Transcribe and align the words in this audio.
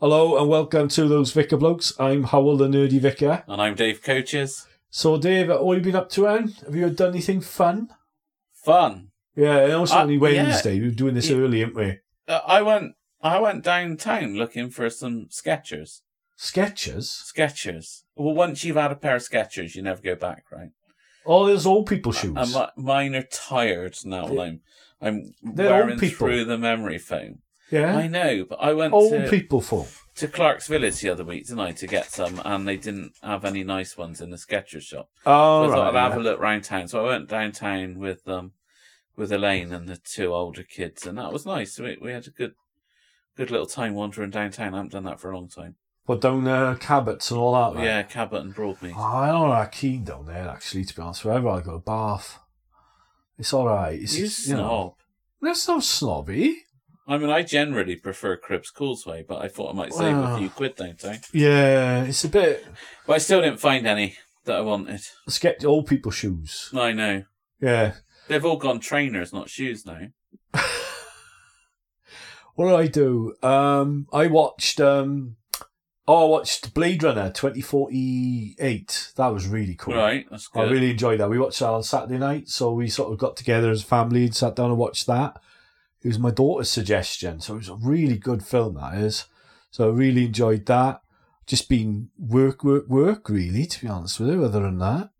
Hello 0.00 0.38
and 0.38 0.48
welcome 0.48 0.88
to 0.88 1.08
those 1.08 1.32
Vicar 1.32 1.56
Blokes. 1.56 1.92
I'm 1.98 2.24
Howell 2.24 2.56
the 2.56 2.68
Nerdy 2.68 3.00
Vicar. 3.00 3.42
And 3.48 3.60
I'm 3.60 3.74
Dave 3.74 4.02
Coaches. 4.02 4.66
So, 4.90 5.18
Dave, 5.18 5.48
what 5.48 5.76
have 5.76 5.84
you 5.86 5.92
been 5.92 6.00
up 6.00 6.10
to, 6.10 6.28
Anne? 6.28 6.54
Have 6.64 6.74
you 6.74 6.88
done 6.90 7.10
anything 7.10 7.40
fun? 7.40 7.88
Fun. 8.52 9.08
Yeah, 9.34 9.58
and 9.58 9.72
also 9.72 9.96
Uh, 9.96 10.02
only 10.02 10.14
yeah. 10.14 10.20
Wednesday. 10.20 10.78
We 10.80 10.86
were 10.86 10.94
doing 10.94 11.14
this 11.14 11.28
Yeah. 11.28 11.36
early, 11.38 11.62
aren't 11.64 11.74
we? 11.76 11.98
Uh, 12.26 12.40
I 12.46 12.62
went. 12.62 12.94
I 13.20 13.40
went 13.40 13.64
downtown 13.64 14.36
looking 14.36 14.70
for 14.70 14.88
some 14.90 15.26
Skechers. 15.30 16.02
Sketches? 16.36 17.32
Skechers. 17.34 18.02
Well, 18.14 18.34
once 18.34 18.62
you've 18.62 18.76
had 18.76 18.92
a 18.92 18.96
pair 18.96 19.16
of 19.16 19.22
Skechers, 19.22 19.74
you 19.74 19.82
never 19.82 20.00
go 20.00 20.14
back, 20.14 20.44
right? 20.52 20.70
Oh, 21.26 21.44
there's 21.46 21.66
old 21.66 21.86
people 21.88 22.12
shoes. 22.12 22.36
And 22.36 22.52
mi- 22.52 22.82
mine 22.84 23.14
are 23.16 23.24
tired 23.24 23.96
now. 24.04 24.28
and 24.28 24.40
I'm. 24.40 24.60
I'm 25.00 25.34
They're 25.42 25.70
wearing 25.70 25.98
through 25.98 26.44
the 26.44 26.58
memory 26.58 26.98
foam. 26.98 27.42
Yeah? 27.70 27.96
I 27.96 28.08
know, 28.08 28.44
but 28.48 28.56
I 28.60 28.72
went 28.72 28.92
Old 28.94 29.12
to, 29.12 29.28
people 29.28 29.60
for. 29.60 29.86
to 30.16 30.28
Clark's 30.28 30.68
Village 30.68 31.00
the 31.00 31.10
other 31.10 31.24
week, 31.24 31.46
didn't 31.46 31.60
I, 31.60 31.72
to 31.72 31.86
get 31.86 32.10
some, 32.10 32.40
and 32.44 32.66
they 32.66 32.76
didn't 32.76 33.12
have 33.22 33.44
any 33.44 33.64
nice 33.64 33.96
ones 33.96 34.20
in 34.20 34.30
the 34.30 34.36
Skechers 34.36 34.82
shop. 34.82 35.10
Oh, 35.26 35.66
So 35.66 35.72
I 35.72 35.74
thought 35.74 35.94
right, 35.94 36.04
I'd 36.04 36.12
have 36.12 36.22
yeah. 36.22 36.30
a 36.30 36.30
look 36.30 36.40
round 36.40 36.64
town. 36.64 36.88
So 36.88 37.04
I 37.04 37.08
went 37.08 37.28
downtown 37.28 37.98
with 37.98 38.26
um 38.28 38.52
with 39.16 39.32
Elaine 39.32 39.72
and 39.72 39.88
the 39.88 39.96
two 39.96 40.32
older 40.32 40.62
kids, 40.62 41.06
and 41.06 41.18
that 41.18 41.32
was 41.32 41.44
nice. 41.46 41.78
We 41.78 41.98
we 42.00 42.12
had 42.12 42.26
a 42.26 42.30
good 42.30 42.54
good 43.36 43.50
little 43.50 43.66
time 43.66 43.94
wandering 43.94 44.30
downtown. 44.30 44.74
I 44.74 44.78
haven't 44.78 44.92
done 44.92 45.04
that 45.04 45.20
for 45.20 45.30
a 45.30 45.36
long 45.36 45.48
time. 45.48 45.76
But 46.06 46.22
down 46.22 46.48
uh, 46.48 46.74
Cabot's 46.80 47.30
and 47.30 47.38
all 47.38 47.52
that, 47.52 47.76
right? 47.76 47.84
Yeah, 47.84 48.02
Cabot 48.02 48.40
and 48.40 48.54
Broadmead. 48.54 48.94
Oh, 48.96 49.00
I 49.02 49.26
don't 49.28 49.50
know 49.50 49.54
that 49.54 49.72
keen 49.72 50.04
down 50.04 50.24
there, 50.24 50.48
actually, 50.48 50.86
to 50.86 50.96
be 50.96 51.02
honest 51.02 51.22
with 51.22 51.42
you. 51.42 51.48
I'd 51.50 51.64
go 51.64 51.78
Bath. 51.78 52.38
It's. 53.38 53.52
It's, 53.52 54.16
you 54.16 54.24
it's, 54.24 54.48
you 54.48 54.54
know, 54.56 54.68
snob. 54.68 54.94
that's 55.42 55.68
not 55.68 55.84
snobby. 55.84 56.64
I 57.08 57.16
mean, 57.16 57.30
I 57.30 57.42
generally 57.42 57.96
prefer 57.96 58.36
Cribbs 58.36 58.72
Causeway, 58.72 59.24
but 59.26 59.38
I 59.42 59.48
thought 59.48 59.70
I 59.70 59.76
might 59.76 59.94
save 59.94 60.14
a 60.14 60.36
few 60.36 60.50
quid 60.50 60.76
downtown. 60.76 61.18
Yeah, 61.32 62.04
it's 62.04 62.22
a 62.24 62.28
bit. 62.28 62.66
But 63.06 63.14
I 63.14 63.18
still 63.18 63.40
didn't 63.40 63.60
find 63.60 63.86
any 63.86 64.16
that 64.44 64.56
I 64.56 64.60
wanted. 64.60 65.00
Sketch 65.26 65.64
old 65.64 65.86
people 65.86 66.12
shoes. 66.12 66.70
I 66.74 66.92
know. 66.92 67.24
Yeah. 67.60 67.94
They've 68.28 68.44
all 68.44 68.58
gone 68.58 68.78
trainers, 68.78 69.32
not 69.32 69.48
shoes 69.48 69.86
now. 69.86 70.08
What 72.58 72.70
did 72.70 72.74
I 72.74 72.86
do? 72.88 73.36
Um, 73.40 74.08
I 74.12 74.26
watched. 74.26 74.80
Um, 74.80 75.36
oh, 76.08 76.26
I 76.26 76.28
watched 76.28 76.74
Blade 76.74 77.04
Runner 77.04 77.30
twenty 77.30 77.60
forty 77.60 78.56
eight. 78.58 79.12
That 79.14 79.28
was 79.28 79.46
really 79.46 79.76
cool. 79.76 79.94
Right, 79.94 80.26
that's 80.28 80.48
good. 80.48 80.66
I 80.66 80.68
really 80.68 80.90
enjoyed 80.90 81.20
that. 81.20 81.30
We 81.30 81.38
watched 81.38 81.60
that 81.60 81.68
on 81.68 81.84
Saturday 81.84 82.18
night, 82.18 82.48
so 82.48 82.72
we 82.72 82.88
sort 82.88 83.12
of 83.12 83.18
got 83.18 83.36
together 83.36 83.70
as 83.70 83.82
a 83.82 83.86
family 83.86 84.24
and 84.24 84.34
sat 84.34 84.56
down 84.56 84.70
and 84.70 84.76
watched 84.78 85.06
that. 85.06 85.40
It 86.02 86.08
was 86.08 86.18
my 86.18 86.30
daughter's 86.30 86.70
suggestion, 86.70 87.40
so 87.40 87.54
it 87.54 87.58
was 87.58 87.68
a 87.68 87.74
really 87.74 88.16
good 88.18 88.44
film. 88.44 88.74
That 88.74 88.94
is, 88.94 89.24
so 89.70 89.88
I 89.90 89.92
really 89.92 90.26
enjoyed 90.26 90.66
that. 90.66 91.00
Just 91.46 91.68
been 91.68 92.10
work, 92.18 92.62
work, 92.62 92.86
work. 92.88 93.28
Really, 93.28 93.66
to 93.66 93.80
be 93.80 93.88
honest 93.88 94.20
with 94.20 94.28
you. 94.30 94.44
Other 94.44 94.60
than 94.60 94.78
that, 94.78 95.10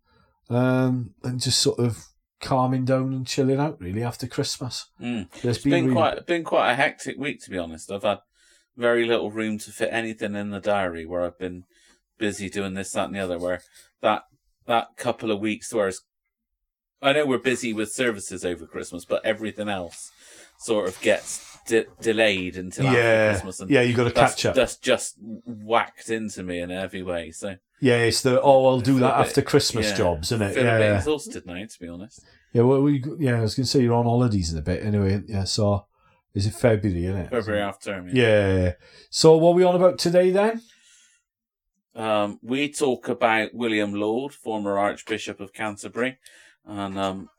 um, 0.49 1.15
and 1.23 1.41
just 1.41 1.59
sort 1.59 1.79
of 1.79 2.05
calming 2.39 2.85
down 2.85 3.11
and 3.13 3.27
chilling 3.27 3.59
out. 3.59 3.79
Really 3.81 4.03
after 4.03 4.27
Christmas, 4.27 4.87
Mm. 5.01 5.29
there's 5.41 5.57
It's 5.57 5.63
been 5.65 5.85
really- 5.85 5.95
quite 5.95 6.25
been 6.25 6.43
quite 6.43 6.71
a 6.71 6.75
hectic 6.75 7.17
week 7.17 7.41
to 7.43 7.49
be 7.49 7.57
honest. 7.57 7.91
I've 7.91 8.03
had 8.03 8.19
very 8.77 9.05
little 9.05 9.31
room 9.31 9.57
to 9.57 9.71
fit 9.71 9.89
anything 9.91 10.35
in 10.35 10.51
the 10.51 10.61
diary 10.61 11.05
where 11.05 11.23
I've 11.25 11.37
been 11.37 11.65
busy 12.17 12.49
doing 12.49 12.73
this, 12.75 12.91
that, 12.93 13.07
and 13.07 13.15
the 13.15 13.19
other. 13.19 13.37
Where 13.37 13.61
that 14.01 14.23
that 14.67 14.95
couple 14.95 15.31
of 15.31 15.39
weeks, 15.41 15.73
whereas 15.73 16.01
I 17.01 17.11
know 17.13 17.25
we're 17.25 17.37
busy 17.39 17.73
with 17.73 17.91
services 17.91 18.45
over 18.45 18.65
Christmas, 18.65 19.03
but 19.05 19.25
everything 19.25 19.67
else 19.67 20.11
sort 20.59 20.87
of 20.87 20.99
gets 21.01 21.57
de- 21.65 21.85
delayed 22.01 22.57
until 22.57 22.87
after 22.87 22.99
yeah, 22.99 23.31
Christmas, 23.31 23.59
and 23.61 23.69
yeah. 23.71 23.81
You 23.81 23.95
got 23.95 24.03
to 24.05 24.11
catch 24.11 24.45
up. 24.45 24.55
that's 24.55 24.75
just 24.77 25.15
whacked 25.19 26.09
into 26.09 26.43
me 26.43 26.59
in 26.59 26.69
every 26.71 27.01
way. 27.01 27.31
So 27.31 27.55
Yeah, 27.79 27.97
it's 27.97 28.21
the 28.21 28.41
oh, 28.41 28.65
I'll 28.67 28.79
do 28.81 28.99
that 28.99 29.17
bit- 29.17 29.27
after 29.27 29.41
Christmas 29.41 29.89
yeah. 29.91 29.95
jobs, 29.97 30.31
isn't 30.31 30.41
it? 30.45 30.55
bit 30.55 30.65
Yeah, 30.65 30.97
exhausted 30.97 31.45
now, 31.45 31.63
to 31.65 31.79
be 31.79 31.87
honest. 31.87 32.21
yeah. 32.53 32.61
Well, 32.63 32.81
we 32.81 33.03
yeah, 33.19 33.37
I 33.37 33.41
was 33.41 33.55
gonna 33.55 33.65
say 33.67 33.81
you're 33.81 33.93
on 33.95 34.05
holidays 34.05 34.51
in 34.51 34.59
a 34.59 34.61
bit 34.61 34.83
anyway. 34.85 35.21
Yeah, 35.27 35.45
so 35.45 35.85
is 36.33 36.45
it 36.45 36.53
February? 36.53 37.05
Isn't 37.05 37.17
it? 37.21 37.29
February 37.31 37.61
half 37.63 37.81
term. 37.81 38.09
Yeah. 38.13 38.73
So 39.09 39.37
what 39.37 39.51
are 39.51 39.55
we 39.55 39.63
on 39.63 39.75
about 39.75 39.97
today 39.97 40.29
then? 40.31 40.61
Um, 41.95 42.39
we 42.41 42.71
talk 42.71 43.09
about 43.09 43.53
William 43.53 43.93
Laud, 43.93 44.33
former 44.33 44.77
Archbishop 44.77 45.39
of 45.39 45.53
Canterbury, 45.53 46.17
and 46.65 46.97
um, 46.97 47.29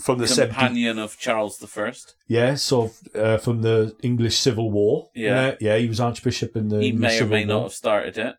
From 0.00 0.18
the 0.18 0.26
70, 0.26 0.54
companion 0.58 0.98
of 0.98 1.18
Charles 1.18 1.58
the 1.58 1.66
First. 1.66 2.14
yeah. 2.26 2.54
So 2.54 2.92
uh, 3.14 3.36
from 3.38 3.60
the 3.62 3.94
English 4.02 4.36
Civil 4.36 4.70
War. 4.70 5.10
Yeah. 5.14 5.54
yeah. 5.60 5.76
He 5.76 5.86
was 5.88 6.00
Archbishop 6.00 6.56
in 6.56 6.68
the 6.68 6.80
He 6.80 6.88
English 6.88 7.00
may 7.10 7.14
or 7.16 7.18
Civil 7.18 7.36
may 7.36 7.44
War. 7.46 7.54
not 7.54 7.62
have 7.64 7.72
started 7.74 8.16
it. 8.18 8.34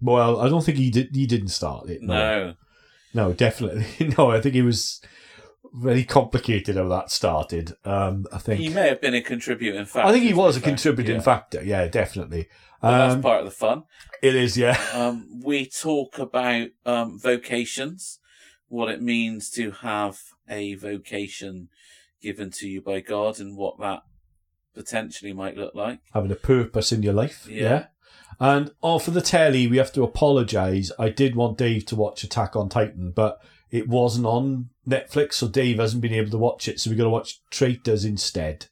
Well, 0.00 0.40
I 0.40 0.48
don't 0.48 0.64
think 0.64 0.78
he 0.78 0.90
did. 0.90 1.08
He 1.14 1.26
didn't 1.26 1.48
start 1.48 1.88
it. 1.90 2.00
No, 2.02 2.54
No, 3.12 3.32
definitely 3.32 3.86
no. 4.18 4.30
I 4.30 4.40
think 4.40 4.54
it 4.54 4.62
was 4.62 5.00
very 5.72 6.04
complicated 6.04 6.76
how 6.76 6.86
that 6.88 7.10
started. 7.10 7.74
Um, 7.84 8.26
I 8.32 8.38
think. 8.38 8.60
he 8.60 8.68
may 8.68 8.88
have 8.88 9.00
been 9.00 9.14
a 9.14 9.20
contributing 9.22 9.84
factor. 9.86 10.08
I 10.08 10.12
think 10.12 10.24
he 10.24 10.34
was 10.34 10.56
a 10.56 10.60
contributing 10.60 11.16
Yeah. 11.16 11.22
factor. 11.22 11.64
Yeah, 11.64 11.88
definitely. 11.88 12.48
That's 12.82 13.14
Um, 13.14 13.22
part 13.22 13.40
of 13.40 13.46
the 13.46 13.50
fun. 13.50 13.82
it 14.22 14.36
is. 14.36 14.56
Yeah. 14.56 14.78
Um, 14.94 15.40
we 15.42 15.66
talk 15.66 16.18
about 16.20 16.68
um, 16.86 17.18
vocations, 17.18 18.20
what 18.68 18.90
it 18.90 19.02
means 19.02 19.50
to 19.50 19.70
have 19.72 20.20
a 20.48 20.74
vocation 20.74 21.68
given 22.20 22.50
to 22.50 22.68
you 22.68 22.80
by 22.80 23.00
God, 23.00 23.40
and 23.40 23.56
what 23.56 23.78
that 23.80 24.02
potentially 24.74 25.32
might 25.32 25.56
look 25.56 25.74
like. 25.74 26.00
having 26.12 26.32
a 26.32 26.36
purpose 26.36 26.92
in 26.92 27.02
your 27.02 27.12
life. 27.12 27.46
Yeah. 27.48 27.62
Yeah. 27.62 27.86
And 28.40 28.72
oh, 28.82 28.98
for 28.98 29.12
the 29.12 29.20
telly, 29.20 29.66
we 29.66 29.76
have 29.76 29.92
to 29.92 30.02
apologise. 30.02 30.90
I 30.98 31.08
did 31.08 31.36
want 31.36 31.58
Dave 31.58 31.86
to 31.86 31.96
watch 31.96 32.24
Attack 32.24 32.56
on 32.56 32.68
Titan, 32.68 33.12
but 33.14 33.38
it 33.70 33.88
wasn't 33.88 34.26
on 34.26 34.70
Netflix, 34.88 35.34
so 35.34 35.48
Dave 35.48 35.78
hasn't 35.78 36.02
been 36.02 36.12
able 36.12 36.30
to 36.30 36.38
watch 36.38 36.66
it. 36.68 36.80
So 36.80 36.90
we're 36.90 36.96
going 36.96 37.06
to 37.06 37.10
watch 37.10 37.40
Traitors 37.50 38.04
instead. 38.04 38.66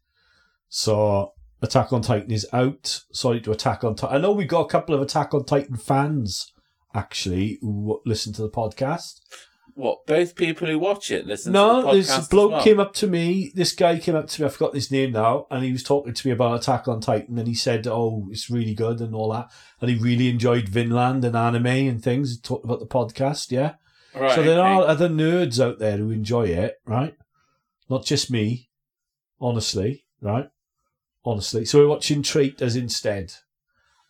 So 0.69 1.33
Attack 1.61 1.93
on 1.93 2.03
Titan 2.03 2.33
is 2.33 2.47
out. 2.53 3.03
Sorry 3.13 3.41
to 3.43 3.53
Attack 3.53 3.85
on 3.85 3.95
Titan. 3.95 4.17
I 4.17 4.21
know 4.21 4.33
we've 4.33 4.49
got 4.49 4.67
a 4.67 4.69
couple 4.69 4.95
of 4.95 5.03
Attack 5.03 5.33
on 5.33 5.45
Titan 5.45 5.77
fans 5.77 6.53
actually 6.95 7.59
who 7.61 8.01
listen 8.05 8.33
to 8.35 8.43
the 8.43 8.51
podcast. 8.51 9.21
What 9.75 10.07
both 10.07 10.35
people 10.37 10.69
who 10.69 10.79
watch 10.79 11.11
it 11.11 11.27
listen 11.27 11.53
No, 11.53 11.77
to 11.81 11.83
the 11.83 11.89
podcast 12.03 12.17
this 12.17 12.29
bloke 12.29 12.51
well? 12.53 12.63
came 12.63 12.79
up 12.79 12.93
to 12.95 13.07
me. 13.07 13.53
This 13.55 13.73
guy 13.75 13.99
came 13.99 14.15
up 14.15 14.29
to 14.29 14.43
me. 14.43 14.47
I 14.47 14.51
forgot 14.51 14.75
his 14.75 14.91
name 14.91 15.13
now, 15.13 15.47
and 15.51 15.65
he 15.65 15.73
was 15.73 15.83
talking 15.83 16.13
to 16.13 16.29
me 16.29 16.33
about 16.33 16.61
Attack 16.61 16.89
on 16.89 17.01
Titan, 17.01 17.39
and 17.39 17.49
he 17.49 17.55
said, 17.55 17.87
"Oh, 17.87 18.29
it's 18.31 18.51
really 18.51 18.75
good 18.75 19.01
and 19.01 19.15
all 19.15 19.33
that." 19.33 19.51
And 19.81 19.89
he 19.91 19.97
really 19.97 20.29
enjoyed 20.29 20.69
Vinland 20.69 21.25
and 21.25 21.35
anime 21.35 21.67
and 21.67 22.03
things. 22.03 22.33
He 22.33 22.41
talked 22.41 22.65
about 22.65 22.81
the 22.81 22.87
podcast, 22.87 23.51
yeah. 23.51 23.75
Right, 24.15 24.35
so 24.35 24.43
there 24.43 24.61
okay. 24.61 24.69
are 24.69 24.87
other 24.87 25.09
nerds 25.09 25.59
out 25.59 25.79
there 25.79 25.97
who 25.97 26.11
enjoy 26.11 26.49
it, 26.49 26.75
right? 26.85 27.17
Not 27.89 28.05
just 28.05 28.31
me, 28.31 28.69
honestly, 29.41 30.05
right? 30.21 30.51
Honestly. 31.25 31.65
So 31.65 31.79
we're 31.79 31.89
watching 31.89 32.23
Traitors 32.23 32.77
instead, 32.77 33.33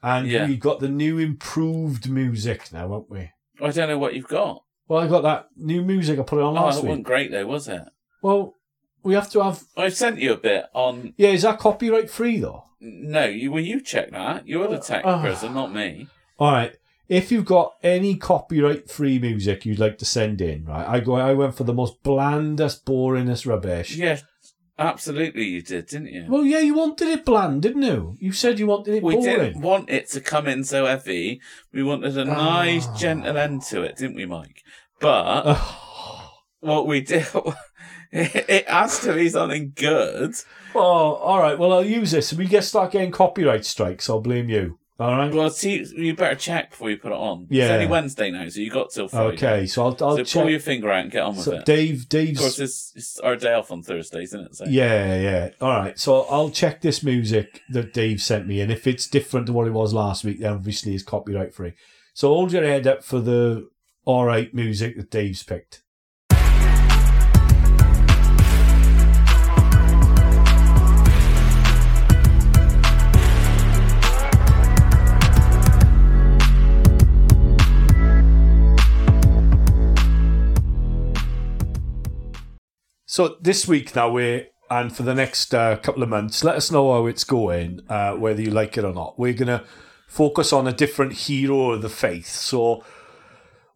and 0.03 0.27
Yeah. 0.29 0.49
we've 0.49 0.59
got 0.59 0.81
the 0.81 0.89
new 0.89 1.19
improved 1.19 2.11
music 2.11 2.73
now, 2.73 2.81
haven't 2.89 3.11
we? 3.11 3.31
I 3.61 3.71
don't 3.71 3.89
know 3.89 3.99
what 3.99 4.15
you've 4.15 4.27
got. 4.27 4.65
Well, 4.93 5.01
I 5.03 5.07
got 5.07 5.23
that 5.23 5.49
new 5.57 5.81
music. 5.81 6.19
I 6.19 6.23
put 6.23 6.39
it 6.39 6.43
on 6.43 6.55
Oh, 6.55 6.65
last 6.65 6.77
it 6.77 6.83
week. 6.83 6.89
wasn't 6.91 7.07
great 7.07 7.31
though, 7.31 7.47
was 7.47 7.67
it? 7.67 7.81
Well, 8.21 8.57
we 9.03 9.15
have 9.15 9.31
to 9.31 9.43
have 9.43 9.65
I 9.75 9.89
sent 9.89 10.19
you 10.19 10.35
a 10.35 10.37
bit 10.37 10.67
on. 10.75 11.15
Yeah, 11.17 11.31
is 11.31 11.43
that 11.43 11.59
copyright 11.59 12.11
free 12.11 12.39
though? 12.41 12.65
No, 12.79 13.25
you 13.25 13.53
well, 13.53 13.63
you 13.63 13.81
check 13.81 14.11
that. 14.11 14.47
You're 14.47 14.69
the 14.69 14.79
tech 14.79 15.03
Uh, 15.07 15.23
person, 15.23 15.55
not 15.55 15.73
me. 15.73 16.09
All 16.39 16.53
right. 16.53 16.77
If 17.09 17.33
you've 17.33 17.47
got 17.47 17.73
any 17.83 18.17
copyright 18.17 18.91
free 18.91 19.19
music 19.19 19.65
you'd 19.65 19.79
like 19.79 19.97
to 19.97 20.05
send 20.05 20.43
in, 20.43 20.67
right? 20.67 20.87
I 20.87 21.01
go. 21.01 21.15
I 21.15 21.33
went 21.33 21.55
for 21.55 21.65
the 21.65 21.73
most 21.73 22.03
blandest, 22.03 22.85
boringest 22.85 23.47
rubbish. 23.47 23.97
Yeah, 23.97 24.19
absolutely, 24.79 25.45
you 25.45 25.63
did, 25.63 25.87
didn't 25.87 26.09
you? 26.13 26.27
Well, 26.29 26.45
yeah, 26.45 26.59
you 26.61 26.75
wanted 26.75 27.09
it 27.09 27.25
bland, 27.25 27.63
didn't 27.63 27.83
you? 27.83 28.17
You 28.21 28.33
said 28.33 28.59
you 28.59 28.67
wanted 28.67 28.95
it 28.95 29.03
we 29.03 29.15
boring. 29.15 29.39
didn't 29.39 29.61
want 29.63 29.89
it 29.91 30.09
to 30.11 30.21
come 30.21 30.47
in 30.49 30.65
so 30.65 30.85
heavy. 30.87 31.41
We 31.73 31.83
wanted 31.83 32.17
a 32.19 32.25
nice, 32.27 32.87
Ah. 32.89 32.95
gentle 32.97 33.39
end 33.39 33.63
to 33.71 33.83
it, 33.83 33.97
didn't 33.97 34.17
we, 34.17 34.27
Mike? 34.27 34.63
But 35.03 35.43
Oh, 35.47 36.31
what 36.61 36.87
we 36.87 37.01
did, 37.03 37.27
it 38.13 38.69
has 38.69 39.01
to 39.01 39.15
be 39.15 39.29
something 39.29 39.73
good. 39.75 40.35
oh, 40.75 40.81
all 40.81 41.41
right. 41.41 41.59
Well, 41.59 41.73
I'll 41.73 41.85
use 41.85 42.13
this. 42.13 42.33
If 42.33 42.39
we 42.39 42.47
get 42.47 42.65
start 42.65 42.93
getting 42.93 43.11
copyright 43.11 43.65
strikes, 43.65 44.09
I'll 44.09 44.21
blame 44.21 44.49
you. 44.49 44.79
All 45.01 45.17
right. 45.17 45.35
Well, 45.35 45.51
see, 45.51 45.85
you 45.97 46.15
better 46.15 46.37
check 46.37 46.71
before 46.71 46.89
you 46.91 46.97
put 46.97 47.11
it 47.11 47.17
on. 47.17 47.49
Yeah. 47.51 47.65
It's 47.65 47.73
only 47.73 47.87
Wednesday 47.87 48.31
now, 48.31 48.49
so 48.49 48.61
you 48.61 48.71
got 48.71 48.91
till 48.91 49.09
Friday. 49.09 49.35
Okay. 49.35 49.67
So 49.67 49.83
I'll. 49.83 49.97
I'll 50.01 50.17
so 50.19 50.23
check. 50.25 50.43
pull 50.43 50.51
your 50.51 50.61
finger 50.61 50.93
out 50.93 51.03
and 51.03 51.11
get 51.11 51.23
on 51.23 51.35
with 51.35 51.45
so 51.45 51.53
it. 51.55 51.65
Dave. 51.65 52.09
Dave's. 52.09 52.39
of 52.39 52.43
course, 52.45 52.59
it's, 52.61 52.93
it's 52.95 53.19
our 53.19 53.35
day 53.35 53.55
off 53.55 53.73
on 53.73 53.83
Thursdays, 53.83 54.29
isn't 54.29 54.47
it? 54.47 54.55
So. 54.55 54.65
Yeah, 54.67 55.21
yeah. 55.21 55.49
All 55.61 55.71
right. 55.71 55.99
So 55.99 56.23
I'll 56.31 56.51
check 56.51 56.83
this 56.83 57.03
music 57.03 57.63
that 57.71 57.93
Dave 57.93 58.23
sent 58.23 58.47
me, 58.47 58.61
and 58.61 58.71
if 58.71 58.87
it's 58.87 59.09
different 59.09 59.47
to 59.47 59.53
what 59.53 59.67
it 59.67 59.73
was 59.73 59.93
last 59.93 60.23
week, 60.23 60.39
then 60.39 60.53
obviously 60.53 60.95
it's 60.95 61.03
copyright 61.03 61.53
free. 61.53 61.73
So 62.15 62.29
hold 62.29 62.53
your 62.53 62.63
head 62.63 62.87
up 62.87 63.03
for 63.03 63.21
the 63.21 63.69
all 64.05 64.25
right 64.25 64.53
music 64.53 64.97
that 64.97 65.11
Dave's 65.11 65.43
picked. 65.43 65.83
So 83.07 83.37
this 83.43 83.69
week 83.69 83.95
now 83.95 84.11
we're 84.11 84.47
and 84.71 84.97
for 84.97 85.03
the 85.03 85.15
next 85.15 85.55
uh, 85.55 85.77
couple 85.77 86.03
of 86.03 86.09
months, 86.09 86.43
let 86.43 86.57
us 86.57 86.71
know 86.73 86.95
how 86.95 87.05
it's 87.05 87.25
going, 87.25 87.83
uh, 87.91 88.15
whether 88.15 88.41
you 88.41 88.51
like 88.51 88.79
it 88.79 88.85
or 88.85 88.95
not. 88.95 89.19
We're 89.19 89.35
gonna 89.35 89.65
focus 90.09 90.51
on 90.51 90.67
a 90.67 90.73
different 90.73 91.13
hero 91.13 91.73
of 91.73 91.83
the 91.83 91.91
faith. 91.91 92.27
So 92.27 92.83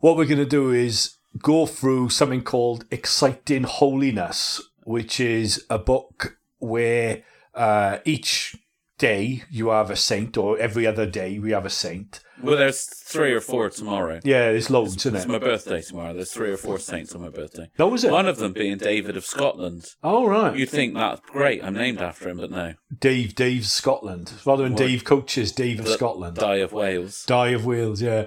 what 0.06 0.16
we're 0.16 0.24
gonna 0.24 0.44
do 0.44 0.70
is 0.70 1.16
go 1.42 1.66
through 1.66 2.08
something 2.10 2.40
called 2.40 2.84
Exciting 2.92 3.64
Holiness, 3.64 4.62
which 4.84 5.18
is 5.18 5.64
a 5.68 5.80
book 5.80 6.38
where 6.58 7.24
uh, 7.56 7.98
each 8.04 8.54
day 8.98 9.42
you 9.50 9.70
have 9.70 9.90
a 9.90 9.96
saint, 9.96 10.36
or 10.36 10.56
every 10.60 10.86
other 10.86 11.06
day 11.06 11.40
we 11.40 11.50
have 11.50 11.66
a 11.66 11.70
saint. 11.70 12.20
Well, 12.40 12.56
there's 12.56 12.84
three 12.84 13.32
or 13.32 13.40
four 13.40 13.68
tomorrow. 13.68 14.20
Yeah, 14.22 14.52
there's 14.52 14.70
loads, 14.70 14.94
It's 14.94 15.06
isn't 15.06 15.16
it? 15.16 15.18
It's 15.22 15.26
my 15.26 15.38
birthday 15.40 15.82
tomorrow. 15.82 16.14
There's 16.14 16.30
three 16.30 16.52
or 16.52 16.56
four 16.56 16.78
saints 16.78 17.12
on 17.12 17.22
my 17.22 17.30
birthday. 17.30 17.68
That 17.76 17.88
was 17.88 18.04
it. 18.04 18.12
One 18.12 18.28
of 18.28 18.36
them 18.36 18.52
being 18.52 18.78
David 18.78 19.16
of 19.16 19.26
Scotland. 19.26 19.90
Oh 20.04 20.24
right, 20.28 20.56
You'd 20.56 20.70
think 20.70 20.94
that's 20.94 21.20
great. 21.22 21.64
I'm 21.64 21.74
named 21.74 21.98
after 22.00 22.28
him, 22.28 22.36
but 22.36 22.52
no. 22.52 22.74
Dave, 22.96 23.34
Dave 23.34 23.66
Scotland. 23.66 24.34
Rather 24.44 24.62
than 24.62 24.74
Or- 24.74 24.76
Dave 24.76 25.02
coaches, 25.02 25.50
Dave 25.50 25.80
of 25.80 25.88
Scotland. 25.88 26.36
Die 26.36 26.56
of 26.58 26.72
Wales. 26.72 27.24
Die 27.26 27.48
of 27.48 27.66
Wales, 27.66 28.00
yeah. 28.00 28.26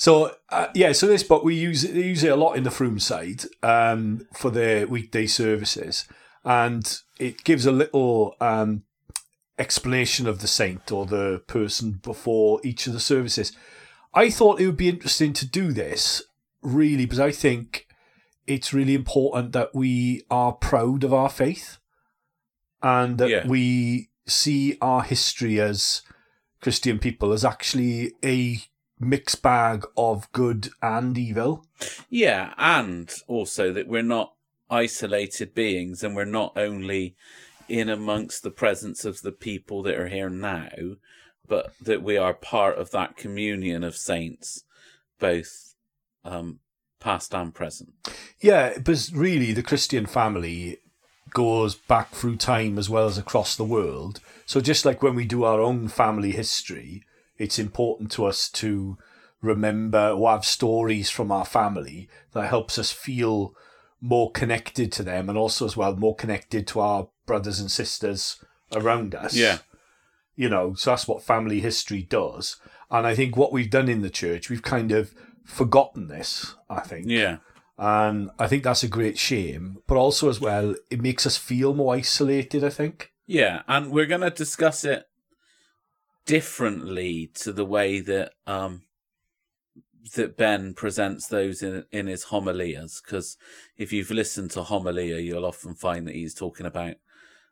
So 0.00 0.34
uh, 0.48 0.68
yeah, 0.74 0.92
so 0.92 1.06
this 1.06 1.22
book 1.22 1.44
we 1.44 1.54
use 1.54 1.84
use 1.84 2.24
it 2.24 2.32
a 2.32 2.36
lot 2.36 2.54
in 2.54 2.62
the 2.62 2.70
Frome 2.70 2.98
side 3.00 3.42
um, 3.62 4.26
for 4.32 4.50
their 4.50 4.86
weekday 4.86 5.26
services, 5.26 6.08
and 6.42 7.00
it 7.18 7.44
gives 7.44 7.66
a 7.66 7.70
little 7.70 8.34
um, 8.40 8.84
explanation 9.58 10.26
of 10.26 10.40
the 10.40 10.46
saint 10.46 10.90
or 10.90 11.04
the 11.04 11.42
person 11.46 12.00
before 12.02 12.62
each 12.64 12.86
of 12.86 12.94
the 12.94 12.98
services. 12.98 13.52
I 14.14 14.30
thought 14.30 14.58
it 14.58 14.64
would 14.64 14.78
be 14.78 14.88
interesting 14.88 15.34
to 15.34 15.46
do 15.46 15.70
this 15.70 16.22
really 16.62 17.04
because 17.04 17.20
I 17.20 17.30
think 17.30 17.86
it's 18.46 18.72
really 18.72 18.94
important 18.94 19.52
that 19.52 19.74
we 19.74 20.22
are 20.30 20.52
proud 20.52 21.04
of 21.04 21.12
our 21.12 21.28
faith 21.28 21.76
and 22.82 23.18
that 23.18 23.28
Yeah. 23.28 23.46
we 23.46 24.08
see 24.26 24.78
our 24.80 25.02
history 25.02 25.60
as 25.60 26.00
Christian 26.62 26.98
people 26.98 27.34
as 27.34 27.44
actually 27.44 28.12
a 28.24 28.62
mixed 29.00 29.42
bag 29.42 29.84
of 29.96 30.30
good 30.32 30.68
and 30.82 31.16
evil. 31.16 31.66
Yeah, 32.08 32.52
and 32.58 33.10
also 33.26 33.72
that 33.72 33.88
we're 33.88 34.02
not 34.02 34.34
isolated 34.68 35.54
beings 35.54 36.04
and 36.04 36.14
we're 36.14 36.24
not 36.24 36.52
only 36.56 37.16
in 37.68 37.88
amongst 37.88 38.42
the 38.42 38.50
presence 38.50 39.04
of 39.04 39.22
the 39.22 39.32
people 39.32 39.82
that 39.82 39.98
are 39.98 40.08
here 40.08 40.30
now, 40.30 40.68
but 41.48 41.72
that 41.80 42.02
we 42.02 42.16
are 42.16 42.34
part 42.34 42.78
of 42.78 42.90
that 42.90 43.16
communion 43.16 43.82
of 43.82 43.96
saints, 43.96 44.64
both 45.18 45.74
um, 46.24 46.60
past 47.00 47.34
and 47.34 47.54
present. 47.54 47.92
Yeah, 48.40 48.74
because 48.74 49.12
really 49.12 49.52
the 49.52 49.62
Christian 49.62 50.06
family 50.06 50.78
goes 51.32 51.74
back 51.74 52.10
through 52.10 52.36
time 52.36 52.78
as 52.78 52.90
well 52.90 53.06
as 53.06 53.18
across 53.18 53.56
the 53.56 53.64
world. 53.64 54.20
So 54.46 54.60
just 54.60 54.84
like 54.84 55.02
when 55.02 55.14
we 55.14 55.24
do 55.24 55.44
our 55.44 55.60
own 55.60 55.88
family 55.88 56.32
history, 56.32 57.02
it's 57.40 57.58
important 57.58 58.12
to 58.12 58.26
us 58.26 58.50
to 58.50 58.98
remember 59.40 60.10
or 60.10 60.30
have 60.30 60.44
stories 60.44 61.08
from 61.08 61.32
our 61.32 61.46
family 61.46 62.06
that 62.34 62.46
helps 62.46 62.78
us 62.78 62.92
feel 62.92 63.54
more 63.98 64.30
connected 64.30 64.92
to 64.92 65.02
them 65.02 65.30
and 65.30 65.38
also 65.38 65.64
as 65.64 65.74
well 65.74 65.96
more 65.96 66.14
connected 66.14 66.66
to 66.66 66.80
our 66.80 67.08
brothers 67.24 67.58
and 67.58 67.70
sisters 67.70 68.44
around 68.72 69.14
us. 69.14 69.34
Yeah. 69.34 69.58
You 70.36 70.50
know, 70.50 70.74
so 70.74 70.90
that's 70.90 71.08
what 71.08 71.22
family 71.22 71.60
history 71.60 72.02
does. 72.02 72.56
And 72.90 73.06
I 73.06 73.14
think 73.14 73.38
what 73.38 73.52
we've 73.52 73.70
done 73.70 73.88
in 73.88 74.02
the 74.02 74.10
church, 74.10 74.50
we've 74.50 74.62
kind 74.62 74.92
of 74.92 75.14
forgotten 75.42 76.08
this, 76.08 76.54
I 76.68 76.80
think. 76.80 77.06
Yeah. 77.08 77.38
And 77.78 78.30
I 78.38 78.48
think 78.48 78.64
that's 78.64 78.82
a 78.82 78.88
great 78.88 79.18
shame. 79.18 79.78
But 79.86 79.96
also, 79.96 80.28
as 80.28 80.40
well, 80.40 80.74
it 80.90 81.00
makes 81.00 81.24
us 81.24 81.38
feel 81.38 81.72
more 81.72 81.94
isolated, 81.94 82.62
I 82.62 82.68
think. 82.68 83.12
Yeah, 83.26 83.62
and 83.68 83.90
we're 83.90 84.06
going 84.06 84.20
to 84.22 84.30
discuss 84.30 84.84
it 84.84 85.06
differently 86.26 87.30
to 87.34 87.52
the 87.52 87.64
way 87.64 88.00
that 88.00 88.32
um 88.46 88.82
that 90.14 90.36
Ben 90.36 90.74
presents 90.74 91.26
those 91.26 91.62
in 91.62 91.84
in 91.90 92.06
his 92.06 92.26
homilias 92.26 93.02
because 93.02 93.36
if 93.76 93.92
you've 93.92 94.10
listened 94.10 94.50
to 94.52 94.62
homilia 94.62 95.22
you'll 95.22 95.46
often 95.46 95.74
find 95.74 96.06
that 96.06 96.14
he's 96.14 96.34
talking 96.34 96.66
about 96.66 96.94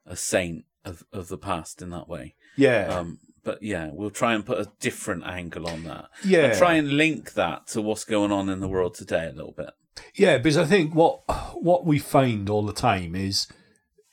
a 0.06 0.16
saint 0.16 0.64
of 0.84 1.04
of 1.12 1.28
the 1.28 1.38
past 1.38 1.82
in 1.82 1.90
that 1.90 2.08
way. 2.08 2.34
Yeah. 2.56 2.86
Um 2.88 3.18
but 3.44 3.62
yeah, 3.62 3.90
we'll 3.92 4.10
try 4.10 4.34
and 4.34 4.44
put 4.44 4.58
a 4.58 4.70
different 4.80 5.24
angle 5.24 5.66
on 5.66 5.84
that. 5.84 6.08
yeah. 6.24 6.46
And 6.46 6.58
try 6.58 6.74
and 6.74 6.92
link 6.92 7.32
that 7.34 7.66
to 7.68 7.80
what's 7.80 8.04
going 8.04 8.32
on 8.32 8.48
in 8.48 8.60
the 8.60 8.68
world 8.68 8.94
today 8.94 9.26
a 9.26 9.32
little 9.32 9.52
bit. 9.56 9.70
Yeah, 10.14 10.38
because 10.38 10.56
I 10.56 10.64
think 10.64 10.94
what 10.94 11.22
what 11.54 11.84
we 11.84 11.98
find 11.98 12.48
all 12.48 12.64
the 12.64 12.72
time 12.72 13.14
is 13.14 13.46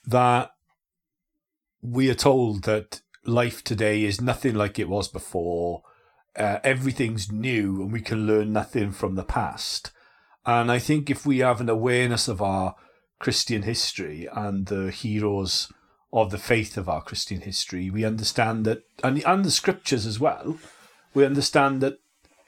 that 0.05 0.51
we 1.81 2.09
are 2.09 2.15
told 2.15 2.63
that 2.63 3.01
life 3.25 3.63
today 3.63 4.03
is 4.03 4.21
nothing 4.21 4.55
like 4.55 4.79
it 4.79 4.89
was 4.89 5.07
before. 5.07 5.83
Uh, 6.35 6.59
everything's 6.63 7.31
new, 7.31 7.81
and 7.81 7.91
we 7.91 8.01
can 8.01 8.27
learn 8.27 8.51
nothing 8.51 8.91
from 8.91 9.15
the 9.15 9.23
past. 9.23 9.91
And 10.45 10.71
I 10.71 10.79
think 10.79 11.09
if 11.09 11.25
we 11.25 11.39
have 11.39 11.61
an 11.61 11.69
awareness 11.69 12.27
of 12.27 12.41
our 12.41 12.75
Christian 13.19 13.63
history 13.63 14.27
and 14.31 14.67
the 14.67 14.91
heroes 14.91 15.71
of 16.11 16.31
the 16.31 16.37
faith 16.37 16.77
of 16.77 16.87
our 16.87 17.01
Christian 17.01 17.41
history, 17.41 17.89
we 17.89 18.05
understand 18.05 18.65
that, 18.65 18.83
and 19.03 19.23
and 19.25 19.45
the 19.45 19.51
scriptures 19.51 20.05
as 20.05 20.19
well. 20.19 20.57
We 21.13 21.25
understand 21.25 21.81
that 21.81 21.99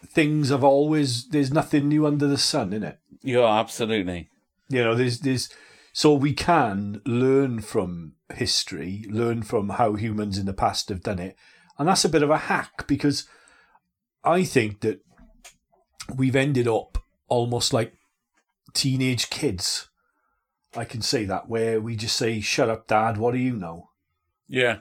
things 0.06 0.50
have 0.50 0.64
always 0.64 1.30
there's 1.30 1.52
nothing 1.52 1.88
new 1.88 2.06
under 2.06 2.28
the 2.28 2.38
sun, 2.38 2.74
in 2.74 2.84
it. 2.84 3.00
Yeah, 3.24 3.46
absolutely. 3.46 4.30
You 4.70 4.84
know, 4.84 4.96
there's 4.96 5.20
there's 5.22 5.50
so 5.94 6.14
we 6.14 6.34
can 6.34 7.02
learn 7.06 7.62
from 7.62 8.14
history, 8.34 9.06
learn 9.10 9.42
from 9.44 9.70
how 9.70 9.94
humans 9.94 10.38
in 10.38 10.46
the 10.46 10.54
past 10.54 10.90
have 10.90 11.02
done 11.02 11.20
it, 11.20 11.36
and 11.78 11.88
that's 11.88 12.06
a 12.06 12.10
bit 12.10 12.24
of 12.24 12.30
a 12.30 12.38
hack 12.38 12.88
because 12.88 13.28
I 14.24 14.44
think 14.44 14.82
that 14.82 15.02
we've 16.14 16.36
ended 16.36 16.68
up 16.68 16.98
almost 17.28 17.74
like 17.74 17.94
teenage 18.74 19.30
kids. 19.30 19.90
I 20.76 20.86
can 20.86 21.02
say 21.02 21.26
that 21.26 21.50
where 21.50 21.80
we 21.80 21.96
just 21.96 22.18
say, 22.18 22.42
"Shut 22.42 22.70
up, 22.70 22.88
Dad. 22.88 23.18
What 23.18 23.34
do 23.34 23.40
you 23.40 23.56
know?" 23.56 23.90
Yeah. 24.48 24.80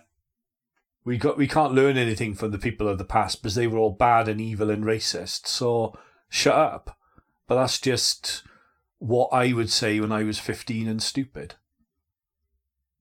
We 1.05 1.19
got 1.19 1.39
we 1.39 1.47
can't 1.47 1.75
learn 1.75 1.97
anything 1.97 2.35
from 2.35 2.51
the 2.51 2.59
people 2.59 2.89
of 2.89 2.99
the 2.99 3.05
past 3.05 3.41
because 3.41 3.55
they 3.55 3.67
were 3.67 3.79
all 3.79 3.93
bad 3.93 4.29
and 4.29 4.41
evil 4.41 4.71
and 4.71 4.85
racist. 4.85 5.47
So 5.47 5.97
shut 6.29 6.57
up. 6.57 6.99
But 7.47 7.55
that's 7.57 7.81
just 7.81 8.43
what 8.99 9.29
I 9.33 9.53
would 9.53 9.71
say 9.71 10.01
when 10.01 10.11
I 10.11 10.25
was 10.25 10.39
fifteen 10.39 10.89
and 10.89 11.01
stupid. 11.01 11.55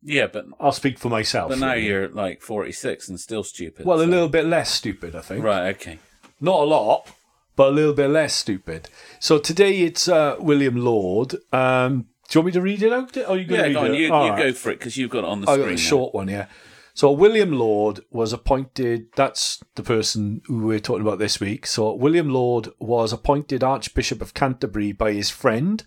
Yeah, 0.07 0.27
but 0.27 0.45
I'll 0.59 0.71
speak 0.71 0.99
for 0.99 1.09
myself. 1.09 1.49
but 1.49 1.57
now 1.59 1.73
really. 1.73 1.87
you're 1.87 2.09
like 2.09 2.41
46 2.41 3.09
and 3.09 3.19
still 3.19 3.43
stupid. 3.43 3.85
well 3.85 4.01
a 4.01 4.03
little 4.05 4.29
bit 4.29 4.45
less 4.45 4.71
stupid, 4.71 5.15
I 5.15 5.21
think. 5.21 5.43
Right, 5.43 5.75
okay. 5.75 5.99
Not 6.39 6.59
a 6.59 6.63
lot, 6.65 7.09
but 7.55 7.69
a 7.69 7.71
little 7.71 7.93
bit 7.93 8.09
less 8.09 8.35
stupid. 8.35 8.87
So 9.19 9.39
today 9.39 9.81
it's 9.81 10.07
uh, 10.07 10.35
William 10.39 10.75
Laud. 10.77 11.35
Um, 11.51 12.05
do 12.29 12.37
you 12.37 12.41
want 12.41 12.45
me 12.47 12.51
to 12.53 12.61
read 12.61 12.83
it 12.83 12.93
out? 12.93 13.17
Or 13.17 13.25
are 13.29 13.37
you 13.37 13.45
going 13.45 13.61
Yeah, 13.61 13.67
to 13.67 13.73
go 13.73 13.81
read 13.83 13.89
on, 13.89 13.95
it? 13.95 13.97
you, 13.99 14.05
you 14.05 14.11
right. 14.11 14.37
go 14.37 14.53
for 14.53 14.69
it 14.71 14.79
because 14.79 14.95
you've 14.97 15.09
got 15.11 15.19
it 15.19 15.25
on 15.25 15.41
the 15.41 15.49
I 15.49 15.53
screen. 15.53 15.67
got 15.69 15.73
a 15.73 15.77
short 15.77 16.13
one, 16.13 16.27
yeah. 16.27 16.47
So 16.93 17.11
William 17.11 17.51
Laud 17.51 18.01
was 18.09 18.31
appointed. 18.31 19.07
That's 19.15 19.61
the 19.75 19.83
person 19.83 20.41
who 20.45 20.65
we're 20.65 20.79
talking 20.79 21.01
about 21.01 21.19
this 21.19 21.39
week. 21.41 21.65
So 21.67 21.93
William 21.93 22.29
Laud 22.29 22.69
was 22.79 23.11
appointed 23.11 23.63
Archbishop 23.63 24.21
of 24.21 24.33
Canterbury 24.33 24.91
by 24.93 25.11
his 25.11 25.29
friend 25.29 25.83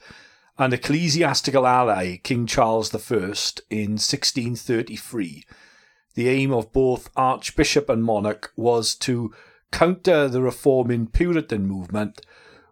and 0.59 0.73
ecclesiastical 0.73 1.67
ally 1.67 2.17
King 2.17 2.47
Charles 2.47 2.93
I 2.93 2.99
in 3.71 3.93
1633. 3.93 5.45
The 6.15 6.29
aim 6.29 6.53
of 6.53 6.73
both 6.73 7.11
Archbishop 7.17 7.89
and 7.89 8.03
monarch 8.03 8.53
was 8.57 8.97
to 8.97 9.33
counter 9.71 10.29
the 10.29 10.43
reforming 10.43 11.07
Puritan 11.07 11.67
movement, 11.67 12.23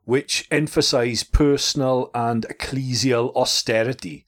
which 0.04 0.48
emphasised 0.50 1.32
personal 1.32 2.10
and 2.12 2.44
ecclesial 2.48 3.34
austerity 3.36 4.26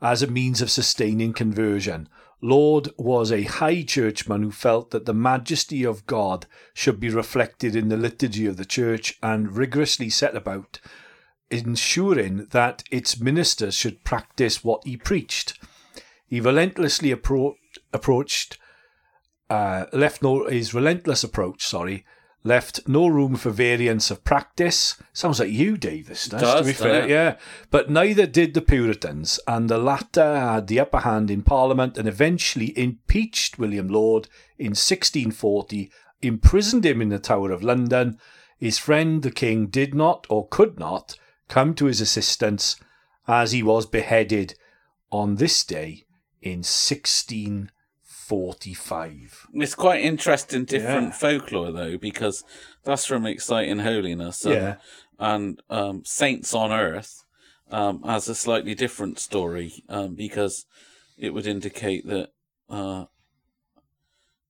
as 0.00 0.22
a 0.22 0.28
means 0.28 0.60
of 0.60 0.70
sustaining 0.70 1.32
conversion. 1.32 2.08
Laud 2.40 2.90
was 2.96 3.32
a 3.32 3.44
high 3.44 3.82
churchman 3.82 4.42
who 4.42 4.52
felt 4.52 4.90
that 4.90 5.06
the 5.06 5.14
majesty 5.14 5.82
of 5.82 6.06
God 6.06 6.46
should 6.74 7.00
be 7.00 7.08
reflected 7.08 7.74
in 7.74 7.88
the 7.88 7.96
liturgy 7.96 8.46
of 8.46 8.56
the 8.56 8.66
church 8.66 9.18
and 9.22 9.56
rigorously 9.56 10.10
set 10.10 10.36
about 10.36 10.78
ensuring 11.50 12.46
that 12.50 12.82
its 12.90 13.20
ministers 13.20 13.74
should 13.74 14.04
practice 14.04 14.64
what 14.64 14.84
he 14.84 14.96
preached. 14.96 15.58
He 16.26 16.40
relentlessly 16.40 17.14
appro- 17.14 17.56
approached, 17.92 18.58
uh, 19.50 19.86
left 19.92 20.22
no 20.22 20.46
his 20.48 20.74
relentless 20.74 21.22
approach, 21.22 21.64
sorry, 21.66 22.04
left 22.42 22.86
no 22.86 23.06
room 23.06 23.36
for 23.36 23.50
variance 23.50 24.10
of 24.10 24.24
practice. 24.24 25.00
Sounds 25.12 25.40
like 25.40 25.50
you, 25.50 25.76
Dave. 25.76 26.08
This 26.08 26.26
does, 26.26 26.60
to 26.60 26.64
be 26.66 26.72
fair, 26.72 27.04
it? 27.04 27.10
yeah. 27.10 27.36
But 27.70 27.90
neither 27.90 28.26
did 28.26 28.54
the 28.54 28.60
Puritans, 28.60 29.40
and 29.46 29.68
the 29.68 29.78
latter 29.78 30.36
had 30.36 30.66
the 30.66 30.80
upper 30.80 31.00
hand 31.00 31.30
in 31.30 31.42
Parliament 31.42 31.96
and 31.96 32.06
eventually 32.06 32.76
impeached 32.78 33.58
William 33.58 33.88
Laud 33.88 34.28
in 34.58 34.70
1640, 34.70 35.90
imprisoned 36.22 36.84
him 36.84 37.00
in 37.00 37.08
the 37.08 37.18
Tower 37.18 37.50
of 37.50 37.62
London. 37.62 38.18
His 38.58 38.78
friend 38.78 39.22
the 39.22 39.30
King 39.30 39.66
did 39.66 39.94
not 39.94 40.26
or 40.28 40.48
could 40.48 40.78
not 40.78 41.16
come 41.54 41.72
to 41.72 41.84
his 41.84 42.00
assistance 42.00 42.74
as 43.28 43.52
he 43.52 43.62
was 43.62 43.86
beheaded 43.86 44.54
on 45.12 45.36
this 45.36 45.62
day 45.62 46.04
in 46.42 46.64
1645. 46.64 49.46
It's 49.54 49.76
quite 49.76 50.02
interesting, 50.02 50.64
different 50.64 51.10
Yeah. 51.10 51.12
folklore 51.12 51.70
though, 51.70 51.96
because 51.96 52.42
that's 52.82 53.06
from 53.06 53.24
Exciting 53.24 53.78
Holiness. 53.78 54.44
And, 54.44 54.54
Yeah. 54.54 54.76
and 55.20 55.62
um, 55.70 56.04
Saints 56.04 56.52
on 56.54 56.72
Earth 56.72 57.22
um, 57.70 58.02
has 58.02 58.28
a 58.28 58.34
slightly 58.34 58.74
different 58.74 59.20
story 59.20 59.84
um, 59.88 60.16
because 60.16 60.66
it 61.16 61.32
would 61.32 61.46
indicate 61.46 62.04
that 62.08 62.32
uh, 62.68 63.04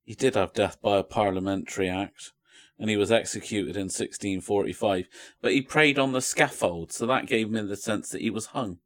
he 0.04 0.14
did 0.14 0.36
have 0.36 0.54
death 0.54 0.80
by 0.80 0.96
a 0.96 1.02
parliamentary 1.02 1.90
act 1.90 2.32
and 2.78 2.90
he 2.90 2.96
was 2.96 3.12
executed 3.12 3.76
in 3.76 3.84
1645, 3.84 5.06
but 5.40 5.52
he 5.52 5.62
prayed 5.62 5.98
on 5.98 6.12
the 6.12 6.20
scaffold, 6.20 6.92
so 6.92 7.06
that 7.06 7.26
gave 7.26 7.50
me 7.50 7.60
the 7.62 7.76
sense 7.76 8.10
that 8.10 8.20
he 8.20 8.30
was 8.30 8.46
hung. 8.46 8.78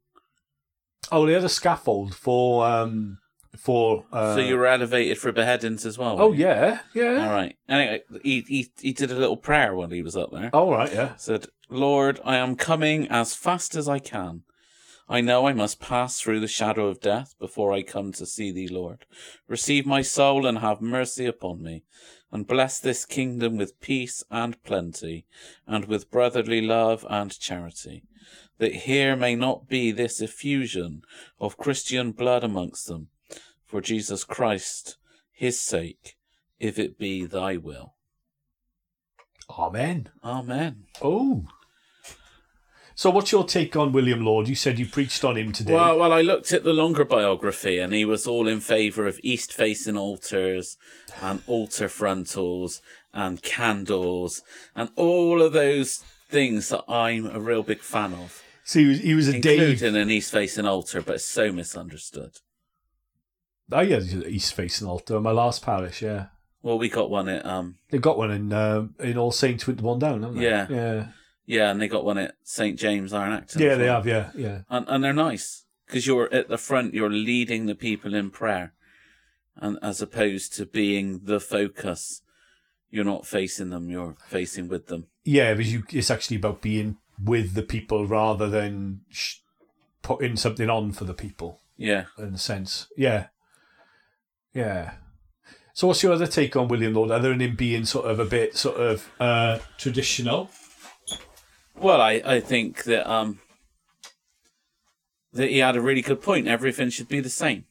Oh, 1.11 1.25
he 1.25 1.33
had 1.33 1.43
a 1.43 1.49
scaffold 1.49 2.13
for 2.13 2.65
um 2.67 3.17
for 3.57 4.05
uh, 4.11 4.35
so 4.35 4.41
you 4.41 4.55
were 4.57 4.67
elevated 4.67 5.17
for 5.17 5.31
beheadings 5.31 5.85
as 5.85 5.97
well? 5.97 6.21
Oh 6.21 6.31
yeah, 6.31 6.79
yeah. 6.93 7.25
All 7.27 7.33
right. 7.33 7.55
Anyway, 7.67 8.01
he, 8.23 8.41
he, 8.41 8.71
he 8.79 8.93
did 8.93 9.11
a 9.11 9.15
little 9.15 9.37
prayer 9.37 9.73
while 9.73 9.89
he 9.89 10.03
was 10.03 10.15
up 10.15 10.31
there. 10.31 10.49
All 10.53 10.71
right, 10.71 10.93
yeah. 10.93 11.15
said, 11.15 11.47
Lord, 11.69 12.19
I 12.23 12.37
am 12.37 12.55
coming 12.55 13.07
as 13.09 13.33
fast 13.33 13.75
as 13.75 13.89
I 13.89 13.99
can. 13.99 14.43
I 15.11 15.21
know 15.21 15.47
I 15.47 15.53
must 15.53 15.79
pass 15.79 16.21
through 16.21 16.39
the 16.39 16.47
shadow 16.47 16.87
of 16.87 17.01
death 17.01 17.33
before 17.39 17.73
I 17.73 17.81
come 17.81 18.11
to 18.13 18.27
see 18.27 18.51
thee, 18.51 18.67
Lord. 18.67 19.05
Receive 19.47 19.85
my 19.87 20.03
soul 20.03 20.45
and 20.45 20.59
have 20.59 20.81
mercy 20.81 21.25
upon 21.25 21.63
me, 21.63 21.83
and 22.31 22.47
bless 22.47 22.79
this 22.79 23.05
kingdom 23.05 23.57
with 23.57 23.79
peace 23.79 24.23
and 24.29 24.61
plenty, 24.63 25.25
and 25.65 25.85
with 25.85 26.11
brotherly 26.11 26.61
love 26.61 27.05
and 27.09 27.37
charity, 27.39 28.03
that 28.57 28.75
here 28.75 29.15
may 29.15 29.35
not 29.35 29.67
be 29.67 29.91
this 29.91 30.21
effusion 30.21 31.01
of 31.39 31.57
Christian 31.57 32.11
blood 32.11 32.43
amongst 32.43 32.87
them, 32.87 33.07
for 33.65 33.81
Jesus 33.81 34.23
Christ, 34.23 34.97
his 35.31 35.59
sake, 35.59 36.17
if 36.59 36.77
it 36.77 36.99
be 36.99 37.25
thy 37.25 37.57
will. 37.57 37.95
Amen. 39.49 40.09
Amen. 40.23 40.85
Oh. 41.01 41.45
So, 42.99 43.09
what's 43.11 43.31
your 43.31 43.45
take 43.45 43.77
on 43.77 43.93
William 43.93 44.25
Laud? 44.25 44.49
You 44.49 44.55
said 44.55 44.77
you 44.77 44.85
preached 44.85 45.23
on 45.23 45.37
him 45.37 45.53
today. 45.53 45.73
Well, 45.73 45.97
well, 45.97 46.11
I 46.11 46.19
looked 46.19 46.51
at 46.51 46.65
the 46.65 46.73
longer 46.73 47.05
biography, 47.05 47.79
and 47.79 47.93
he 47.93 48.03
was 48.03 48.27
all 48.27 48.45
in 48.45 48.59
favour 48.59 49.07
of 49.07 49.21
east-facing 49.23 49.95
altars 49.95 50.75
and 51.21 51.41
altar 51.47 51.87
frontals 51.87 52.81
and 53.13 53.41
candles 53.41 54.41
and 54.75 54.89
all 54.97 55.41
of 55.41 55.53
those 55.53 56.03
things 56.27 56.67
that 56.67 56.83
I'm 56.89 57.25
a 57.27 57.39
real 57.39 57.63
big 57.63 57.79
fan 57.79 58.13
of, 58.15 58.43
so 58.65 58.79
he 58.79 58.87
was, 58.87 58.99
he 58.99 59.15
was 59.15 59.29
a 59.29 59.39
Dave. 59.39 59.61
including 59.61 59.95
an 59.95 60.11
east-facing 60.11 60.65
altar, 60.65 61.01
but 61.01 61.15
it's 61.15 61.25
so 61.25 61.53
misunderstood. 61.53 62.39
Oh 63.71 63.79
yeah, 63.79 63.99
east 63.99 64.53
facing 64.55 64.89
altar 64.89 65.15
in 65.15 65.23
my 65.23 65.31
last 65.31 65.63
parish. 65.63 66.01
Yeah, 66.01 66.25
Well, 66.61 66.77
we 66.77 66.89
got 66.89 67.09
one 67.09 67.29
at 67.29 67.45
um, 67.45 67.77
they 67.91 67.97
got 67.97 68.17
one 68.17 68.31
in 68.31 68.51
um 68.51 68.95
in 68.99 69.17
All 69.17 69.31
Saints 69.31 69.65
Winterbourne 69.65 69.99
Down, 69.99 70.23
haven't 70.23 70.37
they? 70.37 70.43
Yeah. 70.43 70.67
yeah, 70.69 71.05
yeah, 71.49 71.71
and 71.71 71.81
they 71.81 71.87
got 71.87 72.05
one 72.05 72.19
at 72.19 72.35
St 72.43 72.77
James 72.77 73.11
Iron 73.11 73.33
Acton. 73.33 73.59
yeah. 73.59 73.73
They 73.73 73.87
have. 73.87 74.05
Yeah, 74.05 74.29
yeah. 74.35 74.61
and 74.69 74.85
and 74.87 75.03
they're 75.03 75.13
nice 75.13 75.65
because 75.87 76.05
you're 76.05 76.31
at 76.31 76.47
the 76.47 76.59
front, 76.59 76.93
you're 76.93 77.09
leading 77.09 77.65
the 77.65 77.73
people 77.73 78.13
in 78.13 78.29
prayer, 78.29 78.73
and 79.55 79.79
as 79.81 79.99
opposed 79.99 80.53
to 80.53 80.67
being 80.67 81.21
the 81.23 81.39
focus, 81.39 82.21
you're 82.91 83.03
not 83.03 83.25
facing 83.25 83.71
them, 83.71 83.89
you're 83.89 84.15
facing 84.27 84.67
with 84.67 84.87
them. 84.87 85.07
Yeah, 85.23 85.55
because 85.55 85.73
you, 85.73 85.83
it's 85.89 86.11
actually 86.11 86.37
about 86.37 86.61
being 86.61 86.97
with 87.21 87.55
the 87.55 87.63
people 87.63 88.05
rather 88.05 88.47
than 88.47 89.01
sh- 89.09 89.37
putting 90.03 90.35
something 90.35 90.69
on 90.69 90.91
for 90.91 91.05
the 91.05 91.15
people. 91.15 91.61
Yeah. 91.77 92.05
in 92.19 92.35
a 92.35 92.37
sense. 92.37 92.87
Yeah. 92.95 93.27
Yeah. 94.53 94.91
So 95.73 95.87
what's 95.87 96.03
your 96.03 96.13
other 96.13 96.27
take 96.27 96.55
on 96.55 96.67
William 96.67 96.93
Laud, 96.93 97.09
other 97.09 97.29
than 97.29 97.41
him 97.41 97.55
being 97.55 97.85
sort 97.85 98.05
of 98.05 98.19
a 98.19 98.25
bit 98.25 98.55
sort 98.55 98.77
of 98.77 99.09
uh, 99.19 99.57
traditional? 99.79 100.51
Well, 101.79 102.01
I 102.01 102.21
I 102.25 102.39
think 102.39 102.83
that 102.83 103.09
um 103.09 103.39
that 105.33 105.49
he 105.49 105.59
had 105.59 105.75
a 105.75 105.81
really 105.81 106.01
good 106.01 106.21
point. 106.21 106.47
Everything 106.47 106.89
should 106.89 107.07
be 107.07 107.19
the 107.19 107.29
same. 107.29 107.65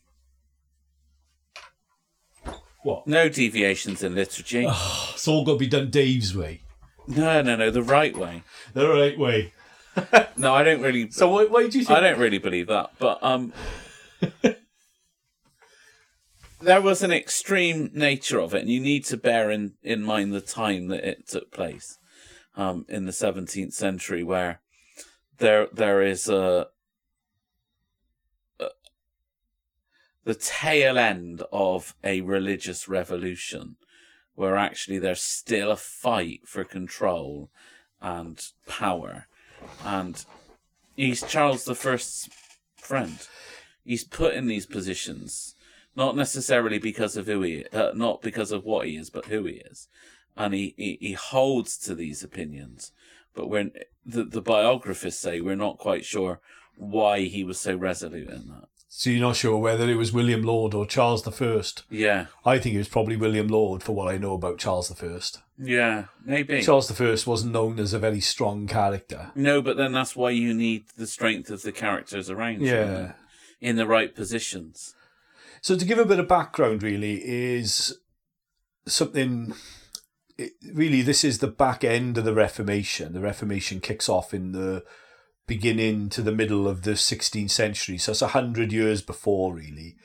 What? 2.82 3.06
No 3.06 3.28
deviations 3.28 4.02
in 4.02 4.14
liturgy. 4.14 4.66
It's 4.66 5.26
all 5.26 5.44
got 5.44 5.54
to 5.54 5.58
be 5.58 5.66
done 5.66 5.90
Dave's 5.90 6.34
way. 6.34 6.62
No, 7.06 7.42
no, 7.42 7.56
no, 7.56 7.70
the 7.70 7.82
right 7.82 8.16
way. 8.16 8.42
The 8.74 8.88
right 8.88 9.18
way. 9.18 9.52
No, 10.36 10.54
I 10.54 10.62
don't 10.62 10.80
really. 10.80 11.10
So 11.10 11.28
why, 11.28 11.46
why 11.46 11.68
do 11.68 11.76
you 11.76 11.84
think... 11.84 11.98
I 11.98 12.00
don't 12.00 12.20
really 12.20 12.38
believe 12.38 12.68
that, 12.68 12.92
but 13.00 13.18
um, 13.20 13.52
there 16.60 16.80
was 16.80 17.02
an 17.02 17.10
extreme 17.10 17.90
nature 17.92 18.38
of 18.38 18.54
it, 18.54 18.60
and 18.60 18.70
you 18.70 18.78
need 18.78 19.04
to 19.06 19.16
bear 19.16 19.50
in, 19.50 19.72
in 19.82 20.04
mind 20.04 20.32
the 20.32 20.40
time 20.40 20.86
that 20.88 21.02
it 21.02 21.26
took 21.26 21.50
place, 21.50 21.98
um, 22.58 22.84
in 22.88 23.06
the 23.06 23.12
seventeenth 23.12 23.72
century, 23.72 24.22
where 24.22 24.60
there 25.38 25.68
there 25.72 26.02
is 26.02 26.28
a, 26.28 26.66
a 28.60 28.66
the 30.24 30.34
tail 30.34 30.98
end 30.98 31.42
of 31.50 31.94
a 32.04 32.20
religious 32.20 32.88
revolution, 32.88 33.76
where 34.34 34.56
actually 34.56 34.98
there's 34.98 35.22
still 35.22 35.70
a 35.70 35.76
fight 35.76 36.40
for 36.44 36.64
control 36.64 37.48
and 38.02 38.48
power, 38.66 39.28
and 39.84 40.26
he's 40.96 41.22
Charles 41.22 41.64
the 41.64 41.76
First's 41.76 42.28
friend. 42.76 43.26
He's 43.84 44.04
put 44.04 44.34
in 44.34 44.48
these 44.48 44.66
positions 44.66 45.54
not 45.96 46.14
necessarily 46.14 46.78
because 46.78 47.16
of 47.16 47.26
who 47.26 47.42
he, 47.42 47.64
uh, 47.72 47.90
not 47.92 48.22
because 48.22 48.52
of 48.52 48.64
what 48.64 48.86
he 48.86 48.96
is, 48.96 49.10
but 49.10 49.24
who 49.24 49.44
he 49.46 49.54
is, 49.54 49.88
and 50.38 50.54
he, 50.54 50.72
he, 50.78 50.96
he 51.00 51.12
holds 51.12 51.76
to 51.78 51.94
these 51.94 52.22
opinions. 52.22 52.92
But 53.34 53.48
when 53.50 53.72
the 54.06 54.24
the 54.24 54.40
biographists 54.40 55.20
say 55.20 55.40
we're 55.42 55.54
not 55.56 55.76
quite 55.78 56.04
sure 56.04 56.40
why 56.76 57.22
he 57.22 57.44
was 57.44 57.60
so 57.60 57.76
resolute 57.76 58.30
in 58.30 58.48
that. 58.48 58.68
So 58.90 59.10
you're 59.10 59.20
not 59.20 59.36
sure 59.36 59.58
whether 59.58 59.86
it 59.90 59.96
was 59.96 60.12
William 60.14 60.42
Laud 60.42 60.72
or 60.72 60.86
Charles 60.86 61.22
the 61.24 61.30
First. 61.30 61.82
Yeah, 61.90 62.26
I 62.44 62.58
think 62.58 62.74
it 62.74 62.78
was 62.78 62.88
probably 62.88 63.16
William 63.16 63.46
Laud 63.48 63.82
for 63.82 63.94
what 63.94 64.12
I 64.12 64.16
know 64.16 64.32
about 64.32 64.58
Charles 64.58 64.88
the 64.88 64.94
First. 64.94 65.40
yeah, 65.58 66.04
maybe. 66.24 66.62
Charles 66.62 66.88
the 66.88 66.94
First 66.94 67.26
wasn't 67.26 67.52
known 67.52 67.78
as 67.78 67.92
a 67.92 67.98
very 67.98 68.20
strong 68.20 68.66
character. 68.66 69.30
no, 69.34 69.60
but 69.60 69.76
then 69.76 69.92
that's 69.92 70.16
why 70.16 70.30
you 70.30 70.54
need 70.54 70.84
the 70.96 71.06
strength 71.06 71.50
of 71.50 71.60
the 71.62 71.72
characters 71.72 72.30
around 72.30 72.62
you 72.62 72.68
Yeah. 72.68 73.12
in 73.60 73.76
the 73.76 73.86
right 73.86 74.14
positions. 74.14 74.94
So 75.60 75.76
to 75.76 75.84
give 75.84 75.98
a 75.98 76.06
bit 76.06 76.18
of 76.20 76.26
background, 76.28 76.82
really, 76.82 77.16
is 77.24 77.98
something. 78.86 79.52
It, 80.38 80.52
really, 80.72 81.02
this 81.02 81.24
is 81.24 81.38
the 81.40 81.48
back 81.48 81.82
end 81.82 82.16
of 82.16 82.24
the 82.24 82.32
Reformation. 82.34 83.12
The 83.12 83.20
Reformation 83.20 83.80
kicks 83.80 84.08
off 84.08 84.32
in 84.32 84.52
the 84.52 84.84
beginning 85.46 86.08
to 86.10 86.22
the 86.22 86.32
middle 86.32 86.68
of 86.68 86.82
the 86.82 86.92
16th 86.92 87.50
century, 87.50 87.98
so 87.98 88.12
it's 88.12 88.22
a 88.22 88.28
hundred 88.28 88.72
years 88.72 89.02
before, 89.02 89.54
really, 89.54 89.96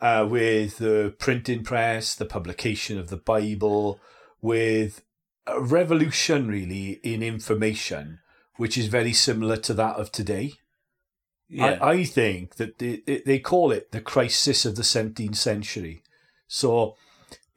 uh, 0.00 0.26
with 0.28 0.78
the 0.78 1.14
printing 1.18 1.62
press, 1.62 2.14
the 2.14 2.24
publication 2.24 2.98
of 2.98 3.08
the 3.10 3.16
Bible, 3.16 4.00
with 4.40 5.02
a 5.46 5.60
revolution, 5.60 6.48
really, 6.48 6.92
in 7.02 7.22
information, 7.22 8.18
which 8.56 8.76
is 8.76 8.86
very 8.86 9.12
similar 9.12 9.56
to 9.58 9.74
that 9.74 9.96
of 9.96 10.10
today. 10.10 10.54
Yeah, 11.48 11.78
I, 11.80 11.90
I 11.90 12.04
think 12.04 12.56
that 12.56 12.78
they, 12.78 13.02
they- 13.06 13.22
they 13.26 13.38
call 13.38 13.70
it 13.72 13.92
the 13.92 14.00
crisis 14.00 14.64
of 14.64 14.76
the 14.76 14.82
17th 14.82 15.36
century. 15.36 16.02
So, 16.48 16.96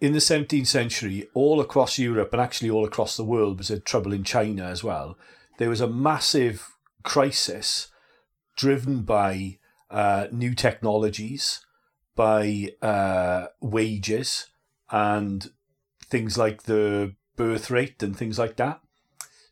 in 0.03 0.11
the 0.11 0.19
17th 0.19 0.67
century, 0.67 1.29
all 1.33 1.61
across 1.61 1.97
Europe 1.97 2.33
and 2.33 2.41
actually 2.41 2.69
all 2.69 2.83
across 2.83 3.15
the 3.15 3.23
world 3.23 3.57
was 3.57 3.71
a 3.71 3.79
trouble 3.79 4.11
in 4.11 4.21
China 4.21 4.65
as 4.65 4.83
well. 4.83 5.17
There 5.59 5.69
was 5.69 5.79
a 5.79 5.87
massive 5.87 6.67
crisis 7.03 7.87
driven 8.57 9.03
by 9.03 9.59
uh, 9.89 10.27
new 10.29 10.55
technologies, 10.55 11.65
by 12.17 12.73
uh, 12.81 13.45
wages, 13.61 14.47
and 14.91 15.49
things 16.09 16.37
like 16.37 16.63
the 16.63 17.15
birth 17.37 17.71
rate 17.71 18.03
and 18.03 18.13
things 18.13 18.37
like 18.37 18.57
that. 18.57 18.81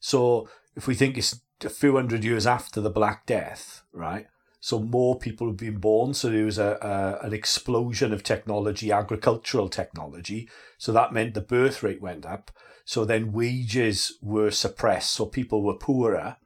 So, 0.02 0.50
if 0.76 0.86
we 0.86 0.96
think 0.96 1.18
it's 1.18 1.40
a 1.64 1.70
few 1.70 1.96
hundred 1.96 2.26
years 2.26 2.46
after 2.46 2.82
the 2.82 2.90
Black 2.90 3.26
Death, 3.26 3.84
right? 3.94 4.28
So 4.62 4.80
more 4.80 5.18
people 5.18 5.48
have 5.48 5.58
been 5.58 5.80
born. 5.80 6.14
So 6.14 6.30
there 6.30 6.46
was 6.46 6.60
a, 6.60 6.78
a 6.82 7.26
an 7.26 7.34
explosion 7.34 8.14
of 8.14 8.24
technology, 8.24 8.92
agricultural 8.92 9.68
technology. 9.68 10.48
So 10.78 10.94
that 10.94 11.12
meant 11.12 11.34
the 11.34 11.42
birth 11.42 11.84
rate 11.84 12.02
went 12.02 12.26
up. 12.26 12.52
So 12.86 13.04
then 13.04 13.34
wages 13.34 14.18
were 14.22 14.52
suppressed. 14.52 15.12
So 15.12 15.26
people 15.26 15.64
were 15.64 15.74
poorer, 15.74 16.38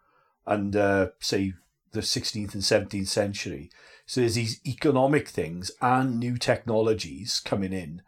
and 0.47 0.75
uh, 0.75 1.09
say 1.19 1.53
the 1.91 1.99
16th 1.99 2.53
and 2.53 2.63
17th 2.63 3.07
century. 3.07 3.69
So 4.05 4.21
there's 4.21 4.35
these 4.35 4.61
economic 4.65 5.27
things 5.27 5.71
and 5.81 6.19
new 6.19 6.37
technologies 6.37 7.41
coming 7.43 7.73
in 7.73 8.01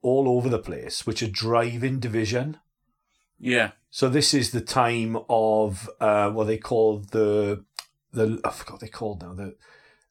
all 0.00 0.28
over 0.28 0.48
the 0.48 0.58
place, 0.58 1.06
which 1.06 1.22
are 1.22 1.30
driving 1.30 1.98
division. 1.98 2.58
yeah, 3.38 3.72
So 3.90 4.08
this 4.08 4.32
is 4.32 4.52
the 4.52 4.60
time 4.60 5.18
of 5.28 5.90
uh, 6.00 6.30
what 6.30 6.46
they 6.46 6.58
call 6.58 6.98
the 6.98 7.64
the 8.14 8.40
I 8.44 8.50
forgot 8.50 8.74
what 8.74 8.80
they 8.80 8.88
called 8.88 9.22
now 9.22 9.34
the 9.34 9.54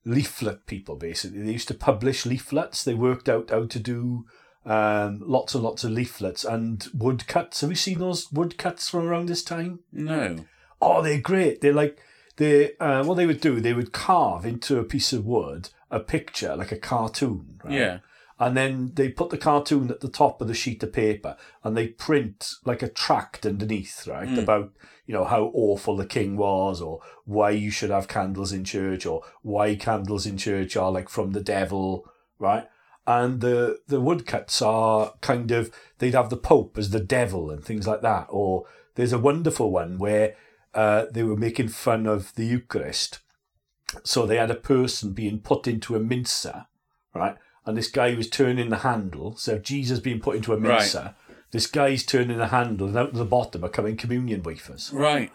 leaflet 0.06 0.66
people. 0.66 0.96
Basically, 0.96 1.42
they 1.42 1.52
used 1.52 1.68
to 1.70 1.74
publish 1.74 2.26
leaflets. 2.26 2.84
They 2.84 2.94
worked 2.94 3.30
out 3.30 3.50
how 3.50 3.66
to 3.66 3.80
do 3.80 4.26
um, 4.66 5.22
lots 5.26 5.56
and 5.56 5.64
lots 5.64 5.84
of 5.84 5.92
leaflets 5.92 6.44
and 6.46 6.86
woodcuts. 6.94 7.62
Have 7.62 7.70
you 7.70 7.76
seen 7.76 8.00
those 8.00 8.32
woodcuts 8.32 8.90
from 8.90 9.08
around 9.08 9.28
this 9.28 9.44
time? 9.44 9.80
No. 9.92 10.46
Oh, 10.82 11.02
they're 11.02 11.22
great. 11.22 11.62
They're 11.62 11.74
like 11.74 11.98
they. 12.38 12.76
Uh, 12.78 13.04
what 13.04 13.16
they 13.16 13.26
would 13.26 13.42
do, 13.42 13.60
they 13.60 13.74
would 13.74 13.92
carve 13.94 14.46
into 14.46 14.80
a 14.80 14.84
piece 14.84 15.14
of 15.14 15.26
wood 15.26 15.70
a 15.92 16.00
picture, 16.00 16.56
like 16.56 16.72
a 16.72 16.78
cartoon. 16.80 17.60
Right? 17.64 17.74
Yeah. 17.74 18.00
And 18.40 18.58
then 18.58 18.92
they 18.96 19.10
put 19.10 19.30
the 19.30 19.38
cartoon 19.38 19.92
at 19.92 20.02
the 20.02 20.10
top 20.10 20.42
of 20.42 20.48
the 20.48 20.56
sheet 20.56 20.82
of 20.84 20.92
paper, 20.92 21.38
and 21.64 21.78
they 21.78 21.88
print 21.88 22.54
like 22.66 22.82
a 22.82 22.90
tract 22.90 23.46
underneath, 23.46 24.08
right, 24.08 24.28
Mm. 24.28 24.42
about 24.42 24.72
you 25.06 25.14
know 25.14 25.26
how 25.26 25.52
awful 25.54 25.96
the 25.98 26.06
king 26.06 26.38
was, 26.38 26.82
or 26.82 27.02
why 27.26 27.50
you 27.50 27.72
should 27.72 27.90
have 27.90 28.08
candles 28.08 28.52
in 28.52 28.64
church, 28.64 29.06
or 29.06 29.24
why 29.42 29.76
candles 29.76 30.26
in 30.26 30.38
church 30.38 30.78
are 30.78 30.92
like 30.92 31.10
from 31.10 31.32
the 31.32 31.42
devil, 31.42 32.10
right? 32.40 32.68
And 33.06 33.42
the 33.42 33.80
the 33.88 34.00
woodcuts 34.00 34.62
are 34.62 35.14
kind 35.22 35.52
of 35.52 35.72
they'd 36.00 36.14
have 36.14 36.30
the 36.30 36.38
Pope 36.38 36.78
as 36.78 36.92
the 36.92 37.02
devil 37.02 37.52
and 37.52 37.64
things 37.64 37.86
like 37.86 38.02
that. 38.02 38.28
Or 38.30 38.66
there's 38.96 39.14
a 39.14 39.20
wonderful 39.20 39.72
one 39.72 39.98
where 39.98 40.36
uh, 40.74 41.06
they 41.12 41.24
were 41.24 41.36
making 41.36 41.68
fun 41.68 42.08
of 42.08 42.34
the 42.36 42.46
Eucharist, 42.46 43.20
so 44.04 44.26
they 44.26 44.38
had 44.38 44.52
a 44.52 44.56
person 44.56 45.12
being 45.12 45.40
put 45.40 45.68
into 45.68 45.96
a 45.96 46.00
mincer, 46.00 46.68
right? 47.14 47.36
And 47.66 47.78
this 47.78 47.90
guy 47.90 48.14
was 48.16 48.30
turning 48.30 48.70
the 48.70 48.80
handle. 48.80 49.36
So 49.38 49.58
Jesus 49.58 50.00
being 50.00 50.20
put 50.20 50.36
into 50.36 50.54
a 50.54 50.60
Right. 51.04 51.14
This 51.54 51.68
guy's 51.68 52.04
turning 52.04 52.38
the 52.38 52.48
handle, 52.48 52.88
and 52.88 52.98
out 52.98 53.14
to 53.14 53.18
the 53.20 53.24
bottom 53.26 53.64
are 53.64 53.70
coming 53.70 53.96
communion 53.96 54.44
wafers. 54.44 54.92
Right. 54.92 55.32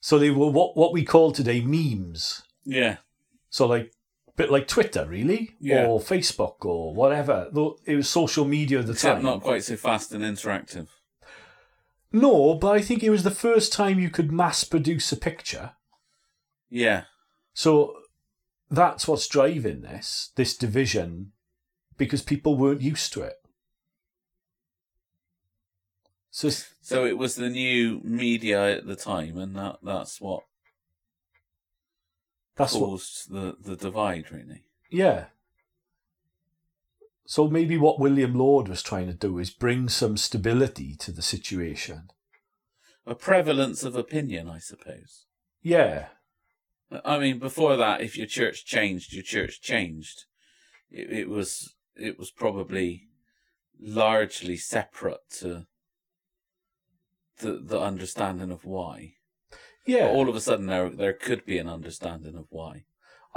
So 0.00 0.18
they 0.18 0.30
were 0.30 0.50
what 0.50 0.76
what 0.76 0.92
we 0.92 1.04
call 1.04 1.32
today 1.32 1.62
memes. 1.62 2.42
Yeah. 2.66 2.98
So 3.48 3.66
like 3.66 3.92
bit 4.36 4.50
like 4.50 4.66
Twitter, 4.68 5.06
really, 5.06 5.52
Yeah. 5.60 5.86
or 5.86 6.00
Facebook 6.00 6.56
or 6.66 6.92
whatever. 6.94 7.48
Though 7.52 7.78
it 7.86 7.94
was 7.96 8.08
social 8.08 8.44
media 8.44 8.80
at 8.80 8.86
the 8.86 8.92
Except 8.92 9.16
time. 9.16 9.24
not 9.24 9.42
quite 9.42 9.64
so 9.64 9.76
fast 9.76 10.12
and 10.12 10.22
interactive. 10.24 10.88
No, 12.12 12.54
but 12.54 12.76
I 12.76 12.80
think 12.80 13.02
it 13.02 13.10
was 13.10 13.22
the 13.24 13.30
first 13.30 13.72
time 13.72 13.98
you 13.98 14.10
could 14.10 14.30
mass 14.32 14.62
produce 14.64 15.10
a 15.12 15.16
picture. 15.16 15.72
Yeah. 16.68 17.04
So 17.54 17.94
that's 18.70 19.06
what's 19.08 19.28
driving 19.28 19.82
this 19.82 20.30
this 20.36 20.56
division, 20.56 21.32
because 21.96 22.22
people 22.22 22.56
weren't 22.56 22.82
used 22.82 23.12
to 23.14 23.22
it. 23.22 23.36
So 26.34 26.50
So 26.80 27.06
it 27.06 27.16
was 27.16 27.36
the 27.36 27.48
new 27.48 28.00
media 28.02 28.78
at 28.78 28.88
the 28.88 28.96
time, 28.96 29.38
and 29.38 29.54
that 29.54 29.78
that's 29.84 30.20
what 30.20 30.42
that's 32.56 32.74
what, 32.74 32.88
caused 32.88 33.30
the, 33.30 33.56
the 33.60 33.76
divide, 33.76 34.32
really. 34.32 34.64
yeah. 34.90 35.26
So 37.24 37.46
maybe 37.46 37.78
what 37.78 38.00
William 38.00 38.34
Laud 38.34 38.66
was 38.66 38.82
trying 38.82 39.06
to 39.06 39.14
do 39.14 39.38
is 39.38 39.50
bring 39.50 39.88
some 39.88 40.16
stability 40.16 40.96
to 40.96 41.12
the 41.12 41.22
situation. 41.22 42.10
A 43.06 43.14
prevalence 43.14 43.84
of 43.84 43.94
opinion, 43.94 44.48
I 44.48 44.58
suppose. 44.58 45.26
Yeah, 45.62 46.06
I 47.04 47.20
mean, 47.20 47.38
before 47.38 47.76
that, 47.76 48.00
if 48.00 48.18
your 48.18 48.26
church 48.26 48.66
changed, 48.66 49.12
your 49.12 49.22
church 49.22 49.62
changed. 49.62 50.24
It, 50.90 51.12
it 51.12 51.28
was 51.28 51.76
it 51.94 52.18
was 52.18 52.32
probably 52.32 53.06
largely 53.80 54.56
separate 54.56 55.30
to 55.38 55.66
the 57.44 57.60
the 57.62 57.80
understanding 57.80 58.50
of 58.50 58.64
why. 58.64 59.14
yeah. 59.86 60.08
All 60.08 60.28
of 60.28 60.34
a 60.34 60.40
sudden, 60.40 60.66
there 60.66 60.90
there 60.90 61.12
could 61.12 61.44
be 61.44 61.58
an 61.58 61.68
understanding 61.68 62.36
of 62.36 62.46
why. 62.50 62.84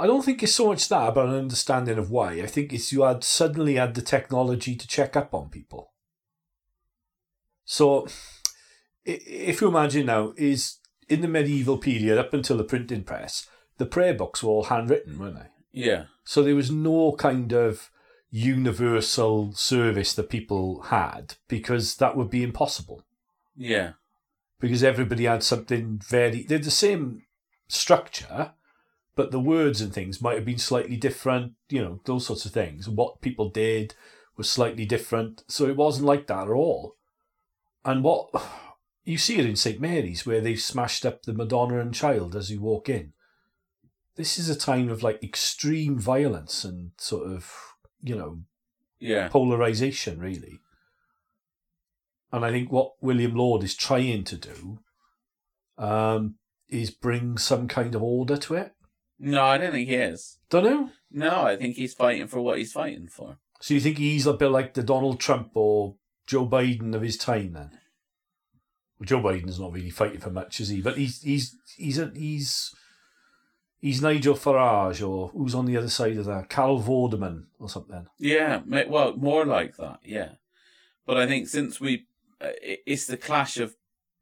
I 0.00 0.06
don't 0.06 0.24
think 0.24 0.42
it's 0.42 0.54
so 0.54 0.68
much 0.68 0.88
that 0.88 1.08
about 1.08 1.28
an 1.28 1.34
understanding 1.34 1.98
of 1.98 2.10
why. 2.10 2.32
I 2.34 2.46
think 2.46 2.72
it's 2.72 2.92
you 2.92 3.02
had 3.02 3.24
suddenly 3.24 3.74
had 3.74 3.94
the 3.94 4.02
technology 4.02 4.76
to 4.76 4.86
check 4.86 5.16
up 5.16 5.34
on 5.34 5.50
people. 5.50 5.92
So, 7.64 8.06
if 9.04 9.60
you 9.60 9.68
imagine 9.68 10.06
now, 10.06 10.32
is 10.36 10.78
in 11.08 11.20
the 11.20 11.28
medieval 11.28 11.78
period 11.78 12.16
up 12.16 12.32
until 12.32 12.56
the 12.56 12.64
printing 12.64 13.02
press, 13.02 13.48
the 13.78 13.86
prayer 13.86 14.14
books 14.14 14.42
were 14.42 14.50
all 14.50 14.64
handwritten, 14.64 15.18
weren't 15.18 15.36
they? 15.36 15.48
Yeah, 15.72 16.04
So 16.24 16.42
there 16.42 16.54
was 16.54 16.70
no 16.70 17.12
kind 17.12 17.52
of 17.52 17.90
universal 18.30 19.52
service 19.52 20.14
that 20.14 20.30
people 20.30 20.82
had 20.82 21.34
because 21.46 21.96
that 21.96 22.16
would 22.16 22.30
be 22.30 22.42
impossible 22.42 23.04
yeah, 23.58 23.92
because 24.60 24.82
everybody 24.82 25.24
had 25.24 25.42
something 25.42 26.00
very 26.08 26.44
they're 26.44 26.58
the 26.58 26.70
same 26.70 27.24
structure 27.66 28.52
but 29.14 29.32
the 29.32 29.40
words 29.40 29.80
and 29.80 29.92
things 29.92 30.22
might 30.22 30.36
have 30.36 30.44
been 30.44 30.58
slightly 30.58 30.96
different 30.96 31.52
you 31.68 31.82
know 31.82 32.00
those 32.04 32.26
sorts 32.26 32.46
of 32.46 32.52
things. 32.52 32.88
What 32.88 33.20
people 33.20 33.50
did 33.50 33.94
was 34.36 34.48
slightly 34.48 34.86
different. 34.86 35.42
So 35.48 35.66
it 35.66 35.76
wasn't 35.76 36.06
like 36.06 36.28
that 36.28 36.44
at 36.44 36.48
all. 36.48 36.96
And 37.84 38.02
what 38.02 38.30
you 39.04 39.18
see 39.18 39.38
it 39.38 39.46
in 39.46 39.56
st 39.56 39.80
mary's 39.80 40.24
where 40.24 40.40
they've 40.40 40.60
smashed 40.60 41.04
up 41.04 41.22
the 41.22 41.34
madonna 41.34 41.80
and 41.80 41.94
child 41.94 42.36
as 42.36 42.50
you 42.50 42.60
walk 42.60 42.88
in. 42.88 43.12
This 44.16 44.38
is 44.38 44.48
a 44.48 44.58
time 44.58 44.88
of 44.88 45.02
like 45.02 45.22
extreme 45.22 45.98
violence 45.98 46.64
and 46.64 46.92
sort 46.96 47.30
of 47.30 47.52
you 48.00 48.16
know 48.16 48.40
yeah, 49.00 49.28
polarization, 49.28 50.18
really. 50.18 50.60
And 52.32 52.44
I 52.44 52.50
think 52.50 52.70
what 52.70 52.92
William 53.00 53.34
Laud 53.34 53.64
is 53.64 53.74
trying 53.74 54.24
to 54.24 54.36
do 54.36 54.78
um, 55.78 56.34
is 56.68 56.90
bring 56.90 57.38
some 57.38 57.68
kind 57.68 57.94
of 57.94 58.02
order 58.02 58.36
to 58.36 58.54
it. 58.54 58.72
No, 59.18 59.44
I 59.44 59.58
don't 59.58 59.72
think 59.72 59.88
he 59.88 59.94
is. 59.94 60.38
Don't 60.50 60.64
know. 60.64 60.90
No, 61.10 61.42
I 61.42 61.56
think 61.56 61.76
he's 61.76 61.94
fighting 61.94 62.26
for 62.28 62.40
what 62.40 62.58
he's 62.58 62.72
fighting 62.72 63.08
for. 63.08 63.38
So 63.60 63.74
you 63.74 63.80
think 63.80 63.98
he's 63.98 64.26
a 64.26 64.34
bit 64.34 64.50
like 64.50 64.74
the 64.74 64.82
Donald 64.82 65.18
Trump 65.18 65.50
or 65.54 65.96
Joe 66.26 66.46
Biden 66.46 66.94
of 66.94 67.02
his 67.02 67.16
time, 67.16 67.54
then? 67.54 67.70
Well, 68.98 69.06
Joe 69.06 69.20
Biden's 69.20 69.58
not 69.58 69.72
really 69.72 69.90
fighting 69.90 70.20
for 70.20 70.30
much, 70.30 70.60
is 70.60 70.68
he? 70.68 70.82
But 70.82 70.98
he's 70.98 71.22
he's 71.22 71.56
he's 71.76 71.98
a, 71.98 72.12
he's 72.14 72.74
he's 73.80 74.02
Nigel 74.02 74.34
Farage 74.34 75.06
or 75.06 75.28
who's 75.28 75.54
on 75.54 75.66
the 75.66 75.76
other 75.76 75.88
side 75.88 76.16
of 76.16 76.26
that? 76.26 76.48
Carol 76.48 76.82
Vorderman 76.82 77.44
or 77.58 77.68
something. 77.68 78.06
Yeah, 78.18 78.60
well, 78.88 79.16
more 79.16 79.44
like 79.44 79.76
that. 79.76 80.00
Yeah, 80.04 80.32
but 81.06 81.16
I 81.16 81.26
think 81.26 81.48
since 81.48 81.80
we, 81.80 82.06
it's 82.40 83.06
the 83.06 83.16
clash 83.16 83.58
of 83.58 83.76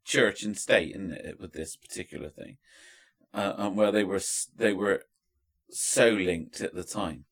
church 0.05 0.43
and 0.43 0.57
state, 0.57 0.95
it, 0.95 1.39
with 1.39 1.53
this 1.53 1.75
particular 1.75 2.29
thing, 2.29 2.57
uh, 3.33 3.53
and 3.57 3.75
where 3.75 3.91
they 3.91 4.03
were 4.03 4.21
they 4.55 4.73
were 4.73 5.03
so 5.69 6.09
linked 6.09 6.61
at 6.61 6.73
the 6.73 6.83
time. 6.83 7.25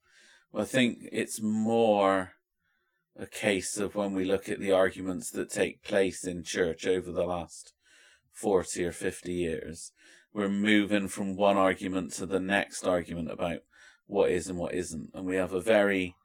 Well, 0.51 0.63
I 0.63 0.65
think 0.65 0.99
it's 1.11 1.41
more 1.41 2.33
a 3.17 3.25
case 3.25 3.77
of 3.77 3.95
when 3.95 4.13
we 4.13 4.25
look 4.25 4.49
at 4.49 4.59
the 4.59 4.73
arguments 4.73 5.31
that 5.31 5.49
take 5.49 5.83
place 5.83 6.25
in 6.25 6.43
church 6.43 6.85
over 6.85 7.11
the 7.11 7.23
last 7.23 7.73
forty 8.31 8.85
or 8.85 8.91
fifty 8.91 9.33
years. 9.33 9.91
We're 10.33 10.49
moving 10.49 11.07
from 11.07 11.37
one 11.37 11.55
argument 11.55 12.11
to 12.13 12.25
the 12.25 12.41
next 12.41 12.85
argument 12.85 13.31
about 13.31 13.59
what 14.05 14.31
is 14.31 14.49
and 14.49 14.59
what 14.59 14.75
isn't, 14.75 15.11
and 15.13 15.25
we 15.25 15.37
have 15.37 15.53
a 15.53 15.61
very 15.61 16.15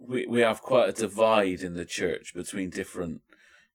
we 0.00 0.26
we 0.26 0.40
have 0.40 0.62
quite 0.62 0.88
a 0.88 0.92
divide 0.92 1.60
in 1.60 1.74
the 1.74 1.84
church 1.84 2.34
between 2.34 2.70
different 2.70 3.20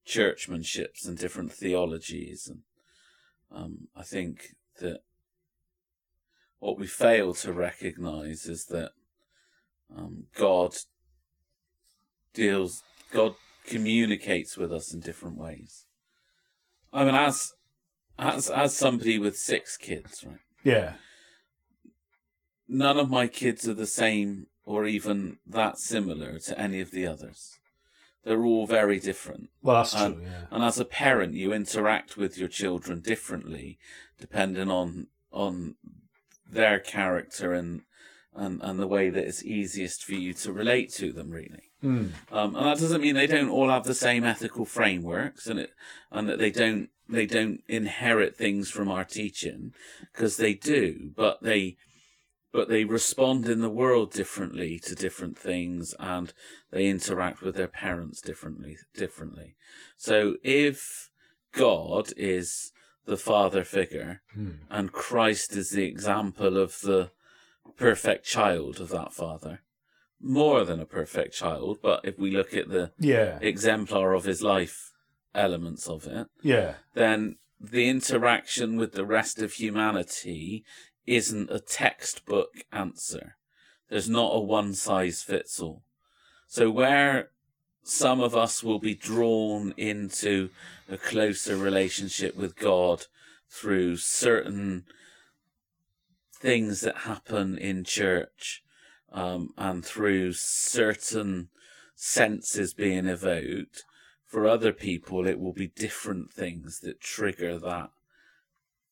churchmanships 0.08 1.08
and 1.08 1.18
different 1.18 1.52
theologies, 1.54 2.50
and 2.50 2.60
um, 3.52 3.88
I 3.96 4.04
think 4.04 4.56
that 4.80 5.02
what 6.60 6.80
we 6.80 6.88
fail 6.88 7.34
to 7.36 7.54
recognize 7.54 8.46
is 8.46 8.66
that 8.66 8.92
um, 9.96 10.24
God 10.36 10.76
deals, 12.34 12.84
God 13.12 13.36
communicates 13.66 14.58
with 14.58 14.74
us 14.74 14.94
in 14.94 15.00
different 15.00 15.38
ways. 15.38 15.86
I 16.92 17.06
mean, 17.06 17.16
as 17.16 17.54
as 18.18 18.50
as 18.50 18.76
somebody 18.76 19.20
with 19.20 19.38
six 19.38 19.78
kids, 19.78 20.24
right? 20.26 20.40
Yeah. 20.64 20.94
none 22.68 22.98
of 22.98 23.10
my 23.10 23.28
kids 23.28 23.68
are 23.68 23.76
the 23.76 23.86
same 23.86 24.48
or 24.66 24.86
even 24.86 25.38
that 25.46 25.78
similar 25.78 26.40
to 26.40 26.60
any 26.60 26.82
of 26.82 26.92
the 26.92 27.06
others. 27.06 27.60
They're 28.24 28.44
all 28.44 28.66
very 28.66 29.00
different. 29.00 29.50
Well, 29.62 29.76
that's 29.78 29.94
true. 29.94 30.02
Um, 30.02 30.22
yeah. 30.24 30.42
And 30.50 30.64
as 30.64 30.80
a 30.80 30.86
parent, 30.86 31.36
you 31.36 31.54
interact 31.54 32.18
with 32.18 32.38
your 32.38 32.50
children 32.50 33.00
differently 33.00 33.78
depending 34.20 34.72
on 34.72 35.08
on 35.32 35.76
their 36.50 36.80
character 36.80 37.54
and 37.54 37.82
and, 38.34 38.62
and 38.62 38.80
the 38.80 38.88
way 38.88 39.10
that 39.10 39.26
it's 39.26 39.46
easiest 39.46 40.04
for 40.04 40.14
you 40.14 40.34
to 40.34 40.52
relate 40.52 40.92
to 40.94 41.14
them 41.14 41.30
really. 41.30 41.72
Mm. 41.84 42.12
Um, 42.32 42.56
and 42.56 42.66
that 42.66 42.80
doesn't 42.80 43.02
mean 43.02 43.16
they 43.16 43.28
don't 43.28 43.50
all 43.50 43.70
have 43.70 43.84
the 43.84 43.94
same 43.94 44.24
ethical 44.24 44.66
frameworks 44.66 45.48
and 45.48 45.60
it 45.60 45.74
and 46.12 46.28
that 46.28 46.40
they 46.40 46.52
don't 46.52 46.90
they 47.08 47.26
don't 47.26 47.62
inherit 47.68 48.36
things 48.36 48.70
from 48.70 48.90
our 48.90 49.06
teaching 49.06 49.74
because 50.12 50.38
they 50.38 50.56
do, 50.56 51.12
but 51.16 51.44
they 51.44 51.78
but 52.56 52.70
they 52.70 52.86
respond 52.86 53.50
in 53.50 53.60
the 53.60 53.70
world 53.70 54.14
differently 54.14 54.80
to 54.80 54.96
different 54.96 55.38
things 55.38 55.94
and 56.00 56.32
they 56.72 56.86
interact 56.88 57.42
with 57.42 57.56
their 57.56 57.68
parents 57.68 58.22
differently 58.22 58.78
differently. 58.94 59.56
So 59.98 60.36
if 60.42 61.10
God 61.52 62.14
is 62.16 62.72
the 63.06 63.18
father 63.18 63.66
figure, 63.66 64.22
hmm. 64.34 64.52
and 64.70 64.94
Christ 64.94 65.56
is 65.56 65.72
the 65.72 65.84
example 65.84 66.58
of 66.58 66.80
the 66.80 67.12
perfect 67.76 68.26
child 68.26 68.80
of 68.80 68.88
that 68.90 69.12
father. 69.14 69.60
More 70.22 70.64
than 70.64 70.80
a 70.80 70.86
perfect 70.86 71.36
child, 71.36 71.80
but 71.82 72.00
if 72.06 72.18
we 72.18 72.32
look 72.32 72.54
at 72.54 72.70
the 72.70 72.94
Yeah. 72.98 73.38
exemplar 73.42 74.14
of 74.14 74.24
his 74.24 74.42
life 74.42 74.94
elements 75.34 75.90
of 75.90 76.08
it, 76.08 76.28
Yeah. 76.42 76.76
then 76.94 77.36
the 77.60 77.90
interaction 77.90 78.78
with 78.78 78.94
the 78.94 79.06
rest 79.06 79.42
of 79.42 79.54
humanity 79.54 80.64
isn't 81.08 81.52
a 81.52 81.60
textbook 81.60 82.64
answer. 82.72 83.36
There's 83.90 84.10
not 84.10 84.36
a 84.36 84.40
one 84.40 84.74
size 84.74 85.22
fits 85.22 85.60
all. 85.60 85.84
So 86.48 86.70
where 86.70 87.30
some 87.84 88.20
of 88.20 88.36
us 88.36 88.64
will 88.64 88.80
be 88.80 88.96
drawn 88.96 89.74
into 89.78 90.50
a 90.90 90.98
closer 90.98 91.56
relationship 91.56 92.36
with 92.36 92.56
God 92.56 93.06
through 93.50 93.98
certain 93.98 94.86
things 96.34 96.82
that 96.82 96.98
happen 96.98 97.58
in 97.58 97.84
church 97.84 98.64
um, 99.12 99.54
and 99.58 99.86
through 99.86 100.34
certain 100.34 101.50
senses 101.96 102.74
being 102.74 103.06
evoked, 103.06 103.84
for 104.26 104.48
other 104.48 104.74
people, 104.74 105.28
it 105.28 105.40
will 105.40 105.54
be 105.54 105.68
different 105.68 106.32
things 106.32 106.80
that 106.82 107.00
trigger 107.00 107.58
that 107.60 107.92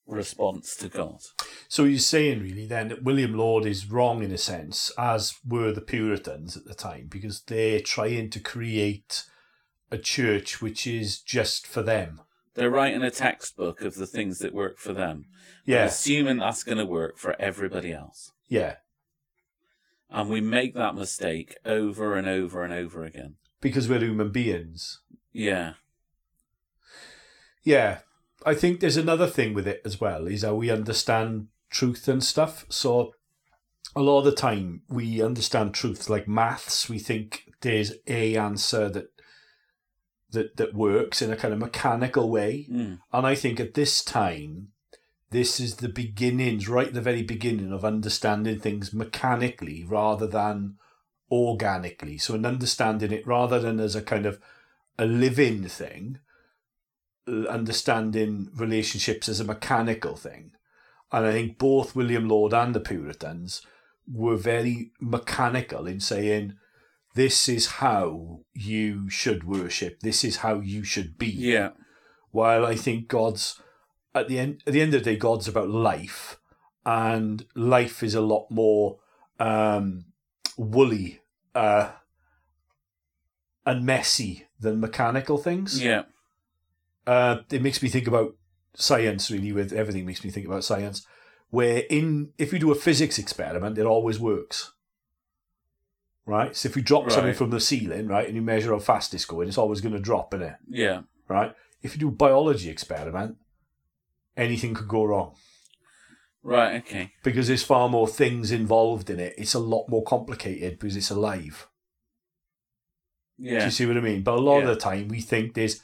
response 0.05 0.75
to 0.77 0.89
God. 0.89 1.19
So 1.67 1.85
you're 1.85 1.99
saying 1.99 2.41
really 2.41 2.67
then 2.67 2.89
that 2.89 3.03
William 3.03 3.35
Laud 3.35 3.65
is 3.65 3.89
wrong 3.89 4.23
in 4.23 4.31
a 4.31 4.37
sense, 4.37 4.91
as 4.97 5.35
were 5.47 5.71
the 5.71 5.81
Puritans 5.81 6.57
at 6.57 6.65
the 6.65 6.73
time, 6.73 7.07
because 7.09 7.41
they're 7.41 7.79
trying 7.79 8.29
to 8.31 8.39
create 8.39 9.23
a 9.91 9.97
church 9.97 10.61
which 10.61 10.85
is 10.87 11.19
just 11.19 11.65
for 11.67 11.81
them. 11.81 12.21
They're 12.55 12.69
writing 12.69 13.01
a 13.01 13.11
textbook 13.11 13.81
of 13.81 13.95
the 13.95 14.05
things 14.05 14.39
that 14.39 14.53
work 14.53 14.77
for 14.77 14.93
them, 14.93 15.25
Yeah. 15.65 15.85
assuming 15.85 16.37
that's 16.37 16.63
going 16.63 16.77
to 16.77 16.85
work 16.85 17.17
for 17.17 17.39
everybody 17.39 17.91
else. 17.91 18.31
Yeah. 18.47 18.75
And 20.09 20.29
we 20.29 20.41
make 20.41 20.75
that 20.75 20.93
mistake 20.93 21.55
over 21.65 22.15
and 22.15 22.27
over 22.27 22.63
and 22.63 22.71
over 22.71 23.03
again. 23.03 23.35
Because 23.61 23.89
we're 23.89 23.99
human 23.99 24.31
beings. 24.31 24.99
Yeah. 25.31 25.73
Yeah. 27.63 27.99
I 28.45 28.53
think 28.53 28.79
there's 28.79 28.97
another 28.97 29.27
thing 29.27 29.53
with 29.53 29.67
it 29.67 29.81
as 29.85 29.99
well, 29.99 30.27
is 30.27 30.43
how 30.43 30.55
we 30.55 30.69
understand 30.69 31.47
truth 31.69 32.07
and 32.07 32.23
stuff. 32.23 32.65
So 32.69 33.13
a 33.95 34.01
lot 34.01 34.19
of 34.19 34.25
the 34.25 34.31
time 34.31 34.81
we 34.87 35.21
understand 35.21 35.73
truths 35.73 36.09
like 36.09 36.27
maths, 36.27 36.89
we 36.89 36.99
think 36.99 37.51
there's 37.61 37.93
a 38.07 38.35
answer 38.35 38.89
that 38.89 39.07
that 40.31 40.57
that 40.57 40.73
works 40.73 41.21
in 41.21 41.31
a 41.31 41.35
kind 41.35 41.53
of 41.53 41.59
mechanical 41.59 42.29
way. 42.29 42.67
Mm. 42.71 42.99
And 43.11 43.27
I 43.27 43.35
think 43.35 43.59
at 43.59 43.75
this 43.75 44.03
time, 44.03 44.69
this 45.29 45.59
is 45.59 45.77
the 45.77 45.89
beginnings, 45.89 46.67
right 46.67 46.87
at 46.87 46.93
the 46.93 47.01
very 47.01 47.23
beginning 47.23 47.71
of 47.71 47.85
understanding 47.85 48.59
things 48.59 48.93
mechanically 48.93 49.83
rather 49.83 50.27
than 50.27 50.75
organically. 51.31 52.17
So, 52.17 52.35
in 52.35 52.45
understanding 52.45 53.11
it 53.11 53.25
rather 53.25 53.59
than 53.59 53.79
as 53.79 53.95
a 53.95 54.01
kind 54.01 54.25
of 54.25 54.39
a 54.97 55.05
living 55.05 55.67
thing, 55.67 56.19
understanding 57.27 58.49
relationships 58.55 59.29
as 59.29 59.39
a 59.39 59.45
mechanical 59.45 60.15
thing. 60.15 60.51
And 61.11 61.25
I 61.25 61.31
think 61.31 61.57
both 61.57 61.95
William 61.95 62.27
Laud 62.27 62.53
and 62.53 62.73
the 62.73 62.79
Puritans 62.79 63.61
were 64.11 64.35
very 64.35 64.91
mechanical 64.99 65.87
in 65.87 65.99
saying, 65.99 66.55
this 67.15 67.47
is 67.47 67.67
how 67.77 68.39
you 68.53 69.09
should 69.09 69.43
worship, 69.43 69.99
this 70.01 70.23
is 70.23 70.37
how 70.37 70.59
you 70.59 70.83
should 70.83 71.17
be 71.17 71.29
Yeah. 71.29 71.69
while 72.31 72.65
I 72.65 72.75
think 72.75 73.07
God's 73.07 73.61
at 74.15 74.27
the 74.27 74.39
end 74.39 74.63
at 74.67 74.73
the 74.73 74.81
end 74.81 74.93
of 74.93 75.03
the 75.03 75.11
day, 75.11 75.17
God's 75.17 75.47
about 75.47 75.69
life, 75.69 76.39
and 76.85 77.45
life 77.55 78.01
is 78.03 78.15
a 78.15 78.21
lot 78.21 78.49
more 78.49 78.99
um, 79.39 80.05
woolly 80.57 81.21
uh, 81.55 81.91
and 83.65 83.85
messy 83.85 84.47
than 84.59 84.79
mechanical 84.79 85.37
things. 85.37 85.81
Yeah. 85.83 86.03
Uh, 87.05 87.37
it 87.51 87.61
makes 87.61 87.81
me 87.83 87.89
think 87.89 88.07
about 88.07 88.35
science 88.75 89.29
really. 89.29 89.51
With 89.51 89.73
everything 89.73 90.05
makes 90.05 90.23
me 90.23 90.29
think 90.29 90.45
about 90.47 90.63
science. 90.63 91.05
Where 91.49 91.83
in 91.89 92.31
if 92.37 92.51
you 92.53 92.59
do 92.59 92.71
a 92.71 92.75
physics 92.75 93.19
experiment, 93.19 93.77
it 93.77 93.85
always 93.85 94.19
works. 94.19 94.71
Right. 96.25 96.55
So 96.55 96.69
if 96.69 96.75
you 96.77 96.81
drop 96.81 97.11
something 97.11 97.33
from 97.33 97.49
the 97.49 97.59
ceiling, 97.59 98.07
right, 98.07 98.25
and 98.25 98.35
you 98.35 98.41
measure 98.41 98.71
how 98.71 98.79
fast 98.79 99.13
it's 99.13 99.25
going, 99.25 99.49
it's 99.49 99.57
always 99.57 99.81
going 99.81 99.93
to 99.93 99.99
drop 99.99 100.33
in 100.33 100.41
it 100.41 100.55
Yeah. 100.69 101.01
right? 101.27 101.53
If 101.81 101.93
you 101.93 101.99
do 101.99 102.07
a 102.07 102.11
biology 102.11 102.69
experiment, 102.69 103.35
anything 104.37 104.73
could 104.73 104.87
go 104.87 105.03
wrong 105.03 105.35
Right. 106.41 106.77
Okay. 106.81 107.11
because 107.25 107.47
there's 107.49 107.63
far 107.63 107.89
more 107.89 108.07
things 108.07 108.51
involved 108.51 109.09
in 109.09 109.19
it. 109.19 109.35
It's 109.37 109.53
a 109.53 109.59
lot 109.59 109.89
more 109.89 110.03
complicated 110.05 110.79
because 110.79 110.95
it's 110.95 111.09
alive. 111.11 111.67
Do 113.37 113.49
Yeah. 113.49 113.65
you 113.65 113.71
see 113.71 113.85
what 113.85 113.97
I 113.97 114.01
mean? 114.01 114.23
But 114.23 114.35
a 114.35 114.41
lot 114.41 114.59
Yeah. 114.59 114.69
of 114.69 114.75
the 114.75 114.81
time, 114.81 115.09
we 115.09 115.19
think 115.19 115.55
there's 115.55 115.81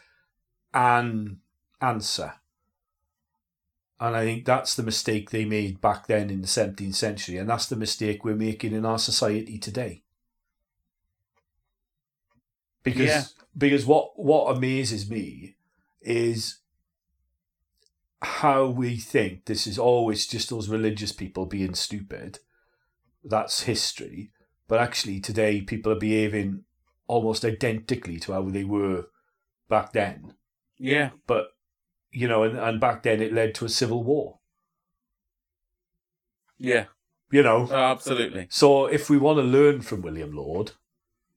an 0.74 1.40
answer. 1.82 2.34
And 4.00 4.16
I 4.16 4.24
think 4.24 4.46
that's 4.46 4.76
the 4.76 4.84
mistake 4.84 5.30
they 5.30 5.44
made 5.44 5.82
back 5.82 6.08
then 6.08 6.30
in 6.30 6.42
the 6.42 6.48
17th 6.48 6.96
century. 6.96 7.38
And 7.38 7.50
that's 7.50 7.66
the 7.66 7.76
mistake 7.76 8.24
we're 8.24 8.36
making 8.36 8.74
in 8.74 8.86
our 8.86 9.00
society 9.00 9.58
today. 9.60 10.04
Because 12.84 13.08
Yeah. 13.08 13.24
because 13.58 13.86
what, 13.86 14.18
what 14.18 14.56
amazes 14.56 15.10
me 15.10 15.56
is 16.02 16.60
how 18.22 18.68
we 18.68 18.98
think 18.98 19.46
this 19.46 19.68
is 19.68 19.78
always 19.78 20.28
just 20.28 20.50
those 20.50 20.70
religious 20.70 21.12
people 21.12 21.46
being 21.46 21.74
stupid. 21.74 22.40
That's 23.24 23.64
history. 23.64 24.32
But 24.68 24.80
actually, 24.80 25.20
today, 25.20 25.62
people 25.62 25.92
are 25.92 26.00
behaving 26.00 26.64
almost 27.08 27.44
identically 27.44 28.20
to 28.22 28.34
how 28.34 28.44
they 28.50 28.64
were 28.64 29.08
back 29.68 29.94
then. 29.94 30.36
Yeah. 30.80 31.10
But, 31.28 31.48
you 32.12 32.28
know, 32.28 32.44
and, 32.44 32.58
and 32.58 32.80
back 32.80 33.04
then 33.04 33.22
it 33.22 33.34
led 33.34 33.54
to 33.56 33.66
a 33.66 33.70
civil 33.70 34.04
war, 34.04 34.40
Yeah. 36.58 36.86
you 37.32 37.44
know. 37.44 37.68
Oh, 37.70 37.76
absolutely. 37.76 38.48
So 38.50 38.86
if 38.86 39.10
we 39.10 39.18
want 39.18 39.38
to 39.38 39.44
learn 39.44 39.82
from 39.82 40.02
William 40.02 40.32
Laud, 40.32 40.72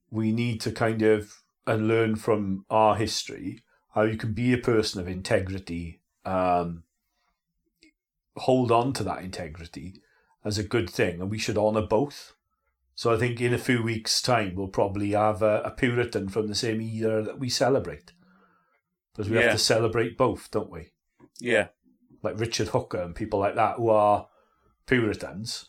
we 0.09 0.31
need 0.31 0.61
to 0.61 0.71
kind 0.71 1.01
of 1.01 1.41
and 1.65 1.87
learn 1.87 2.15
from 2.15 2.65
our 2.69 2.95
history 2.95 3.63
how 3.93 4.01
you 4.03 4.17
can 4.17 4.33
be 4.33 4.51
a 4.53 4.57
person 4.57 4.99
of 4.99 5.07
integrity, 5.07 6.01
um, 6.25 6.83
hold 8.35 8.71
on 8.71 8.91
to 8.93 9.03
that 9.03 9.23
integrity 9.23 10.01
as 10.43 10.57
a 10.57 10.63
good 10.63 10.89
thing, 10.89 11.21
and 11.21 11.29
we 11.31 11.37
should 11.37 11.57
honour 11.57 11.83
both. 11.83 12.33
So 12.95 13.13
I 13.13 13.17
think 13.17 13.39
in 13.39 13.53
a 13.53 13.57
few 13.59 13.81
weeks' 13.81 14.21
time 14.21 14.55
we'll 14.55 14.67
probably 14.67 15.11
have 15.11 15.41
a, 15.41 15.61
a 15.63 15.71
Puritan 15.71 16.29
from 16.29 16.47
the 16.47 16.55
same 16.55 16.81
era 16.81 17.21
that 17.23 17.39
we 17.39 17.49
celebrate, 17.49 18.11
because 19.13 19.29
we 19.29 19.37
Yeah. 19.37 19.43
have 19.43 19.51
to 19.53 19.57
celebrate 19.59 20.17
both, 20.17 20.49
don't 20.51 20.69
we? 20.71 20.89
Yeah. 21.39 21.67
like 22.21 22.39
Richard 22.39 22.69
Hooker 22.69 23.01
and 23.01 23.13
people 23.13 23.39
like 23.39 23.55
that 23.55 23.75
who 23.75 23.89
are 23.89 24.27
Puritans. 24.87 25.65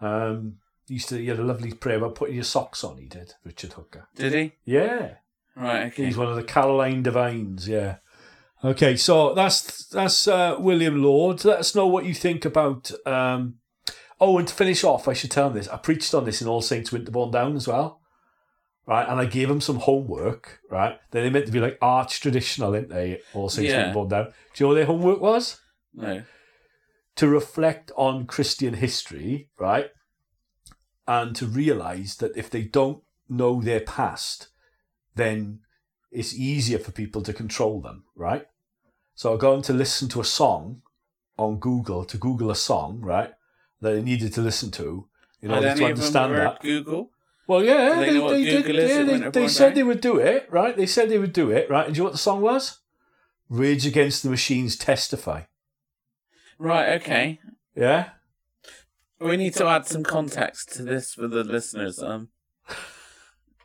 Um, 0.00 0.56
used 0.88 1.08
to 1.10 1.16
he 1.18 1.28
had 1.28 1.38
a 1.38 1.44
lovely 1.44 1.72
prayer 1.72 1.98
about 1.98 2.14
putting 2.16 2.34
your 2.34 2.44
socks 2.44 2.82
on. 2.84 2.98
He 2.98 3.06
did 3.06 3.34
Richard 3.44 3.74
Hooker. 3.74 4.08
Did 4.16 4.32
he? 4.34 4.52
Yeah, 4.64 5.14
Right. 5.56 5.86
Okay. 5.86 6.06
he's 6.06 6.16
one 6.16 6.26
of 6.28 6.34
the 6.36 6.42
Caroline 6.42 7.02
Divines. 7.02 7.68
Yeah. 7.68 7.96
Okay, 8.64 8.96
so 8.96 9.34
that's 9.34 9.86
that's 9.88 10.26
uh, 10.26 10.56
William 10.58 11.02
Laud. 11.02 11.44
Let 11.44 11.60
us 11.60 11.74
know 11.74 11.86
what 11.86 12.06
you 12.06 12.14
think 12.14 12.44
about. 12.44 12.90
Um, 13.06 13.56
oh, 14.20 14.38
and 14.38 14.48
to 14.48 14.54
finish 14.54 14.82
off, 14.84 15.06
I 15.06 15.12
should 15.12 15.30
tell 15.30 15.48
him 15.48 15.54
this. 15.54 15.68
I 15.68 15.76
preached 15.76 16.12
on 16.14 16.24
this 16.24 16.42
in 16.42 16.48
All 16.48 16.62
Saints 16.62 16.90
Winterbourne 16.90 17.30
Down 17.30 17.54
as 17.56 17.68
well, 17.68 18.00
right? 18.86 19.08
And 19.08 19.20
I 19.20 19.24
gave 19.24 19.48
them 19.48 19.60
some 19.60 19.76
homework, 19.76 20.60
right? 20.70 20.98
They're 21.10 21.30
meant 21.30 21.46
to 21.46 21.52
be 21.52 21.60
like 21.60 21.78
arch 21.80 22.20
traditional, 22.20 22.74
aren't 22.74 22.90
they? 22.90 23.20
All 23.32 23.48
Saints 23.48 23.70
Yeah. 23.72 23.92
Down. 23.92 24.08
Do 24.08 24.14
you 24.16 24.64
know 24.64 24.68
what 24.68 24.74
their 24.74 24.86
homework 24.86 25.20
was? 25.20 25.60
No. 25.94 26.22
to 27.16 27.28
reflect 27.28 27.92
on 27.96 28.26
Christian 28.26 28.74
history, 28.74 29.48
right? 29.58 29.90
And 31.06 31.36
to 31.36 31.46
realize 31.46 32.16
that 32.16 32.36
if 32.36 32.50
they 32.50 32.62
don't 32.62 33.04
know 33.28 33.60
their 33.60 33.80
past, 33.80 34.48
then 35.14 35.60
it's 36.10 36.34
easier 36.34 36.78
for 36.78 36.90
people 36.90 37.22
to 37.22 37.32
control 37.32 37.80
them, 37.80 38.04
right? 38.16 38.46
So 39.14 39.32
I 39.32 39.36
got 39.36 39.52
them 39.52 39.62
to 39.62 39.72
listen 39.72 40.08
to 40.08 40.20
a 40.20 40.24
song 40.24 40.82
on 41.38 41.58
Google, 41.58 42.04
to 42.04 42.18
Google 42.18 42.50
a 42.50 42.56
song, 42.56 43.00
right? 43.00 43.32
That 43.80 43.92
they 43.92 44.02
needed 44.02 44.32
to 44.34 44.40
listen 44.40 44.70
to 44.72 45.06
in 45.40 45.50
order 45.52 45.74
to 45.74 45.84
understand 45.84 46.34
that. 46.34 46.60
Google? 46.60 47.10
Well, 47.46 47.62
yeah, 47.62 48.00
they 48.00 48.10
they, 48.10 48.20
they, 48.20 48.44
did, 48.62 48.88
yeah, 48.88 49.02
they, 49.02 49.30
they 49.30 49.48
said 49.48 49.74
they 49.74 49.82
would 49.82 50.00
do 50.00 50.18
it, 50.18 50.46
right? 50.50 50.74
They 50.76 50.86
said 50.86 51.10
they 51.10 51.18
would 51.18 51.32
do 51.34 51.50
it, 51.50 51.68
right? 51.68 51.86
And 51.86 51.94
do 51.94 51.98
you 51.98 52.02
know 52.02 52.06
what 52.06 52.12
the 52.12 52.18
song 52.18 52.40
was? 52.40 52.80
Rage 53.50 53.86
Against 53.86 54.22
the 54.22 54.30
Machines 54.30 54.76
Testify. 54.76 55.42
Right. 56.58 57.00
Okay. 57.00 57.40
Yeah? 57.76 58.10
We 59.20 59.36
need 59.36 59.54
to 59.54 59.66
add 59.66 59.86
some 59.86 60.02
context 60.04 60.74
to 60.74 60.82
this 60.82 61.14
for 61.14 61.28
the 61.28 61.44
listeners. 61.44 62.02
Um, 62.02 62.28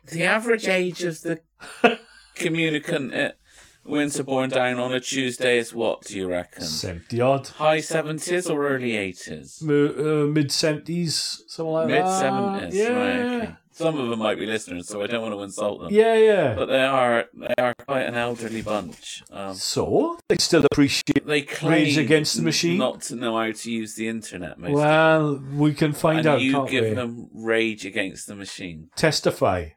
the 0.04 0.24
average 0.24 0.68
age 0.68 1.02
of 1.02 1.20
the 1.22 1.40
communicant 2.34 3.12
at 3.14 3.38
Winterbourne 3.84 4.50
down 4.50 4.78
on 4.78 4.92
a 4.92 5.00
Tuesday 5.00 5.58
is 5.58 5.74
what 5.74 6.02
do 6.02 6.16
you 6.16 6.28
reckon? 6.28 6.62
70 6.62 7.20
odd. 7.20 7.48
High 7.48 7.80
seventies 7.80 8.48
or 8.48 8.68
early 8.68 8.96
eighties? 8.96 9.62
M- 9.62 9.70
uh, 9.70 10.26
Mid 10.26 10.48
70s, 10.48 11.40
something 11.48 11.72
like 11.72 11.88
that. 11.88 11.94
Mid 11.94 12.04
70s, 12.04 12.74
Yeah. 12.74 12.88
Right, 12.88 13.42
okay. 13.42 13.56
Some 13.80 13.98
of 13.98 14.08
them 14.08 14.18
might 14.18 14.38
be 14.38 14.46
listeners, 14.46 14.88
so 14.88 15.02
I 15.02 15.06
don't 15.06 15.22
want 15.22 15.34
to 15.34 15.42
insult 15.42 15.80
them. 15.80 15.88
Yeah, 15.92 16.14
yeah. 16.14 16.54
But 16.54 16.66
they 16.66 16.84
are 16.84 17.26
they 17.34 17.54
are 17.58 17.74
quite 17.74 18.02
an 18.02 18.14
elderly 18.14 18.62
bunch. 18.62 19.22
Um, 19.30 19.54
so, 19.54 20.18
they 20.28 20.36
still 20.36 20.64
appreciate. 20.70 21.26
they 21.26 21.46
Rage 21.62 21.96
Against 21.96 22.36
the 22.36 22.42
Machine? 22.42 22.78
not 22.78 23.02
to 23.02 23.16
know 23.16 23.36
how 23.38 23.50
to 23.50 23.70
use 23.70 23.94
the 23.94 24.08
internet. 24.08 24.58
Well, 24.58 25.42
we 25.54 25.74
can 25.74 25.92
find 25.92 26.24
them. 26.24 26.34
out. 26.34 26.40
and 26.40 26.46
you 26.46 26.68
give 26.68 26.84
we? 26.84 26.94
them 26.94 27.28
Rage 27.32 27.86
Against 27.86 28.26
the 28.26 28.34
Machine. 28.34 28.90
Testify. 28.96 29.70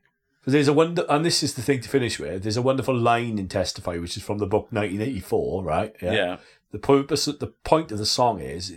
There's 0.45 0.67
a 0.67 0.73
wonder, 0.73 1.05
and 1.07 1.23
this 1.23 1.41
is 1.41 1.53
the 1.53 1.61
thing 1.61 1.79
to 1.81 1.89
finish 1.89 2.19
with. 2.19 2.43
There's 2.43 2.57
a 2.57 2.61
wonderful 2.61 2.97
line 2.97 3.39
in 3.39 3.47
Testify, 3.47 3.97
which 3.97 4.17
is 4.17 4.23
from 4.23 4.39
the 4.39 4.45
book 4.45 4.67
1984, 4.71 5.63
right? 5.63 5.95
Yeah. 6.01 6.37
The 6.71 6.79
purpose, 6.79 7.25
the 7.25 7.53
point 7.63 7.91
of 7.93 7.97
the 7.97 8.05
song 8.05 8.41
is, 8.41 8.73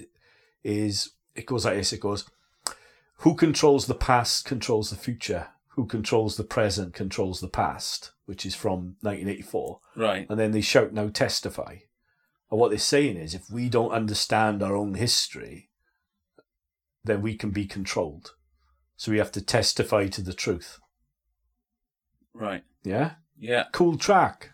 is 0.62 1.10
it 1.34 1.46
goes 1.46 1.64
like 1.64 1.76
this. 1.76 1.92
It 1.92 2.00
goes, 2.00 2.24
"Who 3.18 3.34
controls 3.34 3.86
the 3.86 3.94
past 3.94 4.44
controls 4.44 4.90
the 4.90 4.96
future. 4.96 5.48
Who 5.68 5.86
controls 5.86 6.36
the 6.36 6.44
present 6.44 6.94
controls 6.94 7.40
the 7.40 7.48
past," 7.48 8.12
which 8.24 8.46
is 8.46 8.54
from 8.54 8.96
1984. 9.00 9.80
Right. 9.94 10.26
And 10.30 10.38
then 10.38 10.52
they 10.52 10.60
shout, 10.60 10.92
"Now 10.92 11.08
testify." 11.08 11.78
And 12.50 12.60
what 12.60 12.70
they're 12.70 12.78
saying 12.78 13.16
is, 13.16 13.34
if 13.34 13.50
we 13.50 13.68
don't 13.68 13.90
understand 13.90 14.62
our 14.62 14.76
own 14.76 14.94
history, 14.94 15.70
then 17.04 17.22
we 17.22 17.36
can 17.36 17.50
be 17.50 17.66
controlled. 17.66 18.34
So 18.96 19.12
we 19.12 19.18
have 19.18 19.32
to 19.32 19.42
testify 19.42 20.06
to 20.08 20.22
the 20.22 20.32
truth. 20.32 20.78
Right. 22.32 22.64
Yeah, 22.82 23.16
Yeah. 23.36 23.64
cool 23.72 23.98
track. 23.98 24.52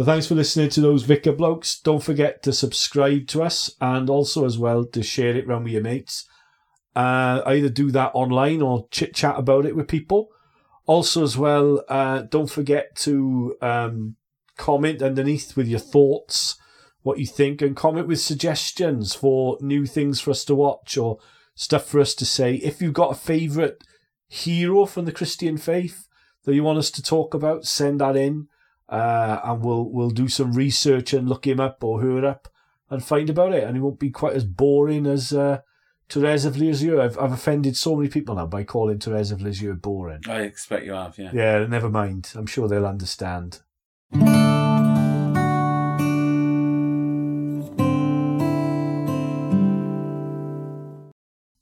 So 0.00 0.06
thanks 0.06 0.26
for 0.26 0.34
listening 0.34 0.70
to 0.70 0.80
those 0.80 1.02
Vicar 1.02 1.32
blokes. 1.32 1.78
Don't 1.78 2.02
forget 2.02 2.42
to 2.44 2.54
subscribe 2.54 3.26
to 3.26 3.42
us 3.42 3.76
and 3.82 4.08
also 4.08 4.46
as 4.46 4.56
well 4.56 4.86
to 4.86 5.02
share 5.02 5.36
it 5.36 5.44
around 5.44 5.64
with 5.64 5.74
your 5.74 5.82
mates. 5.82 6.26
Uh, 6.96 7.42
either 7.44 7.68
do 7.68 7.90
that 7.90 8.12
online 8.14 8.62
or 8.62 8.88
chit 8.90 9.14
chat 9.14 9.38
about 9.38 9.66
it 9.66 9.76
with 9.76 9.88
people. 9.88 10.30
Also 10.86 11.22
as 11.22 11.36
well, 11.36 11.84
uh, 11.90 12.22
don't 12.22 12.48
forget 12.48 12.96
to 12.96 13.58
um, 13.60 14.16
comment 14.56 15.02
underneath 15.02 15.54
with 15.54 15.68
your 15.68 15.78
thoughts, 15.78 16.56
what 17.02 17.18
you 17.18 17.26
think, 17.26 17.60
and 17.60 17.76
comment 17.76 18.08
with 18.08 18.20
suggestions 18.20 19.14
for 19.14 19.58
new 19.60 19.84
things 19.84 20.18
for 20.18 20.30
us 20.30 20.46
to 20.46 20.54
watch 20.54 20.96
or 20.96 21.18
stuff 21.54 21.84
for 21.84 22.00
us 22.00 22.14
to 22.14 22.24
say. 22.24 22.54
If 22.54 22.80
you've 22.80 22.94
got 22.94 23.12
a 23.12 23.20
favourite 23.20 23.84
hero 24.28 24.86
from 24.86 25.04
the 25.04 25.12
Christian 25.12 25.58
faith 25.58 26.08
that 26.44 26.54
you 26.54 26.64
want 26.64 26.78
us 26.78 26.90
to 26.92 27.02
talk 27.02 27.34
about, 27.34 27.66
send 27.66 28.00
that 28.00 28.16
in, 28.16 28.48
uh, 28.90 29.40
and 29.44 29.64
we'll 29.64 29.88
we'll 29.88 30.10
do 30.10 30.28
some 30.28 30.52
research 30.52 31.12
and 31.12 31.28
look 31.28 31.46
him 31.46 31.60
up 31.60 31.82
or 31.82 32.00
her 32.00 32.24
up 32.26 32.48
and 32.90 33.04
find 33.04 33.30
about 33.30 33.52
it. 33.52 33.64
And 33.64 33.76
it 33.76 33.80
won't 33.80 34.00
be 34.00 34.10
quite 34.10 34.34
as 34.34 34.44
boring 34.44 35.06
as 35.06 35.32
uh, 35.32 35.60
Therese 36.08 36.44
of 36.44 36.56
Lisieux. 36.56 37.00
I've 37.00 37.18
I've 37.18 37.32
offended 37.32 37.76
so 37.76 37.94
many 37.96 38.08
people 38.08 38.34
now 38.34 38.46
by 38.46 38.64
calling 38.64 38.98
Therese 38.98 39.30
of 39.30 39.40
Lisieux 39.40 39.74
boring. 39.74 40.22
I 40.28 40.40
expect 40.40 40.84
you 40.84 40.92
have, 40.92 41.16
yeah. 41.18 41.30
Yeah, 41.32 41.66
never 41.66 41.88
mind. 41.88 42.32
I'm 42.34 42.46
sure 42.46 42.68
they'll 42.68 42.86
understand. 42.86 43.60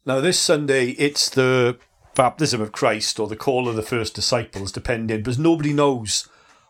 Now, 0.06 0.22
this 0.22 0.38
Sunday, 0.38 0.92
it's 0.92 1.28
the 1.28 1.76
baptism 2.14 2.62
of 2.62 2.72
Christ 2.72 3.20
or 3.20 3.28
the 3.28 3.36
call 3.36 3.68
of 3.68 3.76
the 3.76 3.82
first 3.82 4.14
disciples, 4.14 4.72
depending, 4.72 5.18
because 5.18 5.38
nobody 5.38 5.74
knows 5.74 6.26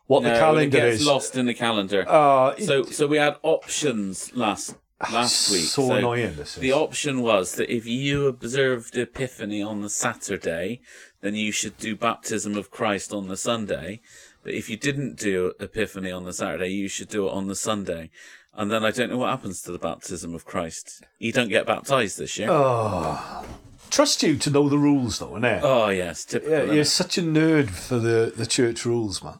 what 0.08 0.22
No, 0.24 0.28
the 0.30 0.34
it 0.34 0.38
calendar 0.38 0.78
gets 0.78 1.00
is. 1.00 1.06
lost 1.06 1.36
in 1.36 1.46
the 1.46 1.54
calendar. 1.54 2.04
Uh, 2.08 2.54
it- 2.58 2.64
so 2.66 2.82
so 2.84 3.06
we 3.06 3.16
had 3.18 3.36
options 3.42 4.34
last 4.34 4.74
last 5.12 5.50
week. 5.52 5.60
so, 5.66 5.92
annoying. 5.92 6.34
This 6.36 6.56
is. 6.56 6.60
The 6.60 6.72
option 6.72 7.22
was 7.22 7.54
that 7.54 7.72
if 7.72 7.86
you 7.86 8.26
observed 8.26 8.96
Epiphany 8.98 9.62
on 9.62 9.82
the 9.82 9.88
Saturday, 9.90 10.80
then 11.20 11.34
you 11.36 11.52
should 11.52 11.76
do 11.78 11.94
baptism 11.94 12.56
of 12.56 12.70
Christ 12.72 13.12
on 13.12 13.28
the 13.28 13.36
Sunday. 13.36 14.00
But 14.42 14.54
if 14.54 14.68
you 14.70 14.76
didn't 14.76 15.16
do 15.16 15.52
Epiphany 15.60 16.10
on 16.10 16.24
the 16.24 16.32
Saturday, 16.32 16.70
you 16.72 16.88
should 16.88 17.08
do 17.08 17.26
it 17.28 17.32
on 17.32 17.46
the 17.48 17.54
Sunday. 17.56 18.10
And 18.54 18.70
then 18.72 18.84
I 18.84 18.90
don't 18.90 19.10
know 19.10 19.18
what 19.18 19.30
happens 19.30 19.62
to 19.62 19.70
the 19.72 19.78
baptism 19.78 20.34
of 20.34 20.44
Christ. 20.44 21.04
You 21.20 21.30
don't 21.32 21.48
get 21.48 21.66
baptized 21.66 22.18
this 22.18 22.36
year. 22.38 22.48
oh, 22.50 23.44
trust 23.90 24.22
you 24.22 24.36
to 24.36 24.50
know 24.50 24.68
the 24.68 24.78
rules, 24.78 25.18
though, 25.20 25.32
innit? 25.32 25.60
oh 25.62 25.88
yes, 25.90 26.24
typical. 26.24 26.66
Yeah, 26.66 26.72
you're 26.72 26.84
such 26.84 27.18
a 27.18 27.22
nerd 27.22 27.70
for 27.70 27.98
the, 27.98 28.32
the 28.34 28.46
church 28.46 28.84
rules, 28.84 29.22
man. 29.22 29.38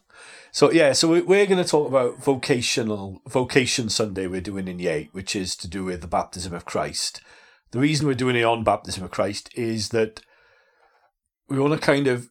So 0.52 0.70
yeah, 0.72 0.92
so 0.92 1.08
we- 1.08 1.20
we're 1.22 1.46
going 1.46 1.62
to 1.62 1.68
talk 1.68 1.88
about 1.88 2.18
vocational 2.22 3.20
vocation 3.26 3.88
Sunday. 3.88 4.26
We're 4.26 4.40
doing 4.40 4.68
in 4.68 4.78
Yate, 4.78 5.10
which 5.12 5.36
is 5.36 5.54
to 5.56 5.68
do 5.68 5.84
with 5.84 6.00
the 6.00 6.06
baptism 6.08 6.52
of 6.54 6.64
Christ. 6.64 7.20
The 7.70 7.78
reason 7.80 8.06
we're 8.06 8.14
doing 8.14 8.36
it 8.36 8.44
on 8.44 8.64
baptism 8.64 9.04
of 9.04 9.10
Christ 9.10 9.50
is 9.54 9.90
that 9.90 10.20
we 11.48 11.58
want 11.58 11.74
to 11.74 11.78
kind 11.86 12.06
of 12.06 12.28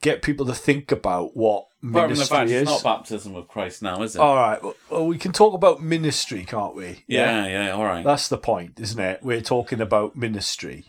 get 0.00 0.22
people 0.22 0.44
to 0.46 0.54
think 0.54 0.90
about 0.90 1.36
what 1.36 1.66
ministry 1.80 2.36
fact 2.36 2.50
is. 2.50 2.62
it's 2.62 2.70
not 2.70 2.82
baptism 2.98 3.36
of 3.36 3.48
Christ 3.48 3.82
now, 3.82 4.02
is 4.02 4.16
it? 4.16 4.20
All 4.20 4.34
right, 4.34 4.62
well, 4.62 4.74
well, 4.90 5.06
we 5.06 5.18
can 5.18 5.32
talk 5.32 5.54
about 5.54 5.82
ministry, 5.82 6.44
can't 6.44 6.74
we? 6.74 7.04
yeah, 7.06 7.46
yeah, 7.46 7.70
all 7.72 7.84
right. 7.84 8.04
That's 8.04 8.28
the 8.28 8.38
point, 8.38 8.80
isn't 8.80 8.98
it? 8.98 9.20
We're 9.22 9.40
talking 9.42 9.80
about 9.80 10.16
ministry. 10.16 10.86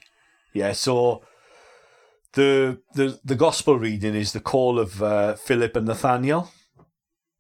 Yeah, 0.54 0.72
so 0.74 1.24
the 2.34 2.80
the 2.94 3.20
the 3.24 3.36
gospel 3.36 3.78
reading 3.78 4.16
is 4.16 4.34
the 4.34 4.40
call 4.40 4.80
of 4.80 5.02
uh, 5.02 5.36
Philip 5.36 5.76
and 5.76 5.88
Nathaniel. 5.88 6.52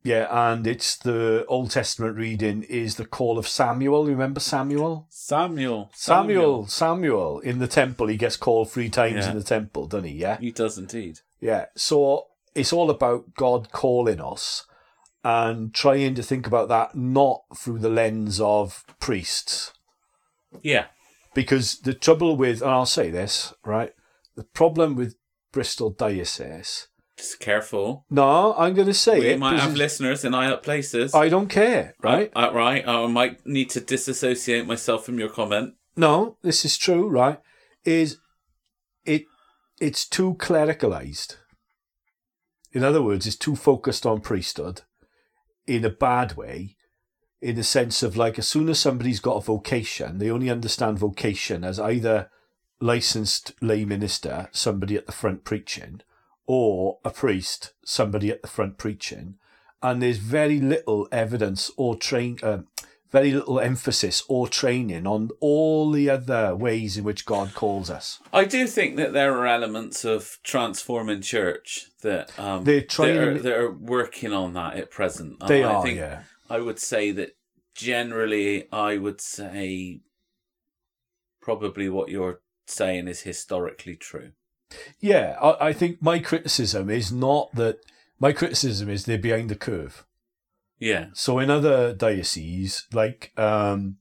Yeah, 0.06 0.27
and 0.29 0.67
it's 0.67 0.97
the 0.97 1.45
Old 1.47 1.71
Testament 1.71 2.17
reading 2.17 2.63
is 2.63 2.95
the 2.97 3.06
call 3.06 3.38
of 3.38 3.47
Samuel. 3.47 4.06
Remember 4.06 4.41
Samuel? 4.41 5.08
Samuel. 5.10 5.91
Samuel, 5.95 6.67
Samuel 6.67 7.39
in 7.39 7.60
the 7.60 7.69
temple. 7.69 8.08
He 8.08 8.17
gets 8.17 8.36
called 8.36 8.69
three 8.69 8.89
times 8.89 9.25
Yeah. 9.25 9.32
in 9.32 9.38
the 9.38 9.43
temple, 9.45 9.88
doesn't 9.88 10.10
he? 10.10 10.15
Yeah. 10.15 10.38
He 10.39 10.51
does 10.51 10.77
indeed. 10.77 11.19
Yeah. 11.39 11.67
So 11.75 12.25
it's 12.53 12.73
all 12.73 12.89
about 12.89 13.34
God 13.36 13.71
calling 13.71 14.19
us 14.19 14.65
and 15.23 15.73
trying 15.73 16.15
to 16.15 16.23
think 16.23 16.47
about 16.47 16.67
that 16.67 16.95
not 16.95 17.43
through 17.56 17.79
the 17.79 17.89
lens 17.89 18.41
of 18.41 18.84
priests. 18.99 19.71
Yeah. 20.62 20.88
Because 21.34 21.79
the 21.79 21.93
trouble 21.93 22.36
with, 22.36 22.62
and 22.62 22.71
I'll 22.71 22.86
say 22.86 23.10
this, 23.10 23.53
right? 23.63 23.93
The 24.35 24.43
problem 24.43 24.95
with 24.95 25.15
Bristol 25.51 25.91
Diocese. 25.91 26.87
Just 27.17 27.39
careful. 27.39 28.05
No, 28.09 28.55
I'm 28.57 28.73
going 28.73 28.87
to 28.87 28.93
say 28.93 29.19
We 29.19 29.29
it. 29.29 29.39
might 29.39 29.59
have 29.59 29.75
listeners 29.75 30.25
in 30.25 30.33
high 30.33 30.47
up 30.51 30.63
places. 30.63 31.13
I 31.13 31.29
don't 31.29 31.47
care, 31.47 31.93
right? 32.01 32.31
Uh, 32.35 32.49
right. 32.53 32.83
I 32.87 33.05
might 33.07 33.45
need 33.45 33.69
to 33.71 33.79
disassociate 33.79 34.65
myself 34.65 35.05
from 35.05 35.19
your 35.19 35.29
comment. 35.29 35.75
No, 35.95 36.37
this 36.41 36.65
is 36.65 36.75
true, 36.77 37.07
right? 37.07 37.39
Is 37.85 38.17
it? 39.05 39.25
It's 39.79 40.07
too 40.07 40.33
clericalized. 40.39 41.37
In 42.71 42.83
other 42.83 43.03
words, 43.03 43.27
it's 43.27 43.35
too 43.35 43.55
focused 43.55 44.05
on 44.07 44.21
priesthood, 44.21 44.81
in 45.67 45.85
a 45.85 45.91
bad 45.91 46.35
way, 46.35 46.75
in 47.39 47.55
the 47.55 47.63
sense 47.63 48.01
of 48.01 48.17
like 48.17 48.39
as 48.39 48.47
soon 48.47 48.69
as 48.69 48.79
somebody's 48.79 49.19
got 49.19 49.37
a 49.37 49.41
vocation, 49.41 50.17
they 50.17 50.31
only 50.31 50.49
understand 50.49 50.97
vocation 50.97 51.63
as 51.63 51.79
either 51.79 52.31
licensed 52.83 53.53
lay 53.61 53.85
minister, 53.85 54.49
somebody 54.51 54.95
at 54.97 55.05
the 55.05 55.11
front 55.11 55.45
preaching, 55.45 56.01
or 56.45 56.99
a 57.05 57.09
priest, 57.09 57.73
somebody 57.85 58.29
at 58.29 58.41
the 58.41 58.47
front 58.47 58.77
preaching, 58.77 59.35
and 59.81 60.01
there's 60.01 60.17
very 60.17 60.59
little 60.59 61.07
evidence 61.11 61.71
or 61.77 61.95
train. 61.95 62.37
Um, 62.43 62.67
very 63.09 63.31
little 63.31 63.59
emphasis 63.59 64.23
or 64.27 64.47
training 64.47 65.05
on 65.05 65.29
all 65.39 65.91
the 65.91 66.09
other 66.09 66.55
ways 66.55 66.97
in 66.97 67.03
which 67.03 67.27
God 67.27 67.53
calls 67.53 67.91
us. 67.91 68.19
I 68.33 68.43
do 68.43 68.65
think 68.65 68.95
that 68.95 69.13
there 69.13 69.37
are 69.37 69.45
elements 69.45 70.03
of 70.03 70.39
transforming 70.43 71.21
church 71.21 71.91
that 72.01 72.37
um, 72.39 72.63
They're 72.63 72.79
that, 72.79 72.89
trying 72.89 73.17
are, 73.19 73.37
that 73.37 73.55
are 73.55 73.71
working 73.71 74.33
on 74.33 74.53
that 74.53 74.77
at 74.77 74.89
present. 74.89 75.45
They 75.47 75.63
I 75.63 75.73
are, 75.75 75.83
think 75.83 75.99
yeah. 75.99 76.23
I 76.49 76.59
would 76.59 76.79
say 76.79 77.11
that 77.11 77.37
generally, 77.75 78.67
I 78.71 78.97
would 78.97 79.21
say 79.21 80.01
probably 81.39 81.89
what 81.89 82.09
you're 82.09 82.39
saying 82.65 83.08
is 83.08 83.21
historically 83.21 83.95
true. 83.95 84.32
Yeah, 84.99 85.38
I, 85.41 85.67
I 85.69 85.73
think 85.73 86.02
my 86.02 86.19
criticism 86.19 86.89
is 86.89 87.12
not 87.12 87.54
that. 87.56 87.78
My 88.19 88.32
criticism 88.32 88.89
is 88.89 89.06
they're 89.06 89.17
behind 89.17 89.49
the 89.49 89.56
curve. 89.56 90.06
Yeah. 90.80 91.08
So 91.13 91.39
in 91.39 91.49
other 91.49 91.93
dioceses, 91.93 92.88
like 92.93 93.32
um, 93.38 93.97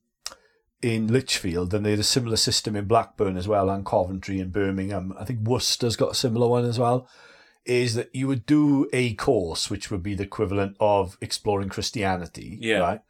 in 0.80 1.08
Lichfield, 1.08 1.74
and 1.74 1.84
they 1.84 1.90
had 1.90 1.98
a 1.98 2.04
similar 2.04 2.36
system 2.36 2.74
in 2.76 2.86
Blackburn 2.86 3.36
as 3.36 3.46
well, 3.48 3.68
and 3.70 3.84
Coventry 3.84 4.40
and 4.40 4.52
Birmingham. 4.52 5.14
I 5.18 5.24
think 5.24 5.40
Worcester's 5.40 5.96
got 5.96 6.12
a 6.12 6.16
similar 6.16 6.48
one 6.48 6.64
as 6.64 6.78
well. 6.78 7.08
Is 7.64 7.94
that 7.94 8.12
you 8.14 8.26
would 8.26 8.44
do 8.46 8.88
a 8.92 9.14
course 9.14 9.70
which 9.70 9.90
would 9.90 10.02
be 10.02 10.14
the 10.14 10.24
equivalent 10.24 10.76
of 10.80 11.16
exploring 11.20 11.68
Christianity, 11.68 12.58
Yeah. 12.60 12.78
right? 12.78 13.00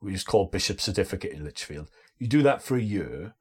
Which 0.00 0.14
is 0.14 0.24
called 0.24 0.50
Bishop 0.50 0.80
Certificate 0.80 1.32
in 1.32 1.44
Lichfield. 1.44 1.90
You 2.18 2.26
do 2.26 2.42
that 2.42 2.62
for 2.62 2.76
a 2.76 2.80
year, 2.82 3.34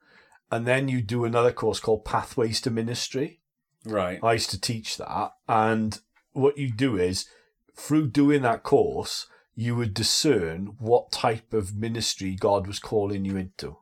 and 0.51 0.65
then 0.65 0.87
you 0.87 1.01
do 1.01 1.25
another 1.25 1.51
course 1.51 1.79
called 1.79 2.05
Pathways 2.05 2.61
to 2.61 2.71
Ministry. 2.71 3.41
Right. 3.85 4.19
I 4.23 4.33
used 4.33 4.49
to 4.51 4.61
teach 4.61 4.97
that, 4.97 5.31
and 5.47 5.99
what 6.33 6.57
you 6.57 6.71
do 6.71 6.97
is 6.97 7.27
through 7.75 8.09
doing 8.09 8.41
that 8.41 8.63
course, 8.63 9.27
you 9.55 9.75
would 9.75 9.93
discern 9.93 10.75
what 10.79 11.11
type 11.11 11.53
of 11.53 11.75
ministry 11.75 12.35
God 12.35 12.67
was 12.67 12.79
calling 12.79 13.25
you 13.25 13.37
into. 13.37 13.77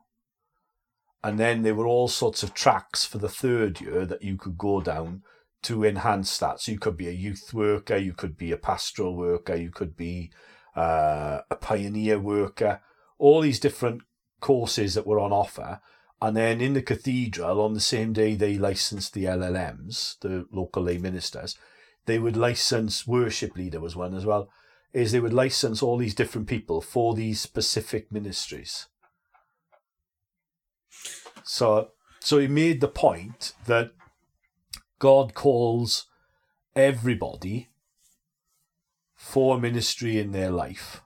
And 1.22 1.38
then 1.38 1.62
there 1.62 1.74
were 1.74 1.86
all 1.86 2.08
sorts 2.08 2.42
of 2.42 2.54
tracks 2.54 3.04
for 3.04 3.18
the 3.18 3.28
third 3.28 3.80
year 3.80 4.06
that 4.06 4.22
you 4.22 4.36
could 4.36 4.56
go 4.56 4.80
down 4.80 5.22
to 5.62 5.84
enhance 5.84 6.38
that. 6.38 6.60
So 6.60 6.72
you 6.72 6.78
could 6.78 6.96
be 6.96 7.08
a 7.08 7.12
youth 7.12 7.52
worker, 7.52 7.96
you 7.96 8.12
could 8.12 8.36
be 8.36 8.52
a 8.52 8.56
pastoral 8.56 9.16
worker, 9.16 9.56
you 9.56 9.70
could 9.70 9.96
be 9.96 10.30
uh, 10.76 11.40
a 11.50 11.56
pioneer 11.56 12.20
worker, 12.20 12.80
all 13.18 13.40
these 13.40 13.58
different 13.58 14.02
courses 14.40 14.94
that 14.94 15.06
were 15.06 15.18
on 15.18 15.32
offer. 15.32 15.80
And 16.20 16.36
then 16.36 16.60
in 16.60 16.72
the 16.72 16.82
cathedral, 16.82 17.60
on 17.60 17.74
the 17.74 17.80
same 17.80 18.12
day 18.12 18.34
they 18.34 18.56
licensed 18.56 19.12
the 19.12 19.24
LLMs, 19.24 20.18
the 20.20 20.46
local 20.50 20.84
lay 20.84 20.98
ministers, 20.98 21.56
they 22.06 22.18
would 22.18 22.36
license 22.36 23.06
worship 23.06 23.56
leader 23.56 23.80
was 23.80 23.96
one 23.96 24.14
as 24.14 24.24
well. 24.24 24.48
Is 24.92 25.12
they 25.12 25.20
would 25.20 25.34
license 25.34 25.82
all 25.82 25.98
these 25.98 26.14
different 26.14 26.46
people 26.46 26.80
for 26.80 27.14
these 27.14 27.40
specific 27.40 28.10
ministries. 28.10 28.86
So, 31.44 31.90
so 32.20 32.38
he 32.38 32.48
made 32.48 32.80
the 32.80 32.88
point 32.88 33.52
that 33.66 33.90
God 34.98 35.34
calls 35.34 36.06
everybody 36.74 37.68
for 39.14 39.60
ministry 39.60 40.18
in 40.18 40.32
their 40.32 40.50
life, 40.50 41.02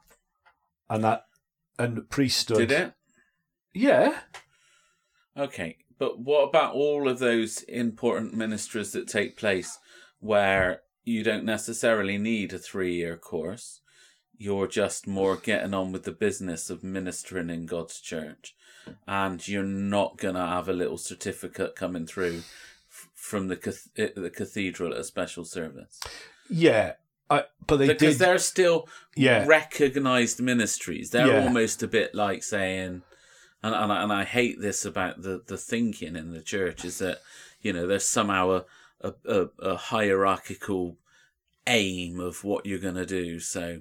and 0.89 1.03
that 1.03 1.25
and 1.79 2.09
priesthood. 2.11 2.69
Did 2.69 2.73
it? 2.73 2.93
Yeah, 3.75 4.21
Okay, 5.37 5.79
but 5.99 6.19
what 6.19 6.49
about 6.49 6.75
all 6.75 7.09
of 7.09 7.19
those 7.19 7.63
important 7.63 8.35
ministries 8.35 8.93
that 8.93 9.09
take 9.09 9.37
place 9.37 9.79
where 10.19 10.83
you 11.05 11.23
don't 11.23 11.45
necessarily 11.45 12.19
need 12.19 12.53
a 12.53 12.59
three 12.59 12.95
year 12.95 13.17
course? 13.17 13.81
You're 14.37 14.67
just 14.69 15.07
more 15.07 15.37
getting 15.37 15.75
on 15.75 15.93
with 15.93 16.05
the 16.05 16.13
business 16.13 16.71
of 16.71 16.83
ministering 16.83 17.51
in 17.51 17.67
God's 17.67 18.01
church, 18.01 18.55
and 19.07 19.47
you're 19.47 19.63
not 19.63 20.17
gonna 20.17 20.47
have 20.47 20.69
a 20.69 20.73
little 20.73 20.99
certificate 20.99 21.77
coming 21.77 22.07
through 22.07 22.39
f- 22.91 23.09
from 23.15 23.49
the 23.49 23.57
cath- 23.57 23.89
uh, 23.99 24.09
the 24.17 24.31
cathedral 24.31 24.93
at 24.95 25.01
a 25.01 25.05
special 25.05 25.45
service 25.45 26.01
yeah. 26.49 26.95
I, 27.31 27.45
but 27.69 27.77
they 27.77 27.87
because 27.87 28.19
did. 28.19 28.27
they're 28.27 28.39
still 28.39 28.89
Yeah, 29.15 29.47
recognized 29.47 30.41
ministries. 30.41 31.11
They're 31.11 31.29
Yeah. 31.29 31.45
almost 31.45 31.81
a 31.83 31.87
bit 31.87 32.13
like 32.13 32.43
saying, 32.43 33.03
and 33.63 33.75
and 33.75 33.93
I, 33.93 34.03
and 34.03 34.13
I 34.13 34.25
hate 34.25 34.61
this 34.61 34.85
about 34.85 35.23
the 35.23 35.43
the 35.47 35.57
thinking 35.57 36.17
in 36.17 36.33
the 36.33 36.43
church 36.43 36.85
is 36.85 36.99
that 36.99 37.19
you 37.61 37.73
know 37.73 37.87
there's 37.87 38.09
somehow 38.09 38.51
a 38.51 38.65
a, 39.03 39.15
a, 39.25 39.49
a 39.61 39.77
hierarchical 39.77 40.97
aim 41.67 42.21
of 42.21 42.45
what 42.45 42.67
you're 42.67 42.79
going 42.79 42.95
to 42.97 43.07
do. 43.07 43.41
So 43.41 43.81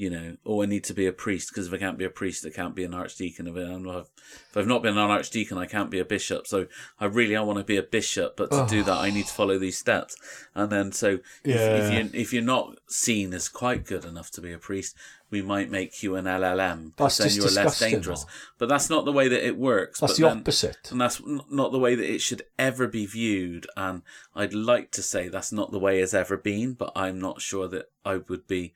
you 0.00 0.08
know, 0.08 0.34
oh, 0.46 0.62
I 0.62 0.66
need 0.66 0.84
to 0.84 0.94
be 0.94 1.06
a 1.06 1.12
priest 1.12 1.50
because 1.50 1.66
if 1.66 1.74
I 1.74 1.76
can't 1.76 1.98
be 1.98 2.06
a 2.06 2.10
priest, 2.10 2.46
I 2.46 2.48
can't 2.48 2.74
be 2.74 2.84
an 2.84 2.94
archdeacon. 2.94 3.46
If, 3.46 3.54
not, 3.54 4.06
if 4.50 4.56
I've 4.56 4.66
not 4.66 4.82
been 4.82 4.96
an 4.96 5.10
archdeacon, 5.10 5.58
I 5.58 5.66
can't 5.66 5.90
be 5.90 5.98
a 5.98 6.06
bishop. 6.06 6.46
So 6.46 6.68
I 6.98 7.04
really 7.04 7.36
I 7.36 7.42
want 7.42 7.58
to 7.58 7.64
be 7.64 7.76
a 7.76 7.82
bishop, 7.82 8.34
but 8.34 8.50
to 8.50 8.64
do 8.66 8.82
that, 8.84 8.96
I 8.96 9.10
need 9.10 9.26
to 9.26 9.32
follow 9.34 9.58
these 9.58 9.76
steps. 9.76 10.16
And 10.54 10.72
then 10.72 10.92
so 10.92 11.18
if, 11.44 11.60
if 11.60 11.92
you 11.92 12.18
if 12.18 12.32
you're 12.32 12.42
not 12.42 12.78
seen 12.88 13.34
as 13.34 13.50
quite 13.50 13.84
good 13.84 14.06
enough 14.06 14.30
to 14.30 14.40
be 14.40 14.54
a 14.54 14.58
priest, 14.58 14.96
we 15.30 15.42
might 15.42 15.70
make 15.70 16.02
you 16.02 16.16
an 16.16 16.24
LLM 16.24 16.96
because 16.96 17.18
then 17.18 17.30
you're 17.32 17.50
less 17.50 17.78
dangerous. 17.78 18.24
But 18.56 18.70
that's 18.70 18.88
not 18.88 19.04
the 19.04 19.12
way 19.12 19.28
that 19.28 19.46
it 19.46 19.58
works. 19.58 20.00
that's 20.00 20.14
but 20.14 20.16
the 20.16 20.28
then- 20.28 20.38
opposite. 20.38 20.90
and 20.90 20.98
that's 20.98 21.20
not 21.50 21.72
the 21.72 21.78
way 21.78 21.94
that 21.94 22.10
it 22.10 22.22
should 22.22 22.44
ever 22.58 22.88
be 22.88 23.04
viewed. 23.04 23.66
And 23.76 24.00
I'd 24.34 24.54
like 24.54 24.92
to 24.92 25.02
say 25.02 25.28
that's 25.28 25.52
not 25.52 25.72
the 25.72 25.78
way 25.78 26.00
it's 26.00 26.14
ever 26.14 26.38
been, 26.38 26.72
but 26.72 26.90
I'm 26.96 27.20
not 27.20 27.42
sure 27.42 27.68
that 27.68 27.90
I 28.02 28.16
would 28.16 28.46
be 28.46 28.72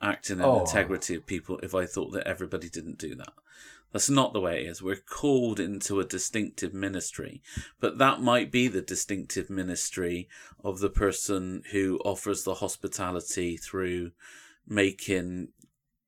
acting 0.00 0.38
in 0.38 0.44
Oh. 0.44 0.60
integrity 0.60 1.14
of 1.14 1.26
people 1.26 1.58
if 1.62 1.74
I 1.74 1.86
thought 1.86 2.12
that 2.12 2.26
everybody 2.26 2.68
didn't 2.68 2.98
do 2.98 3.14
that. 3.14 3.32
That's 3.92 4.10
not 4.10 4.32
the 4.32 4.40
way 4.40 4.64
it 4.64 4.68
is. 4.68 4.82
We're 4.82 4.96
called 4.96 5.58
into 5.58 6.00
a 6.00 6.04
distinctive 6.04 6.74
ministry, 6.74 7.40
but 7.80 7.98
that 7.98 8.20
might 8.20 8.50
be 8.50 8.68
the 8.68 8.82
distinctive 8.82 9.48
ministry 9.48 10.28
of 10.62 10.80
the 10.80 10.90
person 10.90 11.62
who 11.72 11.98
offers 12.04 12.42
the 12.44 12.54
hospitality 12.54 13.56
through 13.56 14.10
making 14.66 15.48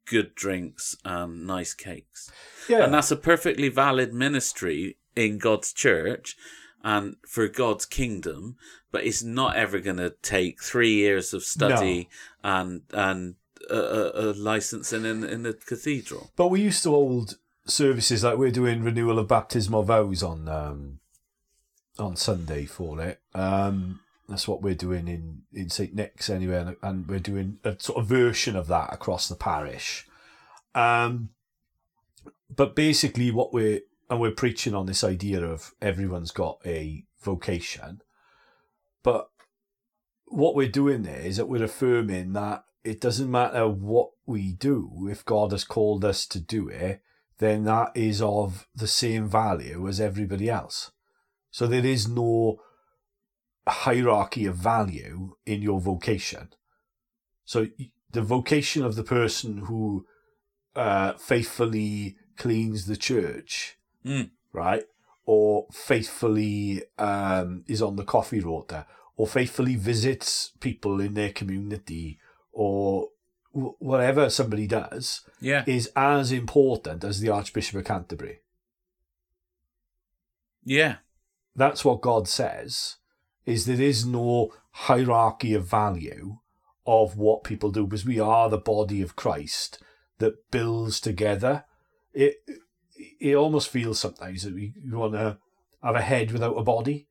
good 0.06 0.34
drinks 0.34 0.96
and 1.04 1.46
nice 1.46 1.74
cakes. 1.74 2.30
Yeah, 2.68 2.84
And 2.84 2.92
that's 2.94 3.10
a 3.10 3.16
perfectly 3.16 3.68
valid 3.68 4.12
ministry 4.12 4.98
in 5.14 5.38
God's 5.38 5.72
church 5.72 6.36
and 6.82 7.16
for 7.26 7.48
God's 7.48 7.84
kingdom, 7.86 8.56
but 8.90 9.04
it's 9.04 9.22
not 9.22 9.56
ever 9.56 9.78
going 9.80 9.96
to 9.98 10.14
take 10.22 10.62
three 10.62 10.94
years 10.94 11.32
of 11.34 11.42
study 11.44 12.08
and 12.42 12.82
and 12.92 13.34
a, 13.70 14.10
a, 14.14 14.24
licensing 14.34 15.04
in 15.04 15.24
in 15.24 15.42
the 15.42 15.54
cathedral. 15.54 16.30
But 16.36 16.48
we 16.48 16.60
used 16.60 16.82
to 16.84 16.90
hold 16.90 17.38
services 17.66 18.24
like 18.24 18.38
we're 18.38 18.50
doing 18.50 18.82
renewal 18.82 19.18
of 19.18 19.28
baptismal 19.28 19.82
vows 19.82 20.22
on 20.22 20.48
um, 20.48 21.00
on 21.98 22.16
Sunday 22.16 22.64
for 22.64 23.00
it. 23.00 23.20
Um, 23.34 24.00
that's 24.28 24.46
what 24.46 24.62
we're 24.62 24.74
doing 24.74 25.08
in, 25.08 25.42
in 25.52 25.70
St 25.70 25.94
Nick's 25.94 26.28
anyway, 26.28 26.58
and, 26.58 26.76
and 26.82 27.08
we're 27.08 27.18
doing 27.18 27.58
a 27.64 27.76
sort 27.78 27.98
of 27.98 28.06
version 28.06 28.56
of 28.56 28.66
that 28.66 28.92
across 28.92 29.28
the 29.28 29.34
parish. 29.34 30.06
Um, 30.74 31.30
but 32.54 32.76
basically, 32.76 33.30
what 33.30 33.52
we're 33.52 33.80
and 34.10 34.20
we're 34.20 34.30
preaching 34.30 34.74
on 34.74 34.86
this 34.86 35.04
idea 35.04 35.44
of 35.44 35.74
everyone's 35.82 36.30
got 36.30 36.58
a 36.64 37.04
vocation, 37.22 38.02
but 39.02 39.30
what 40.26 40.54
we're 40.54 40.68
doing 40.68 41.02
there 41.02 41.20
is 41.20 41.38
that 41.38 41.48
we're 41.48 41.64
affirming 41.64 42.34
that 42.34 42.64
it 42.84 43.00
doesn't 43.00 43.30
matter 43.30 43.68
what 43.68 44.10
we 44.26 44.52
do 44.52 45.08
if 45.10 45.24
God 45.24 45.52
has 45.52 45.64
called 45.64 46.04
us 46.04 46.26
to 46.26 46.40
do 46.40 46.68
it, 46.68 47.02
then 47.38 47.64
that 47.64 47.92
is 47.94 48.20
of 48.20 48.66
the 48.74 48.86
same 48.86 49.28
value 49.28 49.86
as 49.88 50.00
everybody 50.00 50.48
else. 50.50 50.90
So 51.50 51.66
there 51.66 51.86
is 51.86 52.08
no 52.08 52.60
hierarchy 53.66 54.46
of 54.46 54.56
value 54.56 55.36
in 55.46 55.62
your 55.62 55.80
vocation. 55.80 56.50
So 57.44 57.68
the 58.10 58.22
vocation 58.22 58.84
of 58.84 58.96
the 58.96 59.04
person 59.04 59.58
who 59.66 60.06
uh, 60.74 61.14
faithfully 61.14 62.16
cleans 62.36 62.86
the 62.86 62.96
church, 62.96 63.76
Mm. 64.04 64.30
right, 64.52 64.84
or 65.26 65.66
faithfully 65.72 66.82
um, 66.98 67.64
is 67.66 67.82
on 67.82 67.96
the 67.96 68.04
coffee 68.04 68.40
rota, 68.40 68.86
or 69.16 69.26
faithfully 69.26 69.76
visits 69.76 70.52
people 70.60 71.00
in 71.00 71.14
their 71.14 71.32
community, 71.32 72.18
or 72.60 73.10
wh- 73.52 73.80
whatever 73.80 74.28
somebody 74.28 74.66
does, 74.66 75.20
Yeah, 75.40 75.62
is 75.66 75.90
as 75.94 76.32
important 76.32 77.04
as 77.04 77.20
the 77.20 77.28
Archbishop 77.28 77.76
of 77.78 77.84
Canterbury. 77.84 78.40
yeah, 80.64 80.96
That's 81.54 81.84
what 81.84 82.00
God 82.02 82.28
says. 82.28 82.96
Is 83.46 83.64
there 83.66 83.80
is 83.80 84.04
no 84.04 84.52
hierarchy 84.72 85.54
of 85.54 85.66
value 85.66 86.38
of 86.86 87.16
what 87.16 87.44
people 87.44 87.70
do 87.70 87.84
because 87.86 88.04
we 88.04 88.20
are 88.20 88.48
the 88.50 88.58
body 88.58 89.00
of 89.02 89.16
Christ 89.16 89.78
that 90.18 90.50
builds 90.50 91.00
together. 91.00 91.64
It 92.12 92.36
it 93.20 93.34
almost 93.36 93.68
feels 93.70 93.98
sometimes 94.00 94.42
that 94.42 94.54
we, 94.54 94.74
we 94.84 94.96
want 94.96 95.12
to 95.14 95.38
have 95.82 95.94
a 95.94 96.00
head 96.02 96.32
without 96.32 96.54
a 96.58 96.62
body, 96.62 97.06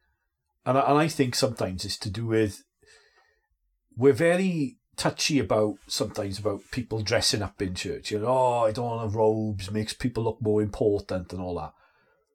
and 0.65 0.77
I, 0.77 0.81
and 0.81 0.97
I 0.99 1.07
think 1.07 1.33
sometimes 1.35 1.85
it's 1.85 1.97
to 1.99 2.09
do 2.09 2.25
with 2.25 2.63
we're 3.95 4.13
very 4.13 4.77
touchy 4.97 5.39
about 5.39 5.75
sometimes 5.87 6.39
about 6.39 6.61
people 6.71 7.01
dressing 7.01 7.41
up 7.41 7.61
in 7.61 7.75
church. 7.75 8.11
You 8.11 8.19
know, 8.19 8.27
oh, 8.27 8.65
I 8.65 8.71
don't 8.71 8.85
want 8.85 9.11
to 9.11 9.17
robes 9.17 9.71
makes 9.71 9.93
people 9.93 10.23
look 10.23 10.41
more 10.41 10.61
important 10.61 11.31
and 11.31 11.41
all 11.41 11.55
that. 11.55 11.73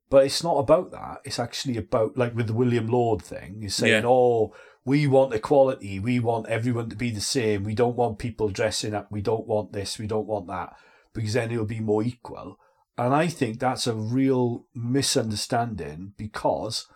But 0.08 0.26
it's 0.26 0.44
not 0.44 0.58
about 0.58 0.90
that. 0.92 1.20
It's 1.24 1.38
actually 1.38 1.76
about 1.76 2.16
like 2.16 2.34
with 2.34 2.46
the 2.46 2.52
William 2.52 2.86
Laud 2.86 3.22
thing. 3.22 3.62
Is 3.62 3.74
saying, 3.74 4.02
Yeah. 4.02 4.08
oh, 4.08 4.54
we 4.84 5.06
want 5.06 5.34
equality. 5.34 5.98
We 5.98 6.20
want 6.20 6.48
everyone 6.48 6.88
to 6.90 6.96
be 6.96 7.10
the 7.10 7.20
same. 7.20 7.64
We 7.64 7.74
don't 7.74 7.96
want 7.96 8.18
people 8.18 8.48
dressing 8.48 8.94
up. 8.94 9.10
We 9.10 9.20
don't 9.22 9.46
want 9.46 9.72
this. 9.72 9.98
We 9.98 10.06
don't 10.06 10.26
want 10.26 10.46
that 10.48 10.74
because 11.12 11.32
then 11.34 11.50
it'll 11.50 11.64
be 11.64 11.80
more 11.80 12.02
equal. 12.02 12.58
And 12.98 13.14
I 13.14 13.26
think 13.26 13.58
that's 13.58 13.86
a 13.86 13.94
real 13.94 14.66
misunderstanding 14.74 16.12
because 16.16 16.86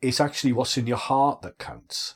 it's 0.00 0.20
actually 0.20 0.52
what's 0.52 0.78
in 0.78 0.86
your 0.86 0.96
heart 0.96 1.42
that 1.42 1.58
counts. 1.58 2.14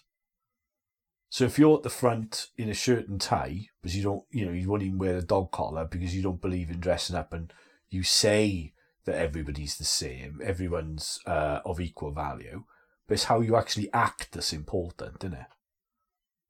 So 1.32 1.44
if 1.44 1.58
you're 1.58 1.76
at 1.76 1.84
the 1.84 1.90
front 1.90 2.48
in 2.58 2.68
a 2.68 2.74
shirt 2.74 3.08
and 3.08 3.20
tie, 3.20 3.68
because 3.80 3.96
you 3.96 4.02
don't, 4.02 4.24
you 4.32 4.44
know, 4.44 4.52
you 4.52 4.68
won't 4.68 4.82
even 4.82 4.98
wear 4.98 5.16
a 5.16 5.22
dog 5.22 5.52
collar 5.52 5.84
because 5.84 6.14
you 6.14 6.22
don't 6.22 6.40
believe 6.40 6.70
in 6.70 6.80
dressing 6.80 7.14
up, 7.14 7.32
and 7.32 7.52
you 7.88 8.02
say 8.02 8.72
that 9.04 9.14
everybody's 9.14 9.78
the 9.78 9.84
same, 9.84 10.40
everyone's 10.44 11.20
uh, 11.26 11.60
of 11.64 11.80
equal 11.80 12.10
value, 12.10 12.64
but 13.06 13.14
it's 13.14 13.24
how 13.24 13.40
you 13.40 13.54
actually 13.56 13.88
act 13.92 14.32
that's 14.32 14.52
important, 14.52 15.22
isn't 15.24 15.34
it? 15.38 15.46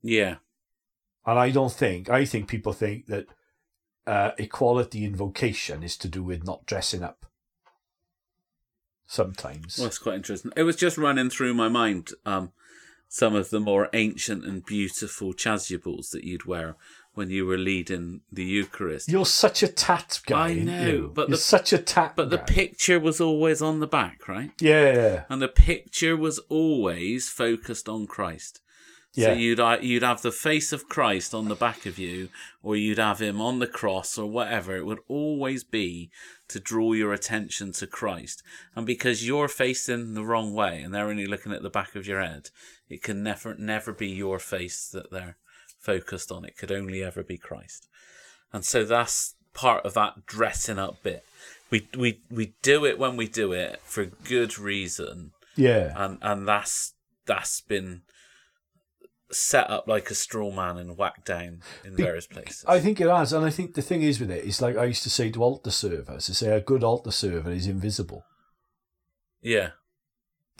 yeah, 0.03 0.37
And 1.26 1.39
I 1.39 1.51
don't 1.51 1.72
think, 1.72 2.09
I 2.09 2.24
think 2.24 2.49
people 2.49 2.72
think 2.72 3.07
that 3.07 3.26
uh, 4.07 4.31
equality 4.39 5.05
in 5.05 5.14
vocation 5.14 5.83
is 5.83 5.97
to 5.99 6.09
do 6.09 6.24
with 6.24 6.43
not 6.43 6.64
dressing 6.64 7.03
up. 7.03 7.26
sometimes. 9.07 9.76
Well, 9.76 9.89
that's 9.89 9.99
quite 9.99 10.14
interesting. 10.14 10.53
It 10.57 10.62
was 10.62 10.76
just 10.76 10.97
running 10.97 11.28
through 11.31 11.53
my 11.53 11.68
mind 11.68 12.12
um, 12.24 12.53
some 13.12 13.34
of 13.34 13.50
the 13.50 13.58
more 13.61 13.88
ancient 13.92 14.44
and 14.44 14.64
beautiful 14.64 15.34
chasubles 15.34 16.11
that 16.12 16.22
you'd 16.22 16.46
wear 16.46 16.76
when 17.14 17.28
you 17.28 17.44
were 17.44 17.58
leading 17.58 18.20
the 18.30 18.44
Eucharist. 18.44 19.08
You're 19.08 19.26
such 19.26 19.64
a 19.64 19.68
tat 19.68 20.20
guy. 20.26 20.50
I 20.50 20.54
know, 20.54 20.86
you? 20.86 21.12
but 21.12 21.28
you're 21.28 21.36
the- 21.36 21.42
such 21.42 21.72
a 21.72 21.78
tat. 21.78 22.12
But 22.14 22.30
the 22.30 22.38
picture 22.38 23.00
was 23.00 23.20
always 23.20 23.61
on 23.61 23.80
the 23.80 23.88
back, 23.88 24.28
right? 24.28 24.52
yeah, 24.61 25.24
And 25.28 25.42
the 25.42 25.48
picture 25.48 26.16
was 26.16 26.38
always 26.48 27.28
focused 27.28 27.88
on 27.88 28.06
Christ. 28.06 28.61
So 29.12 29.22
Yeah. 29.22 29.32
you'd 29.32 29.58
uh, 29.58 29.78
you'd 29.82 30.04
have 30.04 30.22
the 30.22 30.30
face 30.30 30.72
of 30.72 30.88
Christ 30.88 31.34
on 31.34 31.48
the 31.48 31.56
back 31.56 31.84
of 31.84 31.98
you, 31.98 32.28
or 32.62 32.76
you'd 32.76 32.98
have 32.98 33.18
him 33.20 33.40
on 33.40 33.58
the 33.58 33.66
cross, 33.66 34.16
or 34.16 34.30
whatever. 34.30 34.76
It 34.76 34.86
would 34.86 35.00
always 35.08 35.64
be 35.64 36.12
to 36.46 36.61
draw 36.61 36.92
your 36.92 37.12
attention 37.12 37.72
to 37.72 37.88
Christ. 37.88 38.44
And 38.76 38.86
because 38.86 39.26
you're 39.26 39.48
facing 39.48 40.14
the 40.14 40.24
wrong 40.24 40.54
way, 40.54 40.80
and 40.80 40.94
they're 40.94 41.08
only 41.08 41.26
looking 41.26 41.50
at 41.52 41.62
the 41.62 41.70
back 41.70 41.96
of 41.96 42.06
your 42.06 42.22
head, 42.22 42.50
it 42.91 43.03
can 43.03 43.22
never 43.22 43.55
never 43.55 43.93
be 43.93 44.09
your 44.09 44.38
face 44.38 44.88
that 44.93 45.11
they're 45.11 45.36
focused 45.78 46.30
on. 46.30 46.45
It 46.45 46.57
could 46.57 46.72
only 46.72 47.03
ever 47.03 47.22
be 47.22 47.38
Christ. 47.38 47.88
And 48.53 48.64
so 48.64 48.84
that's 48.84 49.36
part 49.55 49.84
of 49.86 49.95
that 49.95 50.26
dressing 50.26 50.78
up 50.78 51.03
bit. 51.03 51.24
We 51.70 51.88
we 51.97 52.22
we 52.30 52.55
do 52.62 52.84
it 52.84 52.99
when 52.99 53.16
we 53.16 53.28
do 53.28 53.53
it 53.53 53.80
for 53.84 54.05
good 54.05 54.59
reason 54.59 55.30
yeah. 55.57 55.93
and 55.97 56.18
and 56.20 56.47
that's 56.49 56.95
that's 57.26 57.61
been 57.61 58.03
set 59.30 59.70
up 59.70 59.86
like 59.86 60.11
a 60.11 60.14
straw 60.14 60.51
man 60.51 60.76
and 60.76 60.97
whacked 60.97 61.26
down 61.26 61.61
in 61.84 61.95
various 61.95 62.26
places. 62.26 62.64
I 62.66 62.80
think 62.80 63.01
it 63.01 63.09
has, 63.09 63.32
and 63.32 63.47
I 63.47 63.51
think 63.51 63.74
the 63.74 63.82
thing 63.82 64.03
is 64.03 64.18
with 64.18 64.32
it 64.32 64.45
is 64.45 64.61
like 64.61 64.76
I 64.76 64.86
used 64.86 65.05
to 65.05 65.11
say 65.11 65.30
to 65.30 65.45
altar 65.45 65.70
servers, 65.70 66.28
I 66.28 66.32
say 66.32 66.49
a 66.49 66.61
good 66.61 66.82
altar 66.82 67.12
server 67.12 67.53
is 67.53 67.68
invisible 67.68 68.24
yeah, 69.43 69.70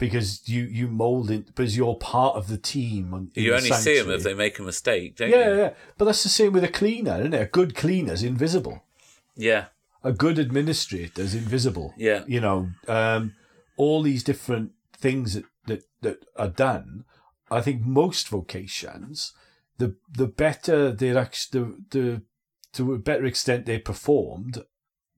because 0.01 0.29
you 0.49 0.63
you 0.63 0.87
mold 0.87 1.29
it 1.31 1.45
because 1.45 1.77
you're 1.77 1.95
part 1.95 2.35
of 2.35 2.47
the 2.47 2.57
team. 2.57 3.05
you 3.35 3.51
the 3.51 3.55
only 3.57 3.71
see 3.71 3.97
them 3.99 4.09
if 4.11 4.23
they 4.23 4.33
make 4.33 4.57
a 4.59 4.63
mistake, 4.63 5.15
don't 5.15 5.29
Yeah, 5.29 5.49
you? 5.53 5.57
yeah, 5.61 5.73
but 5.97 6.05
that's 6.05 6.23
the 6.23 6.29
same 6.39 6.51
with 6.53 6.63
a 6.63 6.67
cleaner, 6.79 7.19
isn't 7.21 7.33
it? 7.33 7.41
A 7.41 7.45
good 7.59 7.75
cleaner's 7.75 8.23
invisible. 8.23 8.83
Yeah, 9.35 9.65
A 10.03 10.11
good 10.11 10.37
administrator's 10.39 11.33
invisible. 11.35 11.93
yeah, 11.97 12.23
You 12.27 12.41
know, 12.41 12.69
um, 12.87 13.35
all 13.77 14.01
these 14.01 14.23
different 14.23 14.71
things 14.97 15.33
that, 15.35 15.45
that, 15.67 15.83
that 16.01 16.17
are 16.35 16.49
done. 16.49 17.05
I 17.49 17.61
think 17.61 17.81
most 17.85 18.27
vocations, 18.29 19.33
the 19.77 19.95
the 20.21 20.27
better 20.27 20.91
they're 20.91 21.17
actually, 21.25 21.59
the, 21.59 21.65
the 21.99 22.21
to 22.73 22.93
a 22.93 22.97
better 22.97 23.25
extent 23.25 23.65
they're 23.65 23.79
performed, 23.93 24.63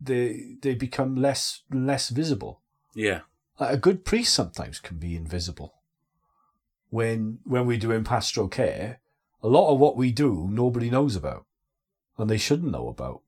they 0.01 0.55
they 0.61 0.75
become 0.75 1.15
less 1.15 1.61
less 1.71 2.09
visible. 2.09 2.61
yeah, 2.95 3.21
Like 3.60 3.74
a 3.74 3.78
good 3.78 4.04
priest 4.06 4.34
sometimes 4.34 4.80
can 4.80 4.97
be 4.97 5.16
invisible. 5.16 5.76
When 6.89 7.39
when 7.43 7.66
we're 7.66 7.80
doing 7.80 8.04
pastoral 8.04 8.47
care, 8.47 8.99
a 9.41 9.47
lot 9.47 9.72
of 9.74 9.80
what 9.80 9.97
we 9.97 10.12
do 10.12 10.47
nobody 10.51 10.89
knows 10.89 11.16
about, 11.16 11.45
and 12.18 12.30
they 12.30 12.38
shouldn't 12.38 12.72
know 12.72 12.88
about. 12.88 13.22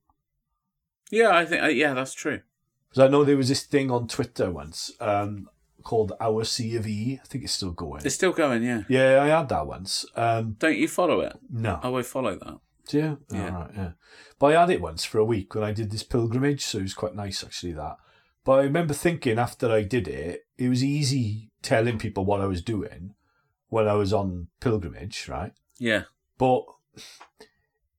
yeah. 1.10 1.30
I 1.36 1.44
think 1.44 1.62
uh, 1.62 1.66
yeah, 1.66 1.94
that's 1.94 2.14
true. 2.14 2.40
Because 2.88 3.04
I 3.04 3.08
know 3.10 3.24
there 3.24 3.36
was 3.36 3.48
this 3.48 3.64
thing 3.64 3.90
on 3.90 4.06
Twitter 4.08 4.50
once 4.50 4.92
um, 5.00 5.48
called 5.82 6.12
Our 6.20 6.44
C 6.44 6.76
of 6.76 6.86
E. 6.86 7.18
I 7.22 7.26
think 7.26 7.44
it's 7.44 7.52
still 7.52 7.72
going. 7.72 8.02
It's 8.04 8.14
still 8.14 8.32
going. 8.32 8.62
Yeah, 8.62 8.82
Yeah, 8.88 9.20
I 9.22 9.26
had 9.26 9.48
that 9.48 9.66
once. 9.66 10.04
Um, 10.14 10.56
don't 10.58 10.78
you 10.78 10.88
follow 10.88 11.20
it? 11.20 11.36
no. 11.50 11.80
Oh, 11.82 11.96
I 11.96 12.02
follow 12.02 12.36
that. 12.36 12.58
Do 12.88 12.98
you? 12.98 13.18
Yeah. 13.32 13.50
All 13.54 13.60
right, 13.62 13.70
yeah. 13.76 13.90
But 14.38 14.54
I 14.54 14.60
had 14.60 14.70
it 14.70 14.80
once 14.80 15.04
for 15.04 15.18
a 15.18 15.24
week 15.24 15.54
when 15.54 15.64
I 15.64 15.72
did 15.72 15.90
this 15.90 16.04
pilgrimage, 16.04 16.64
so 16.64 16.78
it 16.78 16.82
was 16.82 16.94
quite 16.94 17.16
nice 17.16 17.42
actually 17.42 17.72
that. 17.72 17.96
But 18.46 18.60
I 18.60 18.62
remember 18.62 18.94
thinking 18.94 19.38
after 19.38 19.70
I 19.70 19.82
did 19.82 20.08
it, 20.08 20.46
it 20.56 20.68
was 20.68 20.82
easy 20.82 21.50
telling 21.62 21.98
people 21.98 22.24
what 22.24 22.40
I 22.40 22.46
was 22.46 22.62
doing 22.62 23.14
when 23.68 23.88
I 23.88 23.94
was 23.94 24.12
on 24.12 24.46
pilgrimage, 24.60 25.28
right? 25.28 25.52
Yeah, 25.78 26.04
But 26.38 26.64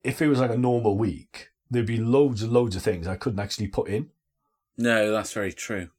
if 0.03 0.21
it 0.21 0.29
was 0.29 0.39
like 0.39 0.51
a 0.51 0.57
normal 0.57 0.97
week, 0.97 1.49
there'd 1.69 1.85
be 1.85 1.97
loads 1.97 2.41
and 2.41 2.51
loads 2.53 2.75
of 2.77 2.81
things 2.81 3.05
I 3.07 3.17
couldn't 3.17 3.39
actually 3.41 3.67
put 3.67 3.89
in. 3.89 4.09
no, 4.77 5.11
that's 5.11 5.33
very 5.33 5.51
true. 5.53 5.89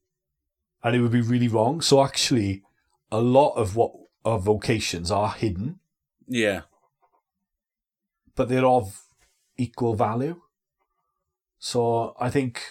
and 0.82 0.96
it 0.96 1.00
would 1.02 1.12
be 1.12 1.20
really 1.20 1.48
wrong. 1.48 1.80
So 1.82 2.02
actually, 2.02 2.62
a 3.12 3.20
lot 3.20 3.52
of 3.54 3.76
what 3.76 3.92
our 4.24 4.38
vocations 4.38 5.10
are 5.10 5.30
hidden, 5.30 5.78
Yeah, 6.26 6.62
but 8.34 8.48
they're 8.48 8.64
of 8.66 9.02
equal 9.58 9.94
value. 9.94 10.40
So 11.58 12.14
I 12.18 12.30
think, 12.30 12.62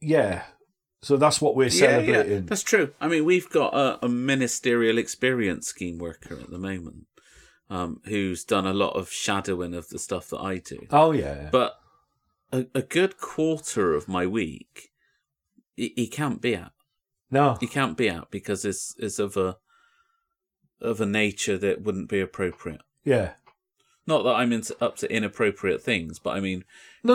yeah. 0.00 0.44
So 1.06 1.16
that's 1.16 1.40
what 1.40 1.54
we're 1.54 1.68
yeah, 1.68 1.98
yeah, 2.00 2.04
celebrating. 2.06 2.46
that's 2.46 2.64
true. 2.64 2.92
I 3.00 3.06
mean, 3.06 3.24
we've 3.24 3.48
got 3.48 3.72
a, 3.74 4.04
a 4.04 4.08
ministerial 4.08 4.98
experience 4.98 5.68
scheme 5.68 5.98
worker 5.98 6.34
at 6.34 6.50
the 6.50 6.58
moment, 6.58 7.06
um, 7.70 8.00
who's 8.06 8.42
done 8.42 8.66
a 8.66 8.72
lot 8.74 8.96
of 8.96 9.08
shadowing 9.12 9.72
of 9.72 9.88
the 9.88 10.00
stuff 10.00 10.28
that 10.30 10.40
I 10.40 10.56
do. 10.58 10.86
Oh 10.90 11.12
yeah, 11.12 11.48
But 11.52 11.78
a, 12.52 12.66
a 12.74 12.82
good 12.82 13.18
quarter 13.18 13.94
of 13.94 14.08
my 14.08 14.26
week, 14.26 14.90
he, 15.76 15.92
he 15.94 16.08
can't 16.08 16.42
be 16.42 16.56
at. 16.56 16.72
no, 17.30 17.56
He 17.60 17.68
can't 17.68 17.96
be 17.96 18.08
at 18.08 18.32
because 18.32 18.64
it's 18.64 18.96
it's 18.98 19.20
of 19.20 19.36
a 19.36 19.58
of 20.80 21.00
a 21.00 21.06
nature 21.06 21.56
that 21.56 21.82
wouldn't 21.82 22.08
be 22.08 22.18
appropriate. 22.20 22.82
yeah, 23.04 23.34
Not 24.08 24.24
that 24.24 24.34
I'm 24.34 24.52
into, 24.52 24.76
up 24.84 24.96
to 24.96 25.10
inappropriate 25.10 25.82
things, 25.82 26.18
but 26.18 26.30
I 26.36 26.40
mean, 26.40 26.64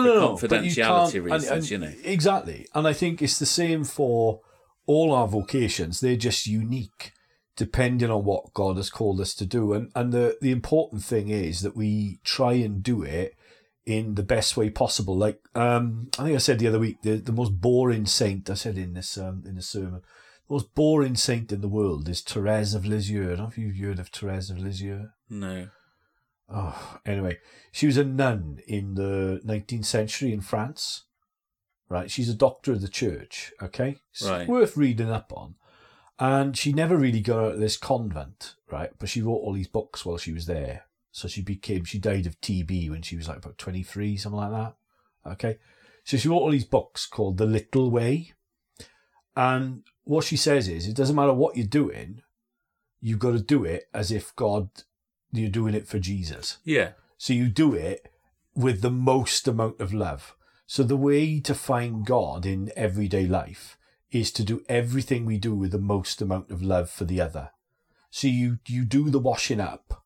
no, 0.02 0.14
no. 0.14 0.38
but 0.48 0.64
you 0.64 0.70
confidentiality 0.70 1.28
can't- 1.28 1.42
and- 1.44 1.52
and- 1.52 1.70
you 1.70 1.78
know. 1.78 1.92
exactly. 2.04 2.66
And 2.74 2.86
I 2.88 2.92
think 2.92 3.20
it's 3.22 3.38
the 3.38 3.46
same 3.46 3.84
for 3.84 4.40
all 4.86 5.12
our 5.12 5.28
vocations. 5.28 6.00
They're 6.00 6.16
just 6.16 6.46
unique, 6.46 7.12
depending 7.56 8.10
on 8.10 8.24
what 8.24 8.52
God 8.54 8.76
has 8.76 8.90
called 8.90 9.20
us 9.20 9.34
to 9.36 9.46
do. 9.46 9.72
And 9.72 9.90
and 9.94 10.12
the 10.12 10.36
the 10.40 10.50
important 10.50 11.04
thing 11.04 11.28
is 11.28 11.60
that 11.62 11.76
we 11.76 12.18
try 12.24 12.54
and 12.54 12.82
do 12.82 13.02
it 13.02 13.34
in 13.84 14.14
the 14.14 14.22
best 14.22 14.56
way 14.56 14.70
possible. 14.70 15.16
Like 15.16 15.40
um, 15.54 16.08
I 16.18 16.24
think 16.24 16.34
I 16.36 16.38
said 16.38 16.58
the 16.58 16.68
other 16.68 16.78
week, 16.78 17.02
the, 17.02 17.16
the 17.16 17.32
most 17.32 17.60
boring 17.60 18.06
saint 18.06 18.48
I 18.50 18.54
said 18.54 18.78
in 18.78 18.94
this 18.94 19.16
um, 19.18 19.42
in 19.46 19.56
the 19.56 19.62
sermon, 19.62 20.02
the 20.48 20.54
most 20.54 20.74
boring 20.74 21.14
saint 21.16 21.50
in 21.52 21.60
the 21.60 21.68
world 21.68 22.08
is 22.08 22.20
Therese 22.20 22.74
of 22.74 22.84
Lisieux. 22.86 23.24
I 23.24 23.28
don't 23.30 23.38
know 23.38 23.48
if 23.48 23.58
you've 23.58 23.76
heard 23.76 23.98
of 23.98 24.08
Therese 24.08 24.50
of 24.50 24.58
Lisieux. 24.58 25.08
no. 25.28 25.68
Oh, 26.54 26.98
anyway, 27.06 27.38
she 27.70 27.86
was 27.86 27.96
a 27.96 28.04
nun 28.04 28.60
in 28.66 28.94
the 28.94 29.40
19th 29.44 29.86
century 29.86 30.32
in 30.32 30.40
France. 30.40 31.04
Right, 31.88 32.10
she's 32.10 32.28
a 32.28 32.34
doctor 32.34 32.72
of 32.72 32.80
the 32.80 32.88
church. 32.88 33.52
Okay, 33.60 33.98
it's 34.12 34.22
Right. 34.22 34.48
worth 34.48 34.76
reading 34.76 35.10
up 35.10 35.32
on. 35.34 35.56
And 36.18 36.56
she 36.56 36.72
never 36.72 36.96
really 36.96 37.20
got 37.20 37.38
out 37.38 37.54
of 37.54 37.60
this 37.60 37.76
convent, 37.76 38.54
right? 38.70 38.90
But 38.98 39.08
she 39.08 39.22
wrote 39.22 39.38
all 39.38 39.52
these 39.52 39.68
books 39.68 40.04
while 40.04 40.18
she 40.18 40.32
was 40.32 40.46
there. 40.46 40.84
So 41.10 41.28
she 41.28 41.42
became, 41.42 41.84
she 41.84 41.98
died 41.98 42.26
of 42.26 42.40
TB 42.40 42.88
when 42.90 43.02
she 43.02 43.16
was 43.16 43.28
like 43.28 43.38
about 43.38 43.58
23, 43.58 44.16
something 44.16 44.38
like 44.38 44.50
that. 44.52 44.76
Okay. 45.32 45.58
So 46.04 46.16
she 46.16 46.28
wrote 46.28 46.38
all 46.38 46.50
these 46.50 46.64
books 46.64 47.06
called 47.06 47.36
The 47.38 47.46
Little 47.46 47.90
Way. 47.90 48.32
And 49.36 49.82
what 50.04 50.24
she 50.24 50.36
says 50.36 50.68
is, 50.68 50.86
it 50.86 50.96
doesn't 50.96 51.16
matter 51.16 51.32
what 51.32 51.56
you're 51.56 51.66
doing, 51.66 52.22
you've 53.00 53.18
got 53.18 53.32
to 53.32 53.40
do 53.40 53.64
it 53.64 53.88
as 53.92 54.10
if 54.10 54.34
God, 54.36 54.70
you're 55.32 55.50
doing 55.50 55.74
it 55.74 55.88
for 55.88 55.98
Jesus. 55.98 56.58
Yeah. 56.64 56.90
So 57.18 57.32
you 57.32 57.48
do 57.48 57.74
it 57.74 58.08
with 58.54 58.82
the 58.82 58.90
most 58.90 59.48
amount 59.48 59.80
of 59.80 59.92
love. 59.94 60.34
So 60.66 60.82
the 60.82 60.96
way 60.96 61.40
to 61.40 61.54
find 61.54 62.04
God 62.06 62.44
in 62.46 62.70
everyday 62.76 63.26
life 63.26 63.76
is 64.10 64.30
to 64.32 64.44
do 64.44 64.62
everything 64.68 65.24
we 65.24 65.38
do 65.38 65.54
with 65.54 65.72
the 65.72 65.78
most 65.78 66.20
amount 66.20 66.50
of 66.50 66.62
love 66.62 66.90
for 66.90 67.04
the 67.04 67.20
other. 67.20 67.50
So 68.10 68.28
you 68.28 68.58
you 68.68 68.84
do 68.84 69.08
the 69.10 69.18
washing 69.18 69.60
up 69.60 70.04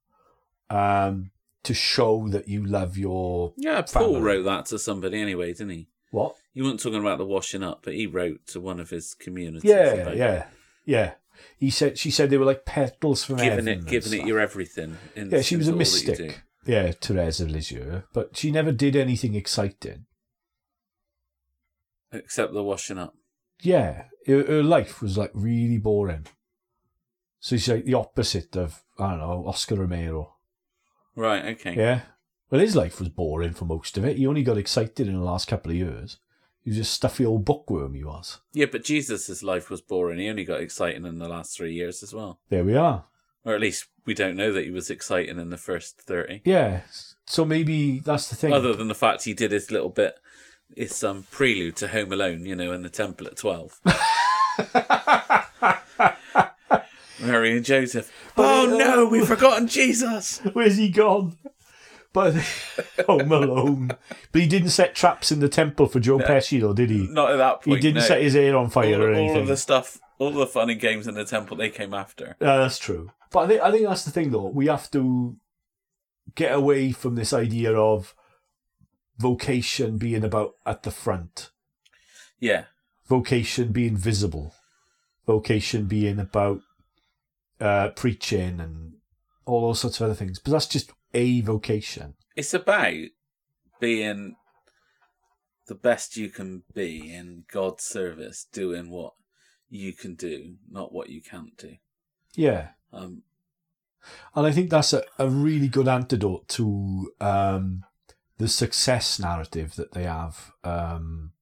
um 0.70 1.31
to 1.64 1.74
show 1.74 2.29
that 2.29 2.47
you 2.49 2.64
love 2.64 2.97
your 2.97 3.53
Yeah, 3.57 3.83
Paul 3.83 4.14
family. 4.14 4.20
wrote 4.20 4.43
that 4.45 4.66
to 4.66 4.79
somebody 4.79 5.20
anyway, 5.20 5.53
didn't 5.53 5.70
he? 5.70 5.89
what? 6.11 6.37
He 6.55 6.62
wasn't 6.62 6.81
talking 6.81 7.01
about 7.01 7.18
the 7.18 7.27
washing 7.27 7.62
up, 7.64 7.81
but 7.83 7.95
he 7.95 8.07
wrote 8.07 8.47
to 8.49 8.61
one 8.61 8.79
of 8.81 8.89
his 8.91 9.12
communities. 9.14 9.68
Yeah, 9.68 10.12
yeah. 10.12 10.47
Yeah. 10.87 11.14
He 11.59 11.70
said 11.70 11.99
she 11.99 12.11
said 12.11 12.30
they 12.30 12.39
were 12.39 12.45
like 12.45 12.64
petals 12.64 13.24
from 13.24 13.37
Giving 13.37 13.51
heaven 13.51 13.68
it, 13.68 13.87
giving 13.87 14.20
it 14.20 14.26
your 14.26 14.41
everything. 14.41 14.97
In, 15.14 15.30
Yeah, 15.30 15.41
she 15.43 15.57
was 15.57 15.68
a 15.68 15.72
into 15.72 15.84
all 15.84 15.91
that 15.91 16.01
you 16.09 16.14
do. 16.16 16.22
mystic. 16.24 16.43
Yeah, 16.66 16.91
Therese 16.93 17.41
of 17.41 17.51
Lisieux, 17.51 18.03
but 18.12 18.37
she 18.37 18.51
never 18.51 18.72
did 18.72 18.97
anything 18.97 19.34
exciting. 19.34 20.07
except 22.12 22.53
the 22.53 22.62
washing 22.62 22.99
up. 22.99 23.14
yeah, 23.62 24.05
her, 24.26 24.45
her 24.47 24.62
life 24.62 25.01
was 25.03 25.16
like 25.16 25.30
really 25.34 25.78
boring. 25.78 26.26
So 27.41 27.57
she's 27.57 27.68
like 27.68 27.84
the 27.84 27.95
opposite 27.95 28.57
of 28.57 28.82
I 28.99 29.11
don't 29.11 29.20
know 29.20 29.45
Oscar 29.47 29.76
Romero. 29.76 30.34
Right. 31.14 31.45
Okay. 31.57 31.74
Yeah, 31.76 32.01
well, 32.51 32.61
his 32.61 32.76
life 32.76 32.99
was 32.99 33.09
boring 33.09 33.55
for 33.55 33.64
most 33.64 33.97
of 33.97 34.05
it. 34.05 34.16
He 34.16 34.26
only 34.26 34.43
got 34.43 34.59
excited 34.59 35.07
in 35.07 35.14
the 35.14 35.24
last 35.24 35.49
couple 35.49 35.70
of 35.70 35.76
years. 35.76 36.18
He 36.67 36.71
was 36.71 36.79
a 36.81 36.85
stuffy 36.85 37.25
old 37.25 37.45
bookworm. 37.45 37.95
He 37.95 38.03
was. 38.03 38.41
Yeah, 38.53 38.67
but 38.67 38.83
Jesus' 38.83 39.45
life 39.45 39.71
was 39.71 39.81
boring. 39.81 40.19
He 40.19 40.29
only 40.29 40.45
got 40.45 40.61
exciting 40.61 41.07
in 41.07 41.21
the 41.21 41.29
last 41.29 41.57
three 41.57 41.73
years 41.73 42.03
as 42.03 42.12
well. 42.12 42.41
There 42.49 42.64
we 42.64 42.75
are. 42.75 43.05
Or 43.45 43.55
at 43.55 43.61
least 43.61 43.87
we 44.05 44.14
don't 44.14 44.35
know 44.35 44.53
that 44.53 44.64
he 44.64 44.73
was 44.73 44.91
exciting 44.91 45.39
in 45.39 45.51
the 45.51 45.59
first 45.59 46.01
30. 46.01 46.41
Yeah. 46.45 46.81
So 47.25 47.45
maybe 47.45 48.01
that's 48.01 48.29
the 48.29 48.35
thing. 48.35 48.53
Other 48.53 48.75
than 48.75 48.89
the 48.89 48.97
fact 48.97 49.23
he 49.23 49.33
did 49.33 49.53
his 49.53 49.71
little 49.71 49.91
bit, 49.91 50.17
his 50.75 51.05
um, 51.05 51.29
prelude 51.31 51.77
to 51.77 51.87
Home 51.87 52.12
Alone, 52.12 52.45
you 52.45 52.57
know, 52.57 52.73
in 52.73 52.83
the 52.83 52.89
temple 52.89 53.29
at 53.29 53.37
12. 53.37 53.81
Mary 57.21 57.57
and 57.57 57.64
Joseph. 57.64 58.12
Oh 58.37 58.75
no, 58.77 59.07
we've 59.07 59.29
forgotten 59.29 59.69
Jesus. 59.69 60.39
Where's 60.53 60.79
he 60.79 60.89
gone? 60.89 61.37
But 62.17 62.35
Home 63.07 63.31
Alone. 63.31 63.89
But 64.33 64.41
he 64.41 64.47
didn't 64.47 64.71
set 64.71 64.95
traps 64.95 65.31
in 65.31 65.41
the 65.41 65.51
temple 65.51 65.85
for 65.87 66.01
Joe 66.01 66.19
Pesci, 66.19 66.59
though, 66.59 66.73
did 66.73 66.89
he? 66.89 67.07
Not 67.09 67.31
at 67.31 67.37
that 67.37 67.61
point. 67.61 67.77
He 67.77 67.83
didn't 67.83 68.01
no. 68.01 68.07
set 68.09 68.23
his 68.23 68.33
hair 68.33 68.57
on 68.57 68.71
fire 68.71 68.95
all, 68.95 69.03
or 69.03 69.11
all 69.11 69.17
anything. 69.19 69.43
of 69.43 69.49
the 69.49 69.57
stuff, 69.59 70.01
all 70.19 70.31
the 70.31 70.47
fun 70.47 70.71
and 70.71 70.81
games 70.81 71.07
in 71.07 71.14
the 71.14 71.27
temple, 71.27 71.59
they 71.59 71.69
came 71.69 71.93
after. 71.93 72.35
Yeah, 72.41 72.57
that's 72.57 72.79
true. 72.79 73.11
But 73.31 73.41
I 73.41 73.47
think 73.49 73.61
I 73.61 73.71
think 73.71 73.87
that's 73.87 74.07
the 74.07 74.11
thing, 74.11 74.31
though. 74.31 74.49
We 74.49 74.69
have 74.69 74.91
to 74.93 75.37
get 76.35 76.55
away 76.55 76.91
from 76.93 77.17
this 77.17 77.35
idea 77.35 77.75
of 77.75 78.14
vocation 79.19 79.99
being 79.99 80.25
about 80.25 80.55
at 80.64 80.85
the 80.85 80.91
front, 80.91 81.51
Yeah, 82.41 82.64
vocation 83.07 83.73
being 83.73 83.99
visible, 83.99 84.55
vocation 85.27 85.85
being 85.85 86.19
about 86.19 86.62
uh, 87.61 87.91
preaching 87.91 88.59
and 88.59 88.95
all 89.45 89.67
those 89.67 89.81
sorts 89.81 90.01
of 90.01 90.07
other 90.07 90.14
things. 90.14 90.39
But 90.39 90.53
that's 90.53 90.67
just 90.67 90.93
a 91.15 91.41
vocation. 91.41 92.15
it's 92.35 92.55
about 92.55 92.95
being 93.81 94.37
the 95.67 95.75
best 95.75 96.17
you 96.17 96.29
can 96.31 96.63
be 96.75 97.13
in 97.13 97.45
God's 97.53 97.85
service, 97.85 98.47
doing 98.53 98.91
what 98.91 99.15
you 99.69 99.93
can 99.93 100.15
do, 100.15 100.55
not 100.71 100.93
what 100.93 101.09
you 101.11 101.21
can't 101.21 101.57
do. 101.57 101.77
Yeah. 102.35 102.69
Um, 102.93 103.23
And 104.35 104.47
I 104.47 104.53
think 104.53 104.71
that's 104.71 104.93
a, 104.93 105.03
a 105.19 105.29
really 105.29 105.69
good 105.69 105.89
antidote 105.89 106.47
to 106.49 107.13
um, 107.21 107.85
the 108.39 108.49
success 108.49 109.19
narrative 109.19 109.75
that 109.77 109.93
they 109.93 110.05
have 110.05 110.53
um, 110.63 111.33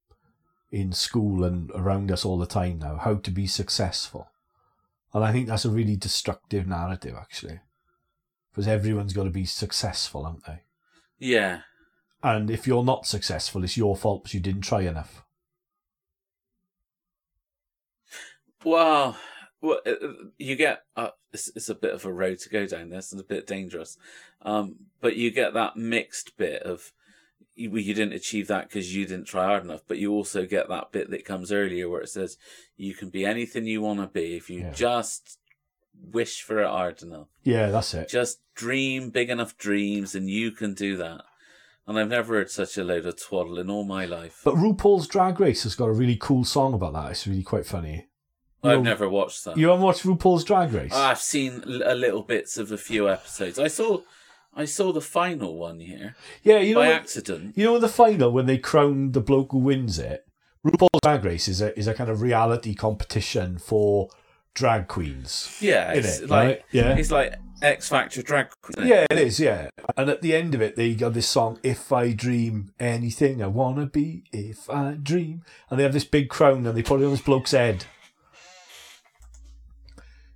in 0.70 0.92
school 0.92 1.44
and 1.44 1.70
around 1.74 2.10
us 2.10 2.24
all 2.24 2.38
the 2.38 2.46
time 2.46 2.78
now. 2.78 2.96
How 2.96 3.16
to 3.16 3.30
be 3.30 3.46
successful. 3.46 4.28
And 5.12 5.22
I 5.24 5.32
think 5.32 5.48
that's 5.48 5.64
a 5.64 5.70
really 5.70 5.96
destructive 5.96 6.66
narrative, 6.66 7.14
actually. 7.16 7.60
Because 8.54 8.68
everyone's 8.68 9.12
got 9.12 9.24
to 9.24 9.30
be 9.30 9.44
successful, 9.46 10.24
haven't 10.26 10.46
they? 10.46 10.60
yeah, 11.18 11.62
And 12.22 12.48
if 12.50 12.68
you're 12.68 12.84
not 12.84 13.04
successful, 13.04 13.64
it's 13.64 13.76
your 13.76 13.96
fault 13.96 14.22
because 14.22 14.34
you 14.34 14.40
didn't 14.40 14.60
try 14.62 14.82
enough. 14.82 15.24
Well, 18.64 19.18
well, 19.60 19.80
uh, 19.86 19.90
uh, 19.90 20.12
you 20.38 20.56
get 20.56 20.84
uh, 20.96 21.10
it's, 21.32 21.50
it's 21.54 21.68
a 21.68 21.74
bit 21.74 21.92
of 21.94 22.04
a 22.04 22.12
road 22.12 22.38
to 22.40 22.48
go 22.48 22.66
down. 22.66 22.90
This 22.90 23.12
it's 23.12 23.20
a 23.20 23.24
bit 23.24 23.46
dangerous, 23.46 23.98
um, 24.42 24.76
but 25.00 25.16
you 25.16 25.30
get 25.30 25.54
that 25.54 25.76
mixed 25.76 26.36
bit 26.36 26.62
of 26.62 26.92
you, 27.54 27.76
you 27.76 27.92
didn't 27.94 28.14
achieve 28.14 28.46
that 28.48 28.68
because 28.68 28.94
you 28.94 29.04
didn't 29.06 29.26
try 29.26 29.44
hard 29.44 29.64
enough. 29.64 29.82
But 29.86 29.98
you 29.98 30.12
also 30.12 30.46
get 30.46 30.68
that 30.68 30.92
bit 30.92 31.10
that 31.10 31.24
comes 31.24 31.52
earlier 31.52 31.88
where 31.88 32.00
it 32.02 32.08
says 32.08 32.38
you 32.76 32.94
can 32.94 33.10
be 33.10 33.24
anything 33.26 33.66
you 33.66 33.82
want 33.82 34.00
to 34.00 34.06
be 34.06 34.36
if 34.36 34.48
you 34.48 34.60
Yeah. 34.60 34.72
just 34.72 35.38
wish 36.12 36.42
for 36.42 36.60
it 36.62 36.66
hard 36.68 37.02
enough. 37.02 37.28
Yeah, 37.42 37.70
that's 37.70 37.94
it. 37.94 38.08
Just 38.08 38.40
dream 38.54 39.10
big 39.10 39.30
enough 39.30 39.56
dreams, 39.56 40.14
and 40.14 40.28
you 40.28 40.50
can 40.50 40.74
do 40.74 40.96
that. 40.98 41.22
And 41.86 41.98
I've 41.98 42.08
never 42.08 42.34
heard 42.34 42.50
such 42.50 42.78
a 42.78 42.84
load 42.84 43.04
of 43.04 43.20
twaddle 43.20 43.58
in 43.58 43.68
all 43.68 43.84
my 43.84 44.06
life. 44.06 44.40
But 44.44 44.54
RuPaul's 44.54 45.06
Drag 45.06 45.38
Race 45.38 45.64
has 45.64 45.74
got 45.74 45.86
a 45.86 45.92
really 45.92 46.16
cool 46.16 46.44
song 46.44 46.72
about 46.72 46.94
that. 46.94 47.10
It's 47.10 47.26
really 47.26 47.42
quite 47.42 47.66
funny. 47.66 48.06
I've 48.62 48.78
you- 48.78 48.84
never 48.84 49.08
watched 49.08 49.44
that. 49.44 49.58
You 49.58 49.68
haven't 49.68 49.84
watched 49.84 50.04
RuPaul's 50.04 50.44
Drag 50.44 50.72
Race? 50.72 50.94
I've 50.94 51.18
seen 51.20 51.62
a 51.84 51.94
little 51.94 52.22
bits 52.22 52.56
of 52.56 52.72
a 52.72 52.78
few 52.78 53.10
episodes. 53.10 53.58
I 53.58 53.68
saw, 53.68 54.00
I 54.54 54.64
saw 54.64 54.92
the 54.92 55.02
final 55.02 55.58
one 55.58 55.80
here 55.80 56.16
yeah, 56.42 56.58
you 56.60 56.74
know 56.74 56.80
by 56.80 56.92
accident. 56.92 57.52
You 57.58 57.64
know 57.66 57.78
the 57.78 57.88
final 57.88 58.32
when 58.32 58.46
they 58.46 58.56
crown 58.56 59.12
the 59.12 59.20
bloke 59.20 59.52
who 59.52 59.58
wins 59.58 59.98
it. 59.98 60.24
RuPaul's 60.64 61.00
Drag 61.02 61.22
Race 61.22 61.48
is 61.48 61.60
a 61.60 61.78
is 61.78 61.86
a 61.86 61.92
kind 61.92 62.08
of 62.08 62.22
reality 62.22 62.74
competition 62.74 63.58
for 63.58 64.08
drag 64.54 64.88
queens. 64.88 65.56
Yeah, 65.60 65.92
it's 65.92 66.20
it, 66.20 66.30
like 66.30 66.46
right? 66.46 66.62
Yeah. 66.70 66.96
it's 66.96 67.10
like 67.10 67.34
X 67.62 67.88
Factor 67.88 68.22
drag 68.22 68.48
queen. 68.62 68.86
Yeah, 68.86 69.06
it 69.10 69.18
is. 69.18 69.38
Yeah, 69.40 69.68
and 69.96 70.08
at 70.08 70.22
the 70.22 70.34
end 70.34 70.54
of 70.54 70.62
it, 70.62 70.76
they 70.76 70.94
got 70.94 71.14
this 71.14 71.28
song 71.28 71.58
"If 71.62 71.92
I 71.92 72.12
Dream 72.12 72.72
Anything 72.80 73.42
I 73.42 73.46
Wanna 73.48 73.86
Be, 73.86 74.24
If 74.32 74.70
I 74.70 74.92
Dream," 74.94 75.42
and 75.70 75.78
they 75.78 75.82
have 75.84 75.92
this 75.92 76.04
big 76.04 76.28
crown 76.28 76.66
and 76.66 76.76
they 76.76 76.82
put 76.82 77.00
it 77.00 77.04
on 77.04 77.10
this 77.10 77.20
bloke's 77.20 77.52
head. 77.52 77.86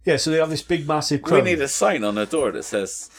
Yeah, 0.05 0.17
so 0.17 0.31
they 0.31 0.39
have 0.39 0.49
this 0.51 0.63
big, 0.63 0.87
massive 0.89 1.21
we 1.23 1.29
crown. 1.29 1.45
need 1.45 1.61
a 1.61 1.69
sign 1.69 2.03
on 2.03 2.15
the 2.15 2.25
door 2.25 2.51
that 2.53 2.63
says 2.63 3.11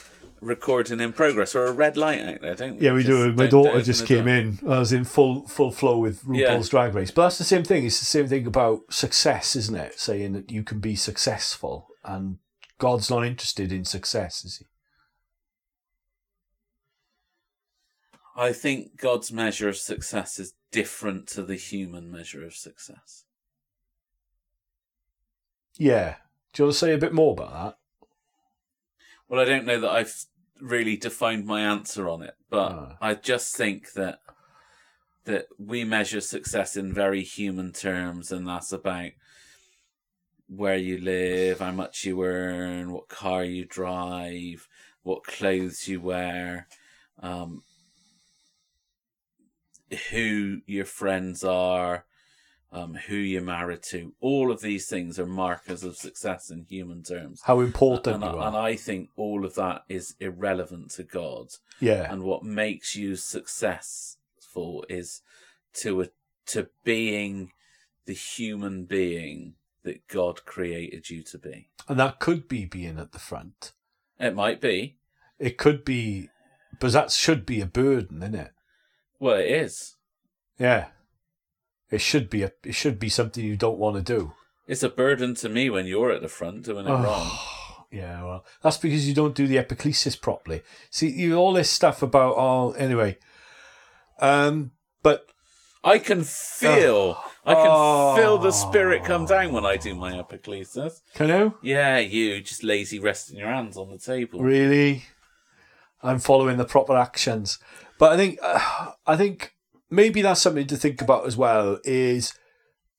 "recording 0.41 0.99
in 0.99 1.13
progress" 1.13 1.55
or 1.55 1.65
a 1.65 1.71
red 1.71 1.97
light 1.97 2.19
out 2.21 2.41
there, 2.41 2.55
don't 2.55 2.77
we? 2.77 2.85
Yeah, 2.85 2.93
we 2.93 3.03
do. 3.03 3.27
Just 3.27 3.37
My 3.37 3.47
don't- 3.47 3.63
daughter 3.65 3.81
just 3.81 4.05
came 4.05 4.27
in. 4.27 4.59
I 4.67 4.79
was 4.79 4.91
in 4.93 5.03
full 5.03 5.47
full 5.47 5.71
flow 5.71 5.97
with 5.99 6.23
RuPaul's 6.23 6.67
Yeah. 6.67 6.69
Drag 6.71 6.93
Race. 6.95 7.11
But 7.11 7.23
that's 7.23 7.37
the 7.37 7.43
same 7.43 7.63
thing. 7.63 7.85
It's 7.85 7.99
the 7.99 8.05
same 8.05 8.27
thing 8.27 8.45
about 8.47 8.91
success, 8.93 9.55
isn't 9.55 9.75
it? 9.75 9.99
Saying 9.99 10.33
that 10.33 10.51
you 10.51 10.63
can 10.63 10.79
be 10.79 10.95
successful, 10.95 11.87
and 12.03 12.37
God's 12.77 13.09
not 13.09 13.25
interested 13.25 13.71
in 13.71 13.85
success, 13.85 14.43
is 14.45 14.57
he? 14.57 14.65
I 18.35 18.53
think 18.53 18.95
God's 18.97 19.31
measure 19.33 19.67
of 19.67 19.75
success 19.75 20.39
is 20.39 20.53
different 20.71 21.27
to 21.29 21.43
the 21.43 21.55
human 21.55 22.09
measure 22.09 22.45
of 22.45 22.55
success. 22.55 23.25
Yeah. 25.75 26.15
Do 26.53 26.63
you 26.63 26.65
want 26.67 26.73
to 26.73 26.79
say 26.79 26.93
a 26.93 26.97
bit 26.97 27.13
more 27.13 27.33
about 27.33 27.51
that? 27.53 27.77
Well, 29.29 29.39
I 29.39 29.45
don't 29.45 29.65
know 29.65 29.79
that 29.79 29.91
I've 29.91 30.25
really 30.59 30.97
defined 30.97 31.45
my 31.45 31.61
answer 31.61 32.09
on 32.09 32.23
it, 32.23 32.35
but 32.49 32.71
Ah. 32.71 32.97
I 32.99 33.13
just 33.13 33.55
think 33.55 33.93
that 33.93 34.19
that 35.25 35.45
we 35.59 35.83
measure 35.83 36.21
success 36.21 36.75
in 36.75 36.91
very 36.91 37.21
human 37.21 37.71
terms, 37.71 38.31
and 38.31 38.47
that's 38.47 38.71
about 38.71 39.11
where 40.47 40.77
you 40.77 40.97
live, 40.97 41.59
how 41.59 41.71
much 41.71 42.03
you 42.05 42.23
earn, 42.23 42.91
what 42.91 43.07
car 43.09 43.43
you 43.43 43.65
drive, 43.65 44.67
what 45.03 45.23
clothes 45.23 45.87
you 45.87 46.01
wear, 46.01 46.67
um, 47.19 47.61
who 50.09 50.61
your 50.65 50.85
friends 50.85 51.43
are, 51.43 52.05
um, 52.71 52.93
who 52.93 53.15
you're 53.15 53.41
married 53.41 53.81
to. 53.83 54.13
All 54.21 54.51
of 54.51 54.61
these 54.61 54.87
things 54.87 55.17
are 55.19 55.25
markers 55.25 55.83
of 55.83 55.95
success 55.97 56.49
in 56.51 56.65
human 56.69 57.01
terms. 57.03 57.41
How 57.45 57.59
important 57.61 58.15
And, 58.15 58.23
you 58.23 58.29
I- 58.29 58.33
are. 58.43 58.47
and 58.47 58.57
I 58.57 58.75
think 58.75 59.09
all 59.15 59.43
of 59.45 59.55
that 59.55 59.83
is 59.89 60.15
irrelevant 60.19 60.91
to 60.91 61.03
God. 61.03 61.47
yeah. 61.79 62.11
And 62.11 62.23
what 62.23 62.43
makes 62.43 62.95
you 62.95 63.15
successful 63.15 64.85
is 64.89 65.21
to 65.75 66.01
a, 66.01 66.07
to 66.47 66.69
being 66.83 67.51
the 68.05 68.13
human 68.13 68.85
being 68.85 69.55
that 69.83 70.07
God 70.07 70.45
created 70.45 71.09
you 71.09 71.23
to 71.23 71.37
be. 71.37 71.69
And 71.87 71.99
that 71.99 72.19
could 72.19 72.47
be 72.47 72.65
being 72.65 72.97
at 72.99 73.11
the 73.11 73.19
front. 73.19 73.71
It 74.19 74.35
might 74.35 74.59
be. 74.59 74.97
It 75.37 75.57
could 75.57 75.85
be, 75.85 76.29
but 76.79 76.91
that 76.91 77.11
should 77.11 77.45
be 77.45 77.61
a 77.61 77.65
burden, 77.65 78.17
isn't 78.21 78.35
it? 78.35 78.51
Well, 79.19 79.35
it 79.39 79.47
is. 79.49 79.95
Yeah. 80.59 80.87
It 81.91 82.01
should 82.01 82.29
be 82.29 82.43
a. 82.43 82.51
It 82.63 82.75
should 82.75 82.99
be 82.99 83.09
something 83.09 83.43
you 83.43 83.55
don't 83.57 83.79
want 83.79 83.95
to 83.97 84.01
do. 84.01 84.33
It's 84.67 84.83
a 84.83 84.89
burden 84.89 85.33
to 85.35 85.49
me 85.49 85.69
when 85.69 85.87
you're 85.87 86.11
at 86.11 86.21
the 86.21 86.27
front 86.27 86.63
doing 86.65 86.85
it 86.85 86.89
Oh. 86.91 87.01
wrong. 87.03 87.31
Yeah, 87.91 88.23
well, 88.23 88.45
that's 88.61 88.77
because 88.77 89.07
you 89.07 89.15
don't 89.15 89.33
do 89.33 89.47
the 89.47 89.55
epiclesis 89.57 90.15
properly. 90.21 90.61
See, 90.91 91.09
you 91.09 91.37
all 91.37 91.53
this 91.53 91.71
stuff 91.71 92.03
about 92.03 92.35
oh, 92.37 92.73
anyway. 92.73 93.17
Um, 94.19 94.71
but 95.01 95.25
I 95.83 95.97
can 95.97 96.23
feel, 96.23 97.19
I 97.45 97.55
can 97.55 97.67
Oh. 97.67 98.15
feel 98.15 98.37
the 98.37 98.51
spirit 98.51 99.03
come 99.05 99.25
down 99.25 99.53
when 99.53 99.65
I 99.65 99.77
do 99.77 99.95
my 99.95 100.11
epiclesis. 100.13 101.01
can 101.15 101.29
you 101.29 101.57
Yeah, 101.63 101.97
you 101.97 102.39
just 102.41 102.63
lazy 102.63 102.99
resting 102.99 103.39
your 103.39 103.47
hands 103.47 103.75
on 103.75 103.89
the 103.89 103.97
table. 103.97 104.39
really? 104.39 105.05
I'm 106.03 106.19
following 106.19 106.57
the 106.57 106.65
proper 106.65 106.95
actions, 106.95 107.57
but 107.97 108.11
I 108.11 108.17
think 108.17 108.37
uh, 108.43 108.91
I 109.07 109.17
think 109.17 109.55
maybe 109.89 110.21
that's 110.21 110.41
something 110.41 110.67
to 110.67 110.77
think 110.77 111.01
about 111.01 111.25
as 111.25 111.37
well. 111.37 111.79
Is 111.83 112.33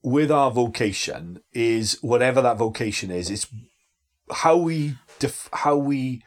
with 0.02 0.30
our 0.30 0.50
vocation 0.50 1.40
is 1.52 1.98
whatever 2.00 2.40
that 2.42 2.56
vocation 2.56 3.10
is. 3.10 3.30
It's 3.30 3.46
how 4.30 4.56
we 4.56 4.96
def- 5.18 5.50
how 5.52 5.76
we 5.76 6.22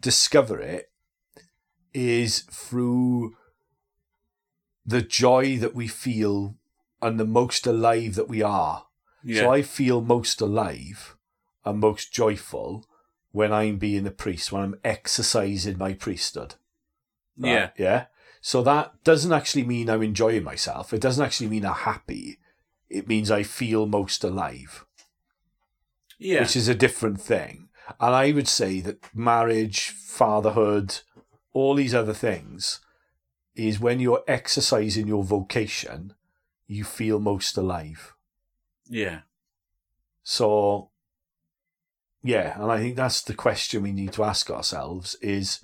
discover 0.00 0.60
it 0.60 0.90
is 1.94 2.40
through 2.50 3.36
the 4.84 5.02
joy 5.02 5.56
that 5.58 5.74
we 5.74 5.86
feel 5.86 6.56
and 7.00 7.18
the 7.20 7.24
most 7.24 7.66
alive 7.66 8.14
that 8.14 8.28
we 8.28 8.42
are. 8.42 8.86
Yeah. 9.22 9.42
So 9.42 9.52
I 9.52 9.62
feel 9.62 10.00
most 10.00 10.40
alive 10.40 11.16
and 11.64 11.78
most 11.78 12.12
joyful 12.12 12.84
when 13.30 13.52
I'm 13.52 13.78
being 13.78 14.06
a 14.06 14.10
priest, 14.10 14.50
when 14.50 14.62
I'm 14.62 14.80
exercising 14.84 15.78
my 15.78 15.94
priesthood. 15.94 16.56
Right? 17.38 17.50
Yeah. 17.50 17.70
Yeah. 17.76 18.04
So 18.42 18.62
that 18.62 18.92
doesn't 19.04 19.32
actually 19.32 19.64
mean 19.64 19.88
I'm 19.88 20.02
enjoying 20.02 20.44
myself. 20.44 20.92
It 20.92 21.00
doesn't 21.00 21.24
actually 21.24 21.48
mean 21.48 21.64
I'm 21.64 21.74
happy. 21.74 22.38
It 22.90 23.08
means 23.08 23.30
I 23.30 23.42
feel 23.42 23.86
most 23.86 24.22
alive 24.22 24.84
yeah. 26.22 26.40
which 26.40 26.56
is 26.56 26.68
a 26.68 26.74
different 26.74 27.20
thing. 27.20 27.68
And 28.00 28.14
I 28.14 28.32
would 28.32 28.48
say 28.48 28.80
that 28.80 29.14
marriage, 29.14 29.90
fatherhood, 29.90 31.00
all 31.52 31.74
these 31.74 31.94
other 31.94 32.14
things 32.14 32.80
is 33.54 33.80
when 33.80 34.00
you're 34.00 34.24
exercising 34.26 35.06
your 35.08 35.24
vocation, 35.24 36.14
you 36.66 36.84
feel 36.84 37.18
most 37.18 37.56
alive. 37.56 38.14
yeah. 38.88 39.20
So, 40.22 40.90
yeah, 42.22 42.54
and 42.62 42.70
I 42.70 42.78
think 42.78 42.94
that's 42.94 43.22
the 43.22 43.34
question 43.34 43.82
we 43.82 43.90
need 43.90 44.12
to 44.12 44.22
ask 44.22 44.48
ourselves: 44.48 45.16
is 45.20 45.58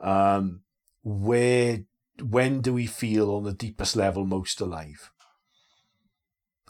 um, 0.00 0.62
where, 1.04 1.80
when 2.22 2.60
do 2.60 2.72
we 2.74 2.86
feel 2.86 3.34
on 3.34 3.44
the 3.44 3.52
deepest 3.52 3.96
level 3.96 4.24
most 4.24 4.60
alive? 4.60 5.10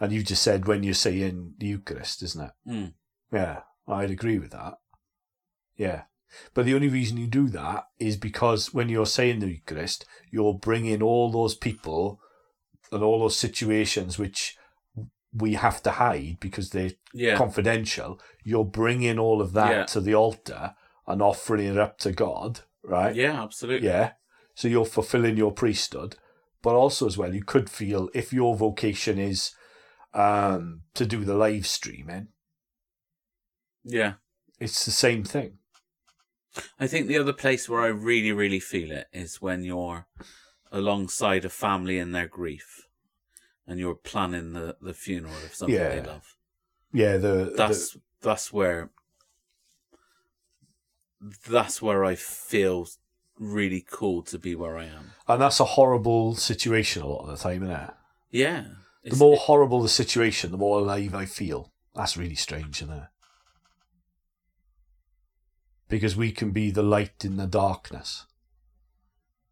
And 0.01 0.12
you 0.12 0.22
just 0.22 0.42
said 0.42 0.66
when 0.66 0.82
you're 0.82 0.94
saying 0.94 1.55
the 1.59 1.66
Eucharist, 1.66 2.22
isn't 2.22 2.44
it? 2.46 2.53
Mm. 2.68 2.92
Yeah, 3.32 3.61
I'd 3.86 4.11
agree 4.11 4.38
with 4.38 4.53
that. 4.53 4.78
Yeah. 5.76 6.03
But 6.55 6.64
the 6.64 6.74
only 6.74 6.88
reason 6.88 7.16
you 7.16 7.26
do 7.26 7.48
that 7.48 7.84
is 7.98 8.16
because 8.16 8.72
when 8.72 8.88
you're 8.88 9.05
saying 9.07 9.40
the 9.40 9.48
Eucharist, 9.48 10.07
you're 10.30 10.55
bringing 10.55 11.03
all 11.03 11.30
those 11.30 11.55
people 11.55 12.20
and 12.92 13.03
all 13.03 13.20
those 13.20 13.36
situations 13.36 14.18
which 14.18 14.57
we 15.32 15.55
have 15.55 15.82
to 15.82 15.92
hide 15.92 16.38
because 16.40 16.70
they're 16.70 16.92
Yeah. 17.12 17.36
confidential. 17.36 18.20
You're 18.44 18.64
bringing 18.64 19.18
all 19.18 19.40
of 19.40 19.53
that 19.53 19.70
Yeah. 19.70 19.84
to 19.86 20.01
the 20.01 20.14
altar 20.14 20.74
and 21.07 21.20
offering 21.20 21.66
it 21.66 21.78
up 21.78 21.98
to 21.98 22.12
God, 22.12 22.61
right? 22.82 23.14
Yeah, 23.14 23.42
absolutely. 23.42 23.88
Yeah. 23.88 24.12
So 24.61 24.68
you're 24.68 24.84
fulfilling 24.84 25.38
your 25.38 25.52
priesthood, 25.52 26.16
but 26.61 26.74
also 26.74 27.06
as 27.06 27.16
well, 27.16 27.34
you 27.34 27.42
could 27.42 27.70
feel 27.70 28.11
if 28.12 28.30
your 28.30 28.54
vocation 28.54 29.18
is 29.18 29.54
um, 30.12 30.82
to 30.92 31.06
do 31.06 31.24
the 31.24 31.32
live 31.34 31.66
streaming, 31.66 32.28
Yeah. 33.82 34.16
it's 34.58 34.84
the 34.84 34.90
same 34.90 35.24
thing. 35.24 35.61
I 36.78 36.86
think 36.86 37.06
the 37.06 37.16
other 37.16 37.32
place 37.32 37.70
where 37.70 37.80
I 37.80 37.86
really, 37.86 38.32
really 38.32 38.61
feel 38.61 38.92
it 38.92 39.06
is 39.14 39.40
when 39.40 39.64
you're 39.64 40.06
alongside 40.70 41.46
a 41.46 41.48
family 41.48 41.98
in 41.98 42.12
their 42.12 42.28
grief 42.28 42.86
and 43.66 43.80
you're 43.80 43.94
planning 43.94 44.52
the, 44.52 44.76
the 44.78 44.92
funeral 44.92 45.36
of 45.36 45.54
somebody 45.54 45.78
they 45.88 45.96
Yeah. 46.02 46.06
love. 46.06 46.36
Yeah, 46.92 47.16
the 47.16 47.54
That's 47.56 47.96
that's 48.20 48.52
where 48.52 48.90
that's 51.48 51.80
where 51.80 52.04
I 52.04 52.14
feel 52.14 52.86
really 53.41 53.84
cool 53.91 54.22
to 54.22 54.38
be 54.38 54.55
where 54.55 54.76
I 54.78 54.84
am. 54.84 55.12
and 55.26 55.41
that's 55.43 55.59
a 55.61 55.64
horrible 55.64 56.34
situation 56.36 57.03
a 57.03 57.07
lot 57.09 57.22
of 57.22 57.28
the 57.28 57.43
time, 57.43 57.62
isn't 57.64 57.74
it? 57.74 57.91
Yeah. 58.30 58.64
The 59.03 59.16
more 59.16 59.36
horrible 59.36 59.80
the 59.82 59.88
situation, 59.88 60.51
the 60.53 60.59
more 60.59 60.78
alive 60.78 61.14
I 61.14 61.24
feel. 61.24 61.72
That's 61.97 62.16
really 62.18 62.34
strange, 62.36 62.82
isn't 62.82 62.95
it? 62.95 63.05
Because 65.88 66.16
we 66.16 66.30
can 66.30 66.51
be 66.53 66.70
the 66.70 66.82
light 66.82 67.24
in 67.24 67.36
the 67.36 67.47
darkness. 67.47 68.26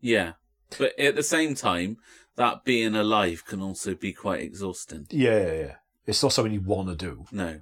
Yeah. 0.01 0.33
But 0.79 0.99
at 0.99 1.17
the 1.17 1.23
same 1.23 1.55
time, 1.55 1.97
that 2.37 2.65
being 2.65 2.95
alive 2.95 3.45
can 3.47 3.61
also 3.61 3.95
be 3.95 4.13
quite 4.13 4.41
exhausting. 4.43 5.07
Yeah, 5.11 5.39
yeah, 5.47 5.53
yeah. 5.53 5.75
It's 6.07 6.23
not 6.23 6.33
something 6.33 6.53
you 6.53 6.61
want 6.61 6.89
to 6.89 6.95
do, 6.95 7.25
No. 7.33 7.61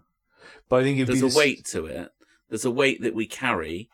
but 0.68 0.81
I 0.81 0.83
think 0.83 1.07
There's 1.07 1.18
a 1.20 1.22
the 1.22 1.29
s- 1.29 1.37
weight 1.37 1.64
to 1.66 1.87
it. 1.87 2.11
There's 2.49 2.64
a 2.64 2.70
weight 2.70 3.01
that 3.03 3.14
we 3.14 3.27
carry, 3.27 3.89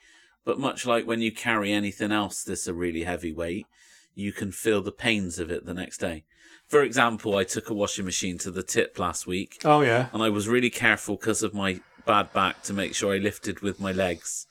but 0.45 0.59
much 0.59 0.87
like 0.87 1.07
when 1.07 1.21
you 1.21 1.33
carry 1.33 1.73
anything 1.73 2.13
else 2.13 2.43
that's 2.43 2.67
a 2.67 2.75
really 2.75 3.05
heavy 3.05 3.33
weight, 3.33 3.67
you 4.15 4.33
can 4.33 4.53
feel 4.53 4.83
the 4.83 4.93
pains 4.93 5.39
of 5.39 5.51
it 5.51 5.65
the 5.65 5.75
next 5.75 5.99
day. 5.99 6.25
For 6.69 6.83
example, 6.83 7.37
I 7.37 7.45
took 7.45 7.71
a 7.71 7.75
washing 7.75 8.05
machine 8.05 8.39
to 8.39 8.51
the 8.51 8.63
tip 8.63 8.99
last 8.99 9.27
week 9.27 9.61
Oh 9.65 9.83
yeah, 9.83 10.09
and 10.13 10.23
I 10.23 10.29
was 10.29 10.49
really 10.49 10.71
careful 10.71 11.17
because 11.17 11.43
of 11.43 11.55
my 11.55 11.81
bad 12.07 12.33
back 12.33 12.63
to 12.65 12.73
make 12.73 12.95
sure 12.95 13.15
I 13.15 13.19
lifted 13.19 13.61
with 13.61 13.79
my 13.81 13.93
legs. 13.93 14.47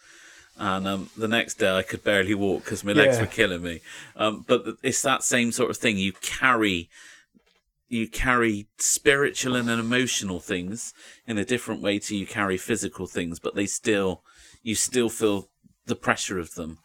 And 0.57 0.87
um, 0.87 1.09
the 1.17 1.27
next 1.27 1.55
day 1.55 1.75
I 1.75 1.81
could 1.81 2.03
barely 2.03 2.35
walk 2.35 2.63
because 2.63 2.83
my 2.83 2.91
legs 2.93 3.15
Yeah. 3.15 3.21
were 3.21 3.27
killing 3.27 3.63
me. 3.63 3.81
Um, 4.15 4.45
but 4.47 4.63
it's 4.83 5.01
that 5.01 5.23
same 5.23 5.51
sort 5.51 5.71
of 5.71 5.77
thing. 5.77 5.97
You 5.97 6.13
carry, 6.13 6.89
you 7.87 8.07
carry 8.07 8.67
spiritual 8.77 9.55
and 9.55 9.69
emotional 9.69 10.39
things 10.39 10.93
in 11.25 11.37
a 11.37 11.45
different 11.45 11.81
way 11.81 11.99
to 11.99 12.15
you 12.15 12.27
carry 12.27 12.57
physical 12.57 13.07
things, 13.07 13.39
but 13.39 13.55
they 13.55 13.65
still, 13.65 14.23
you 14.61 14.75
still 14.75 15.09
feel 15.09 15.49
the 15.85 15.95
pressure 15.95 16.39
of 16.39 16.55
them. 16.55 16.77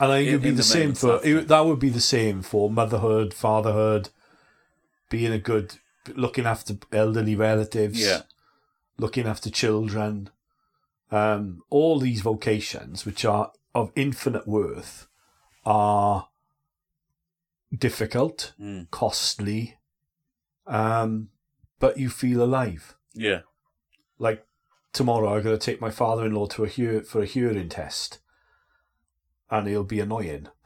and 0.00 0.12
I 0.12 0.18
think 0.18 0.28
it'd 0.28 0.42
be 0.42 0.50
the, 0.50 0.56
the 0.56 0.62
same 0.62 0.94
for 0.94 1.20
it, 1.24 1.48
that 1.48 1.64
would 1.66 1.78
be 1.80 1.88
the 1.88 2.00
same 2.00 2.42
for 2.42 2.70
motherhood, 2.70 3.34
fatherhood, 3.34 4.10
being 5.10 5.32
a 5.32 5.38
good, 5.38 5.76
looking 6.14 6.46
after 6.46 6.74
elderly 6.92 7.34
relatives, 7.34 8.00
Yeah. 8.00 8.22
looking 8.96 9.26
after 9.26 9.50
children, 9.50 10.30
um, 11.10 11.62
all 11.70 11.98
these 11.98 12.20
vocations 12.20 13.04
which 13.06 13.24
are 13.24 13.50
of 13.74 13.90
infinite 13.96 14.46
worth 14.46 15.08
are 15.64 16.28
difficult, 17.76 18.52
Mm. 18.60 18.90
costly, 18.90 19.78
um, 20.66 21.30
but 21.78 21.98
you 21.98 22.08
feel 22.10 22.42
alive. 22.42 22.96
Yeah. 23.14 23.40
Like 24.18 24.46
tomorrow, 24.98 25.34
I'm 25.34 25.42
going 25.42 25.58
to 25.58 25.64
take 25.64 25.80
my 25.80 25.90
father-in-law 25.90 26.46
to 26.48 26.64
a 26.64 26.68
hear- 26.68 27.02
for 27.02 27.22
a 27.22 27.26
hearing 27.26 27.68
test, 27.68 28.18
and 29.50 29.66
he'll 29.66 29.84
be 29.84 30.00
annoying. 30.00 30.48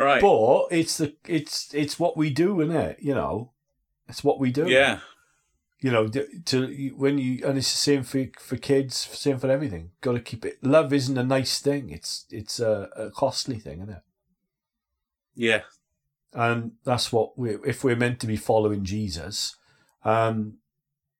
Right. 0.00 0.22
But 0.22 0.68
it's 0.70 0.96
the 0.96 1.14
it's 1.28 1.74
it's 1.74 1.98
what 1.98 2.16
we 2.16 2.30
do, 2.30 2.60
isn't 2.62 2.74
it? 2.74 2.98
You 3.00 3.14
know, 3.14 3.52
it's 4.08 4.24
what 4.24 4.40
we 4.40 4.50
do. 4.50 4.66
yeah. 4.66 5.00
You 5.82 5.90
know, 5.90 6.08
to, 6.08 6.26
to 6.46 6.92
when 6.96 7.18
you 7.18 7.46
and 7.46 7.58
it's 7.58 7.70
the 7.70 7.78
same 7.78 8.02
for 8.02 8.24
for 8.38 8.56
kids, 8.56 8.96
same 8.96 9.38
for 9.38 9.50
everything. 9.50 9.90
Got 10.00 10.12
to 10.12 10.20
keep 10.20 10.44
it. 10.46 10.58
Love 10.62 10.92
isn't 10.94 11.18
a 11.18 11.22
nice 11.22 11.58
thing. 11.60 11.90
It's 11.90 12.24
it's 12.30 12.60
a, 12.60 12.88
a 12.96 13.10
costly 13.10 13.58
thing, 13.58 13.78
isn't 13.80 13.90
it? 13.94 14.02
Yeah. 15.34 15.62
And 16.32 16.72
that's 16.84 17.12
what 17.12 17.38
we 17.38 17.56
if 17.66 17.84
we're 17.84 17.96
meant 17.96 18.20
to 18.20 18.26
be 18.26 18.36
following 18.36 18.84
Jesus. 18.84 19.56
Um, 20.04 20.58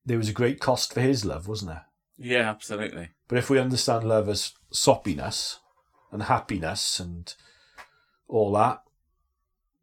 there 0.05 0.17
was 0.17 0.29
a 0.29 0.33
great 0.33 0.59
cost 0.59 0.93
for 0.93 1.01
his 1.01 1.25
love, 1.25 1.47
wasn't 1.47 1.71
there? 1.71 1.85
Yeah, 2.17 2.49
absolutely. 2.49 3.09
But 3.27 3.37
if 3.37 3.49
we 3.49 3.59
understand 3.59 4.07
love 4.07 4.29
as 4.29 4.53
soppiness 4.71 5.57
and 6.11 6.23
happiness 6.23 6.99
and 6.99 7.33
all 8.27 8.51
that, 8.53 8.81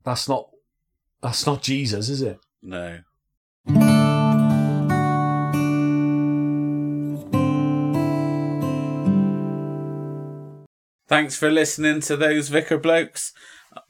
that's 0.04 0.28
not 0.28 0.50
that's 1.22 1.46
not 1.46 1.62
Jesus, 1.62 2.08
is 2.08 2.22
it? 2.22 2.38
No. 2.62 3.00
Thanks 11.08 11.36
for 11.36 11.50
listening 11.50 12.00
to 12.02 12.16
those 12.16 12.50
Vicar 12.50 12.76
Blokes. 12.76 13.32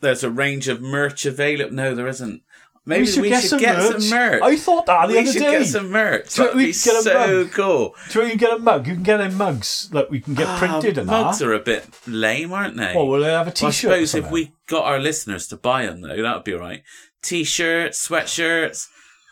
There's 0.00 0.22
a 0.22 0.30
range 0.30 0.68
of 0.68 0.80
merch 0.80 1.26
available. 1.26 1.74
No, 1.74 1.94
there 1.94 2.06
isn't. 2.06 2.42
Maybe 2.89 3.03
we 3.03 3.07
should 3.07 3.24
get, 3.61 3.80
some, 4.01 4.09
merch. 4.11 4.43
I 4.43 4.57
thought 4.57 4.86
that 4.86 5.07
the 5.07 5.12
we 5.12 5.18
other 5.20 5.32
should 5.32 5.39
day. 5.43 5.59
get 5.59 5.66
some 5.66 5.91
merch. 5.91 6.34
That'd 6.34 6.57
we 6.57 6.66
be 6.66 6.72
get 6.72 6.95
a 6.97 7.03
so 7.03 7.43
mug? 7.45 7.53
cool. 7.53 7.95
Do 8.11 8.18
you 8.22 8.26
want 8.28 8.41
get 8.41 8.53
a 8.55 8.59
mug? 8.59 8.86
You 8.86 8.95
can 8.95 9.03
get 9.03 9.20
in 9.20 9.34
mugs 9.34 9.89
that 9.93 10.11
we 10.11 10.20
can 10.20 10.34
get 10.34 10.59
printed 10.59 10.97
Ah, 10.97 11.01
and 11.03 11.11
mugs 11.11 11.39
that. 11.39 11.49
are 11.49 11.53
a 11.55 11.59
bit 11.61 11.86
lame, 12.07 12.53
aren't 12.53 12.76
they? 12.76 12.93
Well, 12.97 13.07
we'll 13.07 13.22
have 13.24 13.47
a 13.47 13.51
Well, 13.61 13.68
I 13.68 13.70
t-shirt. 13.70 13.74
suppose 13.74 14.14
if 14.14 14.30
we 14.30 14.53
got 14.66 14.84
our 14.86 14.99
listeners 14.99 15.47
to 15.49 15.57
buy 15.57 15.84
them, 15.86 16.01
though, 16.01 16.22
that 16.22 16.34
would 16.34 16.45
be 16.45 16.55
right. 16.55 16.82
T-shirts, 17.22 18.09
sweatshirts, 18.09 18.86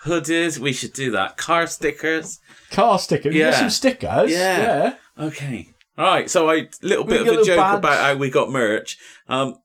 hoodies. 0.04 0.58
We 0.58 0.72
should 0.72 0.92
do 0.92 1.10
that. 1.12 1.36
Car 1.36 1.66
stickers. 1.66 2.38
car 2.70 2.98
sticker, 2.98 3.30
you 3.30 3.40
Yeah. 3.40 3.50
get 3.52 3.58
some 3.60 3.70
stickers. 3.70 4.30
Yeah. 4.30 4.94
yeah. 5.18 5.24
Okay. 5.24 5.70
All 5.96 6.04
right. 6.04 6.28
So 6.28 6.50
I 6.50 6.68
little 6.82 7.04
bit 7.04 7.24
get 7.24 7.32
of 7.32 7.38
a 7.38 7.40
a 7.40 7.44
joke 7.44 7.56
badge. 7.56 7.78
about 7.78 8.00
how 8.04 8.14
we 8.16 8.28
got 8.28 8.50
merch. 8.50 8.98
Um, 9.28 9.56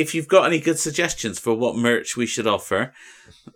if 0.00 0.14
you've 0.14 0.28
got 0.28 0.46
any 0.46 0.58
good 0.58 0.78
suggestions 0.78 1.38
for 1.38 1.54
what 1.54 1.76
merch 1.76 2.16
we 2.16 2.26
should 2.26 2.46
offer, 2.46 2.92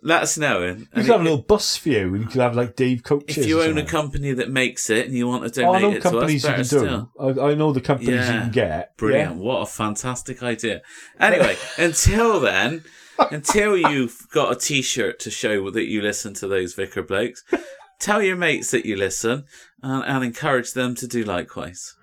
let 0.01 0.21
us 0.23 0.37
know. 0.37 0.61
And, 0.63 0.87
and 0.93 1.05
could 1.05 1.11
have 1.11 1.21
a 1.21 1.23
little 1.23 1.41
bus 1.41 1.75
for 1.75 1.89
you, 1.89 2.13
and 2.15 2.23
you 2.23 2.29
could 2.29 2.41
have 2.41 2.55
like 2.55 2.75
Dave 2.75 3.03
coaches. 3.03 3.37
if 3.37 3.45
you 3.47 3.61
own 3.61 3.77
a 3.77 3.85
company 3.85 4.31
that 4.33 4.49
makes 4.49 4.89
it 4.89 5.05
and 5.07 5.15
you 5.15 5.27
want 5.27 5.51
to 5.53 5.63
Oh, 5.63 5.73
I 5.73 5.79
donate 5.79 5.81
know 5.81 5.97
it 5.97 6.01
to 6.01 6.07
us, 6.07 6.11
companies 6.13 6.43
you 6.43 6.79
can 6.79 6.87
do. 6.87 7.09
I, 7.19 7.51
I 7.51 7.55
know 7.55 7.71
the 7.73 7.81
companies 7.81 8.09
you 8.09 8.15
Yeah. 8.15 8.41
can 8.41 8.51
get. 8.51 8.97
Brilliant. 8.97 9.35
What 9.37 9.61
a 9.61 9.65
fantastic 9.65 10.41
idea. 10.43 10.81
Anyway, 11.19 11.57
until 11.77 12.39
then, 12.39 12.83
until 13.31 13.75
you've 13.77 14.27
got 14.33 14.51
a 14.51 14.55
t 14.59 14.81
shirt 14.81 15.19
to 15.21 15.29
show 15.31 15.69
that 15.71 15.85
you 15.85 16.01
listen 16.01 16.33
to 16.35 16.47
those 16.47 16.73
Vicar 16.73 17.03
Blokes, 17.03 17.43
tell 17.99 18.21
your 18.21 18.35
mates 18.37 18.71
that 18.71 18.85
you 18.85 18.95
listen 18.95 19.45
and, 19.81 20.03
and 20.05 20.23
encourage 20.23 20.73
them 20.73 20.95
to 20.95 21.07
do 21.07 21.23
likewise. 21.23 21.93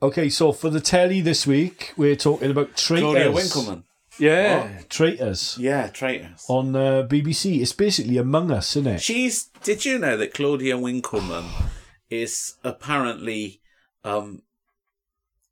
Okay, 0.00 0.28
so 0.28 0.52
for 0.52 0.70
the 0.70 0.80
telly 0.80 1.20
this 1.20 1.44
week, 1.46 1.92
we're 1.96 2.14
talking 2.14 2.50
about 2.52 2.76
traitors. 2.76 3.02
Claudia 3.10 3.32
Winkleman. 3.32 3.84
Yeah, 4.18 4.80
traitors 4.88 5.56
Yeah, 5.60 5.88
traitors. 5.88 6.44
on 6.48 6.74
uh, 6.74 7.06
BBC. 7.08 7.60
It's 7.60 7.72
basically 7.72 8.16
Among 8.16 8.50
Us, 8.50 8.76
isn't 8.76 8.94
it? 8.94 9.00
She's. 9.00 9.44
Did 9.62 9.84
you 9.84 9.98
know 9.98 10.16
that 10.16 10.34
Claudia 10.34 10.78
Winkleman 10.78 11.46
is 12.10 12.54
apparently 12.64 13.60
um, 14.04 14.42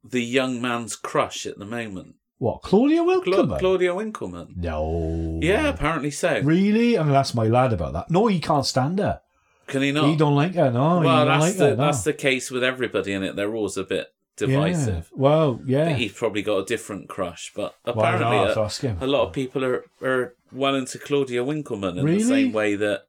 the 0.04 0.22
young 0.22 0.60
man's 0.60 0.94
crush 0.96 1.46
at 1.46 1.58
the 1.58 1.64
moment? 1.64 2.14
What, 2.38 2.62
Claudia 2.62 3.02
Cla- 3.22 3.58
Claudia 3.58 3.94
Winkleman. 3.94 4.54
no. 4.56 5.40
Yeah, 5.42 5.68
apparently 5.68 6.10
so. 6.10 6.40
Really? 6.40 6.98
I'm 6.98 7.08
to 7.08 7.14
ask 7.14 7.34
my 7.34 7.46
lad 7.46 7.72
about 7.72 7.94
that. 7.94 8.10
No, 8.10 8.26
he 8.26 8.40
can't 8.40 8.66
stand 8.66 8.98
her. 8.98 9.22
Can 9.66 9.82
he 9.82 9.90
not? 9.90 10.08
He 10.08 10.16
don't 10.16 10.34
like 10.36 10.54
her, 10.54 10.70
no. 10.70 11.00
he 11.00 11.06
well, 11.06 11.24
don't 11.24 11.26
that's 11.26 11.40
like 11.40 11.56
the 11.56 11.64
her, 11.70 11.76
no. 11.76 11.84
that's 11.86 12.04
the 12.04 12.12
case 12.12 12.50
with 12.50 12.62
everybody 12.62 13.12
in 13.12 13.22
it. 13.22 13.34
They're 13.36 13.54
always 13.54 13.76
a 13.76 13.84
bit 13.84 14.08
divisive. 14.36 15.08
Yeah. 15.12 15.18
Well, 15.20 15.60
yeah. 15.64 15.94
he's 15.94 16.12
probably 16.12 16.42
got 16.42 16.58
a 16.58 16.64
different 16.64 17.08
crush, 17.08 17.52
but 17.54 17.74
apparently 17.84 18.36
not? 18.36 18.56
a, 18.56 18.60
Ask 18.60 18.82
him. 18.82 18.98
a 19.00 19.06
lot 19.06 19.26
of 19.26 19.32
people 19.32 19.64
are, 19.64 19.84
are 20.02 20.34
well 20.52 20.74
into 20.74 20.98
Claudia 20.98 21.42
Winkleman 21.44 21.98
in 21.98 22.04
Really? 22.04 22.18
the 22.22 22.28
same 22.28 22.52
way 22.52 22.74
that 22.76 23.06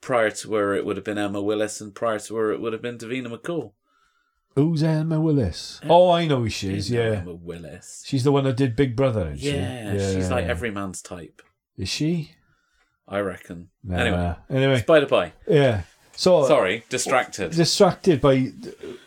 prior 0.00 0.30
to 0.30 0.54
her 0.54 0.74
it 0.74 0.84
would 0.86 0.96
have 0.96 1.04
been 1.04 1.18
Emma 1.18 1.42
Willis 1.42 1.80
and 1.80 1.94
prior 1.94 2.18
to 2.20 2.36
her 2.36 2.52
it 2.52 2.60
would 2.60 2.72
have 2.72 2.82
been 2.82 2.98
Davina 2.98 3.26
McCall. 3.28 3.72
Who's 4.54 4.82
Emma 4.82 5.20
Willis? 5.20 5.80
Oh, 5.86 6.10
I 6.10 6.26
know 6.26 6.38
who 6.40 6.48
she 6.48 6.74
is. 6.74 6.90
Yeah, 6.90 7.18
Emma 7.20 7.34
Willis. 7.34 8.02
she's 8.06 8.24
the 8.24 8.32
one 8.32 8.44
that 8.44 8.56
did 8.56 8.74
Big 8.74 8.96
Brother, 8.96 9.26
isn't 9.32 9.38
she? 9.38 9.50
Yeah, 9.54 9.92
she's 10.14 10.30
like 10.30 10.46
every 10.46 10.70
man's 10.70 11.02
type, 11.02 11.42
Is 11.76 11.88
she? 11.90 12.32
I 13.08 13.18
reckon. 13.20 13.68
Nah. 13.84 13.98
Anyway, 13.98 14.34
Anyway. 14.50 14.84
by 14.86 15.00
the 15.00 15.06
by. 15.06 15.32
Yeah. 15.46 15.82
So 16.16 16.46
Sorry, 16.46 16.84
distracted. 16.88 17.52
distracted 17.52 18.20
by. 18.20 18.52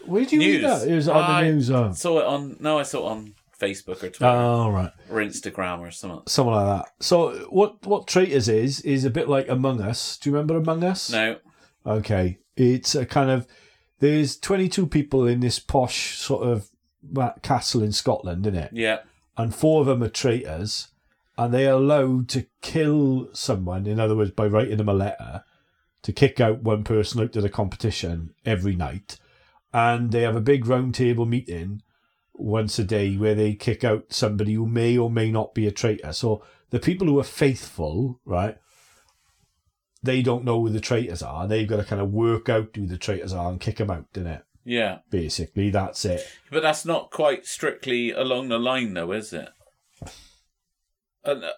Where 0.05 0.23
did 0.23 0.31
you 0.33 0.39
read 0.39 0.63
that? 0.63 0.87
It 0.87 0.95
was 0.95 1.07
on 1.07 1.17
I 1.23 1.43
the 1.43 1.51
news. 1.51 1.71
Oh, 1.71 1.91
saw 1.93 2.19
it 2.19 2.25
on. 2.25 2.57
No, 2.59 2.79
I 2.79 2.83
saw 2.83 3.07
it 3.07 3.11
on 3.11 3.33
Facebook 3.59 3.97
or 4.03 4.09
Twitter 4.09 4.25
oh 4.25 4.69
right. 4.69 4.91
or 5.09 5.17
Instagram 5.17 5.79
or 5.79 5.91
something. 5.91 6.21
Something 6.27 6.53
like 6.53 6.83
that. 6.83 6.91
So 7.03 7.47
what 7.49 7.85
what 7.85 8.07
Traitors 8.07 8.47
is 8.47 8.81
is 8.81 9.05
a 9.05 9.09
bit 9.09 9.27
like 9.27 9.49
Among 9.49 9.81
Us. 9.81 10.17
Do 10.17 10.29
you 10.29 10.35
remember 10.35 10.55
Among 10.57 10.83
Us? 10.83 11.09
No, 11.11 11.37
Okay. 11.85 12.37
It's 12.55 12.93
a 12.95 13.05
kind 13.05 13.29
of 13.29 13.47
there's 13.99 14.37
22 14.37 14.87
people 14.87 15.25
in 15.27 15.39
this 15.39 15.59
posh 15.59 16.17
sort 16.17 16.47
of 16.47 16.69
castle 17.41 17.81
in 17.83 17.91
Scotland, 17.91 18.45
isn't 18.45 18.59
it? 18.59 18.69
yeah, 18.73 18.99
And 19.37 19.53
four 19.53 19.81
of 19.81 19.87
them 19.87 20.03
are 20.03 20.09
traitors, 20.09 20.89
and 21.37 21.53
they 21.53 21.67
are 21.67 21.73
allowed 21.73 22.27
to 22.29 22.45
kill 22.61 23.29
someone. 23.33 23.87
In 23.87 23.99
other 23.99 24.15
words, 24.15 24.31
by 24.31 24.45
writing 24.47 24.77
them 24.77 24.89
a 24.89 24.93
letter 24.93 25.43
to 26.03 26.13
kick 26.13 26.39
out 26.39 26.63
one 26.63 26.83
person 26.83 27.21
out 27.21 27.35
of 27.35 27.43
the 27.43 27.49
competition 27.49 28.33
every 28.45 28.75
night. 28.75 29.17
And 29.73 30.11
they 30.11 30.21
have 30.21 30.35
a 30.35 30.41
big 30.41 30.65
round 30.65 30.95
table 30.95 31.25
meeting 31.25 31.81
once 32.33 32.79
a 32.79 32.83
day 32.83 33.15
where 33.17 33.35
they 33.35 33.53
kick 33.53 33.83
out 33.83 34.13
somebody 34.13 34.53
who 34.53 34.65
may 34.65 34.97
or 34.97 35.11
may 35.11 35.31
not 35.31 35.53
be 35.53 35.67
a 35.67 35.71
traitor. 35.71 36.13
So 36.13 36.43
the 36.69 36.79
people 36.79 37.07
who 37.07 37.19
are 37.19 37.23
faithful, 37.23 38.19
right? 38.25 38.57
They 40.01 40.21
don't 40.21 40.45
know 40.45 40.61
who 40.61 40.69
the 40.69 40.79
traitors 40.79 41.21
are. 41.21 41.47
They've 41.47 41.67
got 41.67 41.77
to 41.77 41.83
kind 41.83 42.01
of 42.01 42.11
work 42.11 42.47
out 42.47 42.69
who 42.75 42.87
the 42.87 42.97
traitors 42.97 43.33
are 43.33 43.51
and 43.51 43.59
kick 43.59 43.77
them 43.77 43.91
out, 43.91 44.11
didn't 44.13 44.31
it? 44.31 44.43
yeah. 44.69 44.99
Basically, 45.09 45.69
that's 45.71 46.05
it. 46.05 46.21
But 46.51 46.61
that's 46.61 46.85
not 46.85 47.11
quite 47.11 47.45
strictly 47.45 48.11
along 48.11 48.49
the 48.49 48.59
line, 48.59 48.93
though, 48.93 49.11
is 49.11 49.33
it? 49.33 49.49
And, 51.23 51.43
uh, 51.43 51.51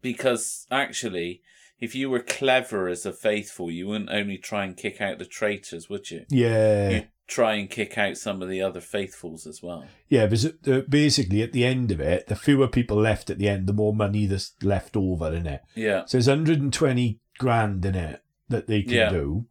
because 0.00 0.66
actually, 0.70 1.42
if 1.82 1.96
you 1.96 2.08
were 2.08 2.20
clever 2.22 2.86
as 2.86 3.04
a 3.04 3.12
faithful, 3.12 3.68
you 3.68 3.88
wouldn't 3.88 4.08
only 4.08 4.38
try 4.38 4.64
and 4.64 4.76
kick 4.76 5.00
out 5.00 5.18
the 5.18 5.24
traitors, 5.24 5.90
would 5.90 6.12
you? 6.12 6.24
Yeah. 6.30 6.88
You'd 6.90 7.08
try 7.26 7.54
and 7.54 7.68
kick 7.68 7.98
out 7.98 8.16
some 8.16 8.40
of 8.40 8.48
the 8.48 8.62
other 8.62 8.80
faithfuls 8.80 9.48
as 9.48 9.60
well. 9.64 9.84
Yeah, 10.08 10.26
because 10.26 10.52
basically 10.88 11.42
at 11.42 11.52
the 11.52 11.64
end 11.64 11.90
of 11.90 11.98
it, 11.98 12.28
the 12.28 12.36
fewer 12.36 12.68
people 12.68 12.96
left 12.98 13.30
at 13.30 13.38
the 13.38 13.48
end, 13.48 13.66
the 13.66 13.72
more 13.72 13.92
money 13.92 14.26
that's 14.26 14.52
left 14.62 14.96
over 14.96 15.32
in 15.34 15.44
it. 15.48 15.62
Yeah, 15.74 16.04
So 16.04 16.18
there's 16.18 16.28
120 16.28 17.18
grand 17.40 17.84
in 17.84 17.96
it 17.96 18.22
that 18.48 18.68
they 18.68 18.82
can 18.82 18.92
Yeah. 18.94 19.10
do, 19.10 19.46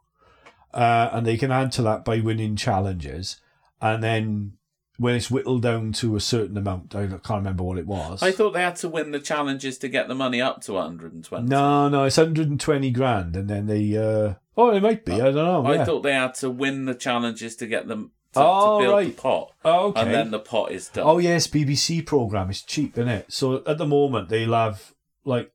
uh, 0.74 1.10
and 1.12 1.28
they 1.28 1.36
can 1.36 1.52
add 1.52 1.74
to 1.74 1.82
that 1.82 2.06
by 2.06 2.22
winning 2.22 2.56
challenges, 2.56 3.42
and 3.82 4.02
then 4.02 4.54
when 5.02 5.16
it's 5.16 5.32
whittled 5.32 5.64
down 5.64 5.92
to 5.94 6.16
a 6.16 6.20
certain 6.20 6.56
amount, 6.58 6.94
I 6.96 7.08
can't 7.08 7.24
remember 7.30 7.64
what 7.64 7.80
it 7.80 7.88
was. 7.88 8.22
I 8.22 8.32
thought 8.32 8.52
they 8.54 8.62
had 8.62 8.76
to 8.78 8.90
win 8.90 9.10
the 9.10 9.20
challenges 9.20 9.80
to 9.80 9.90
get 9.90 10.08
the 10.08 10.14
money 10.14 10.40
up 10.40 10.62
to 10.62 10.74
120. 10.74 11.48
no, 11.48 11.90
no, 11.90 12.04
it's 12.04 12.18
120 12.18 12.92
grand, 12.92 13.36
and 13.36 13.50
then 13.50 13.66
they. 13.66 13.98
Uh, 13.98 14.36
oh, 14.56 14.70
it 14.70 14.84
might 14.84 15.04
be. 15.04 15.14
I 15.14 15.32
don't 15.32 15.36
know. 15.36 15.66
I 15.66 15.76
yeah. 15.76 15.86
thought 15.86 16.04
they 16.04 16.14
had 16.14 16.36
to 16.36 16.52
win 16.52 16.86
the 16.86 16.94
challenges 16.94 17.56
to 17.56 17.66
get 17.66 17.88
them 17.88 18.12
to, 18.34 18.40
Oh, 18.42 18.78
to 18.80 18.84
build 18.86 18.94
right. 18.96 19.16
the 19.16 19.22
pot, 19.22 19.52
Oh, 19.66 19.88
okay. 19.88 20.02
and 20.02 20.14
then 20.14 20.30
the 20.30 20.40
pot 20.40 20.72
is 20.72 20.90
done. 20.90 21.06
Oh 21.08 21.18
yes, 21.18 21.48
BBC 21.48 22.06
program 22.06 22.52
is 22.52 22.62
cheap, 22.62 22.96
isn't 22.96 23.10
it? 23.10 23.34
So 23.34 23.64
at 23.66 23.80
the 23.80 23.88
moment 23.88 24.30
they'll 24.30 24.54
have 24.54 24.94
like 25.26 25.52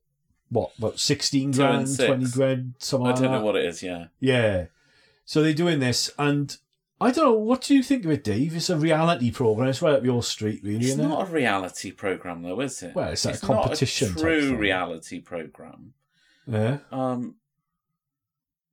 what, 0.49 0.71
about 0.77 0.99
sixteen 0.99 1.51
grand, 1.51 1.87
twenty 1.95 2.29
grand, 2.29 2.73
something 2.79 3.07
I 3.07 3.11
don't 3.13 3.21
that. 3.23 3.31
know 3.31 3.41
what 3.45 3.55
it 3.55 3.65
is. 3.65 3.81
Yeah, 3.81 4.07
Yeah. 4.19 4.65
So 5.23 5.41
they're 5.41 5.53
doing 5.53 5.79
this, 5.79 6.11
and 6.19 6.55
I 6.99 7.11
don't 7.11 7.25
know. 7.25 7.33
What 7.33 7.61
do 7.61 7.75
you 7.75 7.83
think 7.83 8.05
of 8.05 8.11
it, 8.11 8.23
Dave? 8.23 8.55
It's 8.55 8.69
a 8.71 8.77
reality 8.77 9.29
program. 9.31 9.67
It's 9.69 9.81
right 9.81 9.93
up 9.95 10.03
your 10.03 10.23
street, 10.23 10.61
really. 10.63 10.77
it's 10.77 10.87
isn't 10.89 11.11
it? 11.11 11.21
a 11.21 11.25
reality 11.25 11.91
program, 11.91 12.41
though, 12.41 12.59
is 12.61 12.81
it? 12.81 12.95
Well, 12.95 13.09
it's 13.09 13.23
like 13.25 13.35
a 13.35 13.39
competition. 13.45 14.07
not 14.09 14.13
type 14.15 14.21
true 14.23 14.55
reality 14.55 15.19
program. 15.19 15.93
Yeah. 16.47 16.79
Um, 16.91 17.35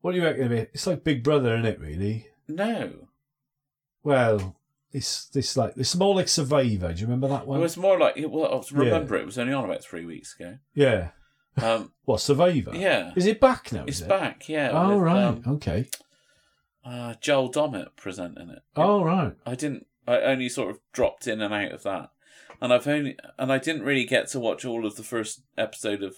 What 0.01 0.13
do 0.13 0.19
you 0.19 0.25
reckon 0.25 0.45
of 0.47 0.53
it? 0.53 0.71
It's 0.73 0.87
like 0.87 1.05
Big 1.05 1.23
Brother, 1.23 1.55
isn't 1.55 1.67
it? 1.67 1.81
Really? 1.81 2.29
no, 2.49 3.09
Well, 4.03 4.57
it's 4.93 5.27
this 5.27 5.57
like 5.57 5.75
it's 5.77 5.97
more 5.97 6.15
like 6.15 6.29
Survivor. 6.29 6.93
Do 6.93 7.01
you 7.01 7.07
remember 7.07 7.29
that 7.29 7.47
one? 7.47 7.59
it 7.59 7.63
was 7.63 7.77
more 7.77 7.99
like 7.99 8.15
well. 8.19 8.55
I 8.55 8.75
remember 8.79 9.17
it 9.17 9.27
was 9.27 9.39
only 9.39 9.53
on 9.53 9.65
about 9.65 9.83
three 9.83 10.05
weeks 10.07 10.35
ago. 10.39 10.59
Yeah. 10.75 11.11
Um, 11.61 11.93
What 12.05 12.21
Survivor? 12.21 12.73
yeah, 12.75 13.13
Is 13.17 13.27
it 13.27 13.41
back 13.41 13.73
now? 13.73 13.85
it's 13.87 13.99
is 13.99 14.03
it? 14.03 14.09
back. 14.09 14.49
Yeah. 14.49 14.71
Oh 14.73 14.95
with, 14.97 15.05
right. 15.05 15.25
um, 15.25 15.43
okay. 15.47 15.89
Uh, 16.85 17.15
Joel 17.21 17.51
Dommett 17.51 17.97
presenting 17.97 18.51
it. 18.51 18.63
Oh 18.77 19.03
right. 19.03 19.35
I 19.47 19.55
didn't. 19.55 19.87
I 20.07 20.21
only 20.21 20.49
sort 20.49 20.71
of 20.71 20.81
dropped 20.93 21.27
in 21.27 21.41
and 21.41 21.55
out 21.55 21.73
of 21.73 21.83
that, 21.85 22.11
and 22.61 22.73
I've 22.73 22.87
only 22.87 23.17
and 23.39 23.53
I 23.53 23.59
didn't 23.59 23.85
really 23.85 24.05
get 24.05 24.29
to 24.29 24.41
watch 24.41 24.65
all 24.65 24.85
of 24.87 24.97
the 24.97 25.03
first 25.03 25.43
episode 25.57 26.03
of 26.03 26.17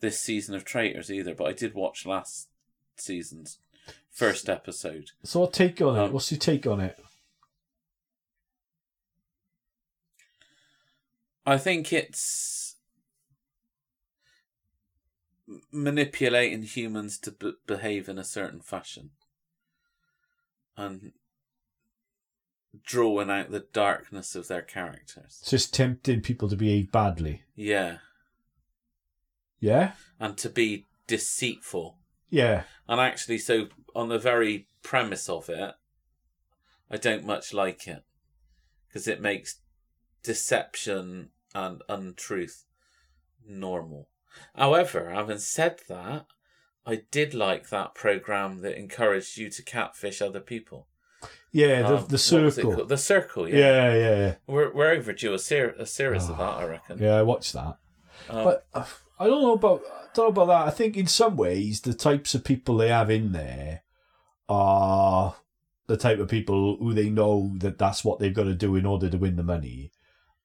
this 0.00 0.20
season 0.20 0.54
of 0.54 0.64
Traitors 0.64 1.10
either. 1.10 1.34
But 1.34 1.48
I 1.48 1.52
did 1.52 1.74
watch 1.74 2.06
last 2.06 2.48
season's 2.96 3.58
first 4.10 4.48
episode. 4.48 5.10
So 5.24 5.40
what 5.40 5.52
take 5.52 5.80
on 5.82 5.96
it? 5.96 6.04
Um, 6.04 6.12
What's 6.12 6.30
your 6.30 6.38
take 6.38 6.66
on 6.66 6.80
it? 6.80 6.96
I 11.44 11.58
think 11.58 11.92
it's 11.92 12.76
manipulating 15.70 16.62
humans 16.62 17.18
to 17.18 17.30
b- 17.30 17.52
behave 17.66 18.08
in 18.08 18.18
a 18.18 18.24
certain 18.24 18.60
fashion 18.60 19.10
and 20.76 21.12
drawing 22.84 23.30
out 23.30 23.50
the 23.50 23.66
darkness 23.72 24.34
of 24.34 24.48
their 24.48 24.62
characters. 24.62 25.38
It's 25.40 25.50
just 25.50 25.74
tempting 25.74 26.20
people 26.20 26.48
to 26.48 26.56
behave 26.56 26.92
badly. 26.92 27.42
Yeah, 27.54 27.98
Yeah? 29.58 29.92
and 30.20 30.36
to 30.38 30.48
be 30.50 30.86
deceitful. 31.06 31.98
Yeah. 32.28 32.64
And 32.88 33.00
actually, 33.00 33.38
so 33.38 33.68
on 33.94 34.08
the 34.08 34.18
very 34.18 34.68
premise 34.82 35.28
of 35.28 35.48
it, 35.48 35.74
I 36.90 36.96
don't 36.96 37.24
much 37.24 37.54
like 37.54 37.86
it 37.88 38.04
because 38.88 39.08
it 39.08 39.20
makes 39.20 39.60
deception 40.22 41.30
and 41.54 41.82
untruth 41.88 42.64
normal. 43.46 44.08
However, 44.54 45.10
having 45.10 45.38
said 45.38 45.80
that, 45.88 46.26
I 46.86 47.02
did 47.10 47.34
like 47.34 47.68
that 47.70 47.94
program 47.94 48.60
that 48.62 48.78
encouraged 48.78 49.36
you 49.38 49.50
to 49.50 49.62
catfish 49.62 50.22
other 50.22 50.40
people. 50.40 50.86
Yeah, 51.50 51.82
the, 51.82 51.88
Um, 51.88 51.94
the 51.94 51.96
what 51.96 52.10
was 52.10 52.58
it 52.58 52.62
circle. 52.62 52.84
The 52.84 52.98
circle, 52.98 53.48
yeah. 53.48 53.56
Yeah, 53.56 53.94
yeah, 53.94 54.16
yeah. 54.16 54.34
We're 54.46 54.72
we're 54.72 54.92
overdue 54.92 55.34
a, 55.34 55.38
ser- 55.38 55.74
a 55.78 55.86
series 55.86 56.28
of 56.28 56.38
that, 56.38 56.54
I 56.58 56.64
reckon. 56.64 56.98
Yeah, 56.98 57.16
I 57.16 57.22
watched 57.22 57.52
that. 57.54 57.78
Um, 58.28 58.44
But 58.44 58.66
uh, 58.74 58.84
I 59.18 59.26
don't 59.26 59.42
know 59.42 59.54
about 59.54 59.82
I 59.86 60.08
don't 60.14 60.26
know 60.36 60.42
about 60.42 60.46
that. 60.46 60.68
I 60.68 60.70
think 60.70 60.96
in 60.96 61.06
some 61.06 61.36
ways 61.36 61.80
the 61.80 61.94
types 61.94 62.34
of 62.34 62.44
people 62.44 62.76
they 62.76 62.88
have 62.88 63.10
in 63.10 63.32
there 63.32 63.82
are 64.48 65.36
the 65.86 65.96
type 65.96 66.18
of 66.18 66.28
people 66.28 66.76
who 66.78 66.94
they 66.94 67.08
know 67.10 67.52
that 67.58 67.78
that's 67.78 68.04
what 68.04 68.18
they've 68.18 68.34
got 68.34 68.44
to 68.44 68.54
do 68.54 68.76
in 68.76 68.86
order 68.86 69.08
to 69.08 69.18
win 69.18 69.36
the 69.36 69.42
money, 69.42 69.92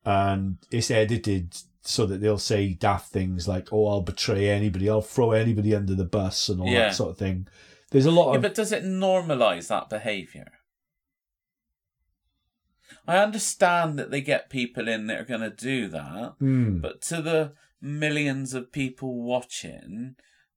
and 0.05 0.57
it's 0.71 0.91
edited 0.91 1.57
so 1.81 2.05
that 2.05 2.21
they'll 2.21 2.37
say 2.37 2.73
daft 2.73 3.11
things 3.11 3.47
like, 3.47 3.71
"Oh, 3.71 3.87
I'll 3.87 4.01
betray 4.01 4.49
anybody, 4.49 4.89
I'll 4.89 5.01
throw 5.01 5.31
anybody 5.31 5.73
under 5.75 5.95
the 5.95 6.05
bus," 6.05 6.49
and 6.49 6.61
all 6.61 6.67
Yeah. 6.67 6.87
that 6.87 6.95
sort 6.95 7.11
of 7.11 7.17
thing. 7.17 7.47
There's 7.89 8.05
a 8.05 8.11
lot 8.11 8.31
yeah, 8.31 8.35
of 8.37 8.41
but 8.43 8.55
does 8.55 8.71
it 8.71 8.83
normalise 8.83 9.67
that 9.67 9.89
behaviour? 9.89 10.51
I 13.07 13.17
understand 13.17 13.97
that 13.97 14.11
they 14.11 14.21
get 14.21 14.49
people 14.49 14.87
in 14.87 15.07
that 15.07 15.19
are 15.19 15.25
going 15.25 15.41
to 15.41 15.49
do 15.49 15.87
that, 15.89 16.35
Hmm. 16.39 16.79
but 16.79 17.01
to 17.03 17.21
the 17.21 17.53
millions 17.81 18.53
of 18.53 18.71
people 18.71 19.23
watching, 19.23 20.15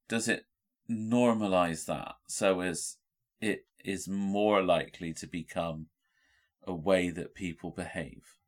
does 0.09 0.29
it 0.29 0.47
normalise 0.91 1.87
that 1.87 2.17
so 2.27 2.61
as 2.61 2.99
it 3.41 3.67
is 3.85 4.07
more 4.09 4.63
likely 4.63 5.13
to 5.15 5.27
become 5.27 5.89
a 6.67 6.75
way 6.75 7.11
that 7.11 7.35
people 7.35 7.71
behave? 7.71 8.39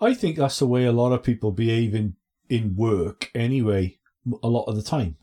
I 0.00 0.14
think 0.14 0.36
that's 0.36 0.58
the 0.58 0.66
way 0.66 0.84
a 0.84 0.92
lot 0.92 1.12
of 1.12 1.22
people 1.22 1.50
behave 1.50 1.94
in, 1.94 2.14
in 2.48 2.76
work 2.76 3.30
anyway, 3.34 3.98
a 4.42 4.48
lot 4.48 4.64
of 4.64 4.76
the 4.76 4.82
time. 4.82 5.16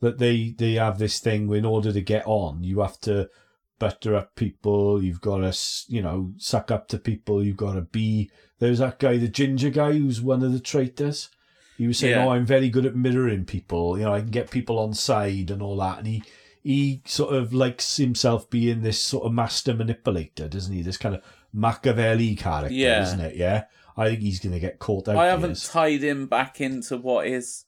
That 0.00 0.18
they, 0.18 0.54
they 0.56 0.74
have 0.74 0.98
this 0.98 1.18
thing 1.18 1.52
in 1.52 1.64
order 1.64 1.92
to 1.92 2.00
get 2.00 2.24
on, 2.26 2.62
you 2.62 2.80
have 2.80 3.00
to 3.00 3.30
butter 3.78 4.14
up 4.14 4.34
people, 4.36 5.02
you've 5.02 5.20
got 5.20 5.38
to, 5.38 5.56
you 5.88 6.02
know, 6.02 6.32
suck 6.36 6.70
up 6.70 6.88
to 6.88 6.98
people, 6.98 7.42
you've 7.42 7.56
got 7.56 7.74
to 7.74 7.82
be. 7.82 8.30
There's 8.58 8.78
that 8.78 8.98
guy, 8.98 9.16
the 9.16 9.28
ginger 9.28 9.70
guy, 9.70 9.92
who's 9.92 10.20
one 10.20 10.42
of 10.42 10.52
the 10.52 10.60
traitors. 10.60 11.30
He 11.76 11.86
was 11.86 11.98
saying, 11.98 12.16
Yeah. 12.16 12.26
Oh, 12.26 12.30
I'm 12.30 12.46
very 12.46 12.70
good 12.70 12.86
at 12.86 12.96
mirroring 12.96 13.44
people, 13.44 13.98
you 13.98 14.04
know, 14.04 14.14
I 14.14 14.20
can 14.20 14.30
get 14.30 14.50
people 14.50 14.78
on 14.78 14.94
side 14.94 15.50
and 15.50 15.62
all 15.62 15.76
that. 15.78 15.98
And 15.98 16.06
he, 16.06 16.22
he 16.68 17.02
sort 17.06 17.34
of 17.34 17.54
likes 17.54 17.96
himself 17.96 18.50
being 18.50 18.82
this 18.82 19.00
sort 19.02 19.24
of 19.24 19.32
master 19.32 19.72
manipulator, 19.72 20.48
doesn't 20.48 20.74
he? 20.74 20.82
This 20.82 20.98
kind 20.98 21.14
of 21.14 21.22
Machiavelli 21.52 22.34
character, 22.36 22.74
Yeah. 22.74 23.02
isn't 23.04 23.20
it? 23.20 23.36
Yeah. 23.36 23.64
I 23.96 24.08
think 24.08 24.20
he's 24.20 24.38
going 24.38 24.52
to 24.52 24.60
get 24.60 24.78
caught 24.78 25.08
out. 25.08 25.16
I 25.16 25.28
haven't 25.28 25.62
tied 25.62 26.02
him 26.02 26.26
back 26.26 26.60
into 26.60 26.98
what 26.98 27.26
his 27.26 27.64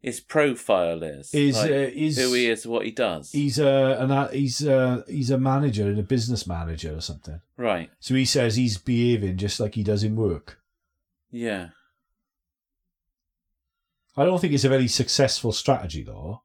his 0.00 0.20
profile 0.20 1.02
is. 1.02 1.32
Is 1.32 1.56
like, 1.56 1.70
uh, 1.70 1.74
is 1.74 2.18
who 2.18 2.32
he 2.34 2.50
is, 2.50 2.66
what 2.66 2.84
he 2.84 2.90
does. 2.90 3.32
He's 3.32 3.58
a 3.58 3.96
an, 4.00 4.10
uh, 4.10 4.28
he's 4.28 4.62
a 4.66 5.02
he's 5.08 5.30
a 5.30 5.38
manager 5.38 5.88
and 5.88 5.98
a 5.98 6.02
business 6.02 6.46
manager 6.46 6.94
or 6.94 7.00
something. 7.00 7.40
Right. 7.56 7.88
So 8.00 8.14
he 8.14 8.24
says 8.26 8.56
he's 8.56 8.76
behaving 8.78 9.38
just 9.38 9.60
like 9.60 9.74
he 9.76 9.82
does 9.82 10.04
in 10.04 10.14
work. 10.14 10.60
Yeah. 11.30 11.68
I 14.16 14.24
don't 14.26 14.40
think 14.40 14.52
it's 14.52 14.64
a 14.64 14.68
very 14.68 14.88
successful 14.88 15.52
strategy 15.52 16.02
though, 16.02 16.42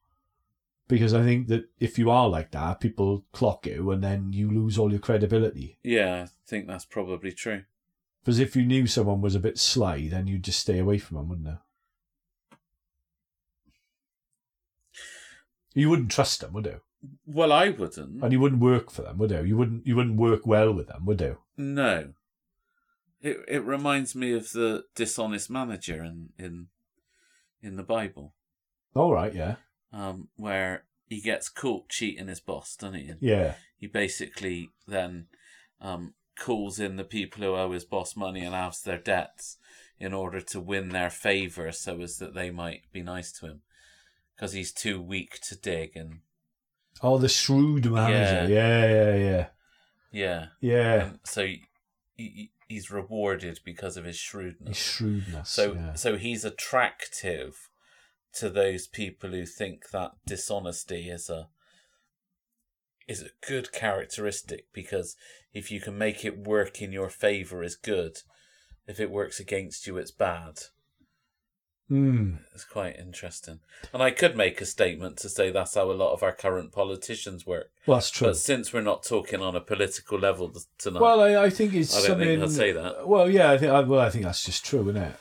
because 0.88 1.13
I 1.13 1.23
think 1.23 1.47
that 1.47 1.69
if 1.79 1.99
you 1.99 2.09
are 2.09 2.29
like 2.29 2.51
that, 2.51 2.79
people 2.79 3.25
clock 3.33 3.65
you 3.65 3.91
and 3.91 4.03
then 4.03 4.31
you 4.33 4.49
lose 4.49 4.77
all 4.77 4.91
your 4.91 4.99
credibility. 4.99 5.77
Yeah, 5.83 6.23
I 6.23 6.27
think 6.47 6.67
that's 6.67 6.85
probably 6.85 7.31
true. 7.31 7.63
Because 8.23 8.39
if 8.39 8.55
you 8.55 8.65
knew 8.65 8.88
someone 8.88 9.21
was 9.21 9.35
a 9.35 9.39
bit 9.39 9.57
sly, 9.57 10.07
then 10.09 10.27
you'd 10.27 10.43
just 10.43 10.59
stay 10.59 10.79
away 10.79 10.97
from 10.97 11.17
them, 11.17 11.29
wouldn't 11.29 11.47
you? 11.47 11.57
You 15.73 15.89
wouldn't 15.89 16.11
trust 16.11 16.41
them, 16.41 16.53
would 16.53 16.65
you? 16.65 16.81
Well, 17.25 17.51
I 17.51 17.69
wouldn't. 17.69 18.23
And 18.23 18.31
you 18.31 18.39
wouldn't 18.39 18.61
work 18.61 18.89
for 18.89 19.03
them, 19.03 19.17
would 19.19 19.31
you? 19.31 19.43
You 19.43 19.57
wouldn't. 19.57 19.85
You 19.85 19.95
wouldn't 19.95 20.17
work 20.17 20.47
well 20.47 20.73
with 20.73 20.88
them, 20.88 21.05
would 21.05 21.21
you? 21.21 21.38
No. 21.55 22.13
It 23.21 23.38
it 23.47 23.63
reminds 23.63 24.15
me 24.15 24.33
of 24.33 24.51
the 24.51 24.85
dishonest 24.95 25.49
manager 25.49 26.03
in 26.03 26.29
in 26.38 26.67
in 27.61 27.75
the 27.75 27.83
Bible, 27.83 28.33
All 28.93 29.13
right, 29.13 29.33
yeah, 29.33 29.55
um, 29.97 30.27
where 30.35 30.83
he 31.07 31.19
gets 31.21 31.49
caught 31.49 31.89
cheating 31.89 32.27
his 32.27 32.39
boss, 32.39 32.75
doesn't 32.75 32.99
he? 32.99 33.07
And 33.09 33.17
yeah, 33.21 33.53
he 33.77 33.87
basically 33.87 34.69
then 34.87 35.25
um, 35.81 36.13
calls 36.39 36.79
in 36.79 36.95
the 36.97 37.03
people 37.03 37.43
who 37.43 37.55
owe 37.55 37.71
his 37.71 37.85
boss 37.85 38.15
money 38.15 38.41
and 38.41 38.53
asks 38.53 38.83
their 38.83 38.97
debts 38.99 39.57
in 39.99 40.13
order 40.13 40.39
to 40.41 40.59
win 40.59 40.89
their 40.89 41.09
favour 41.09 41.71
so 41.71 41.99
as 42.01 42.17
that 42.17 42.35
they 42.35 42.51
might 42.51 42.81
be 42.93 43.01
nice 43.01 43.31
to 43.31 43.47
him 43.47 43.61
because 44.35 44.53
he's 44.53 44.71
too 44.71 45.01
weak 45.01 45.39
to 45.41 45.55
dig 45.55 45.95
and 45.95 46.19
Oh, 47.01 47.17
the 47.17 47.29
shrewd 47.29 47.85
manager. 47.91 48.51
Yeah, 48.53 48.85
yeah, 48.89 49.15
yeah, 49.15 49.47
yeah 50.11 50.45
yeah. 50.61 51.03
and 51.05 51.19
so 51.23 51.45
he, 51.45 51.63
he, 52.15 52.51
he's 52.67 52.91
rewarded 52.91 53.59
because 53.63 53.97
of 53.97 54.05
his 54.05 54.17
shrewdness 54.17 54.69
His 54.69 54.77
shrewdness. 54.77 55.49
so 55.49 55.73
yeah. 55.73 55.93
so 55.93 56.17
he's 56.17 56.43
attractive 56.45 57.69
to 58.39 58.49
those 58.49 58.88
people 58.88 59.29
who 59.31 59.45
think 59.45 59.89
that 59.91 60.11
dishonesty 60.25 61.09
is 61.09 61.29
a 61.29 61.47
is 63.07 63.21
a 63.21 63.29
good 63.47 63.71
characteristic 63.71 64.65
because 64.73 65.15
if 65.53 65.71
you 65.71 65.79
can 65.79 65.97
make 65.97 66.25
it 66.25 66.38
work 66.45 66.81
in 66.81 66.91
your 66.91 67.09
favor 67.09 67.63
is 67.63 67.75
good 67.75 68.17
if 68.85 68.99
it 68.99 69.09
works 69.11 69.39
against 69.39 69.88
you 69.88 69.97
it's 69.97 70.11
bad 70.11 70.59
Mm. 71.89 72.39
it's 72.53 72.65
quite 72.65 72.97
interesting 72.99 73.61
and 73.93 74.03
i 74.03 74.11
could 74.11 74.35
make 74.35 74.59
a 74.59 74.65
statement 74.65 75.15
to 75.19 75.29
say 75.29 75.51
that's 75.51 75.75
how 75.75 75.89
a 75.89 75.93
lot 75.93 76.11
of 76.11 76.21
our 76.21 76.33
current 76.33 76.73
politicians 76.73 77.47
work 77.47 77.71
Well, 77.85 77.95
that's 77.99 78.09
true. 78.11 78.27
but 78.27 78.35
since 78.35 78.73
we're 78.73 78.81
not 78.81 79.03
talking 79.03 79.41
on 79.41 79.55
a 79.55 79.61
political 79.61 80.19
level 80.19 80.53
tonight 80.77 80.99
Well, 81.01 81.21
I, 81.21 81.43
I 81.45 81.49
think 81.49 81.73
it's 81.73 81.93
I 81.95 81.99
don't 81.99 82.07
something. 82.07 82.27
think 82.27 82.41
I'll 82.41 82.49
say 82.49 82.73
that. 82.73 83.07
Well, 83.07 83.29
yeah, 83.31 83.51
I 83.51 83.57
think. 83.57 83.71
Well, 83.88 84.01
I 84.01 84.09
think 84.09 84.25
that's 84.25 84.43
just 84.43 84.65
true, 84.65 84.81
isn't 84.89 85.01
it? 85.01 85.15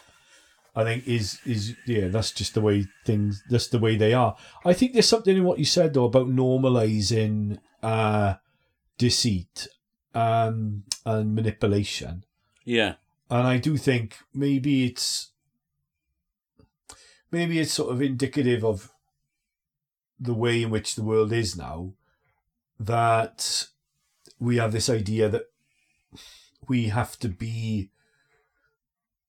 I 0.76 0.84
think 0.84 1.08
is 1.08 1.40
is 1.44 1.74
yeah, 1.86 2.08
that's 2.08 2.30
just 2.30 2.54
the 2.54 2.60
way 2.60 2.86
things. 3.04 3.42
That's 3.48 3.68
the 3.68 3.78
way 3.78 3.96
they 3.96 4.14
are. 4.14 4.36
I 4.64 4.74
think 4.74 4.92
there's 4.92 5.08
something 5.08 5.36
in 5.36 5.44
what 5.44 5.58
you 5.58 5.64
said 5.64 5.94
though 5.94 6.04
about 6.04 6.28
normalizing 6.28 7.58
uh, 7.82 8.34
deceit 8.98 9.66
um, 10.14 10.84
and 11.04 11.34
manipulation, 11.34 12.24
yeah 12.64 12.94
and 13.30 13.46
I 13.46 13.58
do 13.58 13.76
think 13.76 14.16
maybe 14.32 14.84
it's 14.84 15.30
maybe 17.30 17.58
it's 17.58 17.72
sort 17.72 17.92
of 17.92 18.00
indicative 18.00 18.64
of 18.64 18.92
the 20.18 20.34
way 20.34 20.62
in 20.62 20.70
which 20.70 20.94
the 20.94 21.02
world 21.02 21.32
is 21.32 21.56
now 21.56 21.92
that 22.78 23.66
we 24.38 24.56
have 24.56 24.72
this 24.72 24.88
idea 24.88 25.28
that 25.28 25.46
we 26.68 26.88
have 26.88 27.18
to 27.18 27.28
be 27.28 27.90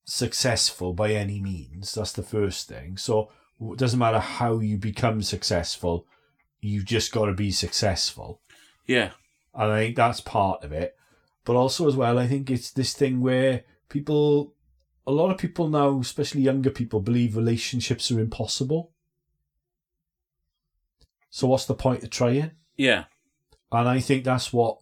successful 0.08 0.94
by 0.94 1.12
any 1.12 1.40
means. 1.40 1.94
That's 1.94 2.14
the 2.14 2.24
first 2.24 2.68
thing. 2.68 2.98
So 2.98 3.30
it 3.62 3.78
doesn't 3.78 4.00
matter 4.00 4.20
how 4.20 4.60
you 4.60 4.78
become 4.78 5.22
successful, 5.22 6.08
you've 6.62 6.86
just 6.86 7.12
got 7.12 7.26
to 7.26 7.34
be 7.34 7.52
successful. 7.52 8.42
yeah 8.88 9.12
And 9.54 9.72
I 9.72 9.86
think 9.86 9.96
that's 9.98 10.22
part 10.22 10.64
of 10.64 10.72
it. 10.72 10.96
But 11.44 11.56
also, 11.56 11.88
as 11.88 11.96
well, 11.96 12.20
I 12.20 12.28
think 12.28 12.50
it's 12.50 12.72
this 12.72 12.94
thing 12.94 13.22
where 13.22 13.64
people, 13.88 14.54
a 15.06 15.12
lot 15.12 15.32
of 15.32 15.38
people 15.38 15.70
now, 15.70 16.00
especially 16.00 16.42
younger 16.42 16.70
people, 16.70 17.00
believe 17.00 17.38
relationships 17.38 18.12
are 18.12 18.20
impossible. 18.20 18.92
So, 21.30 21.48
what's 21.48 21.66
the 21.66 21.74
point 21.74 22.04
of 22.04 22.10
trying? 22.10 22.52
yeah 22.76 23.06
And 23.72 23.88
I 23.88 24.00
think 24.00 24.24
that's 24.24 24.52
what 24.52 24.80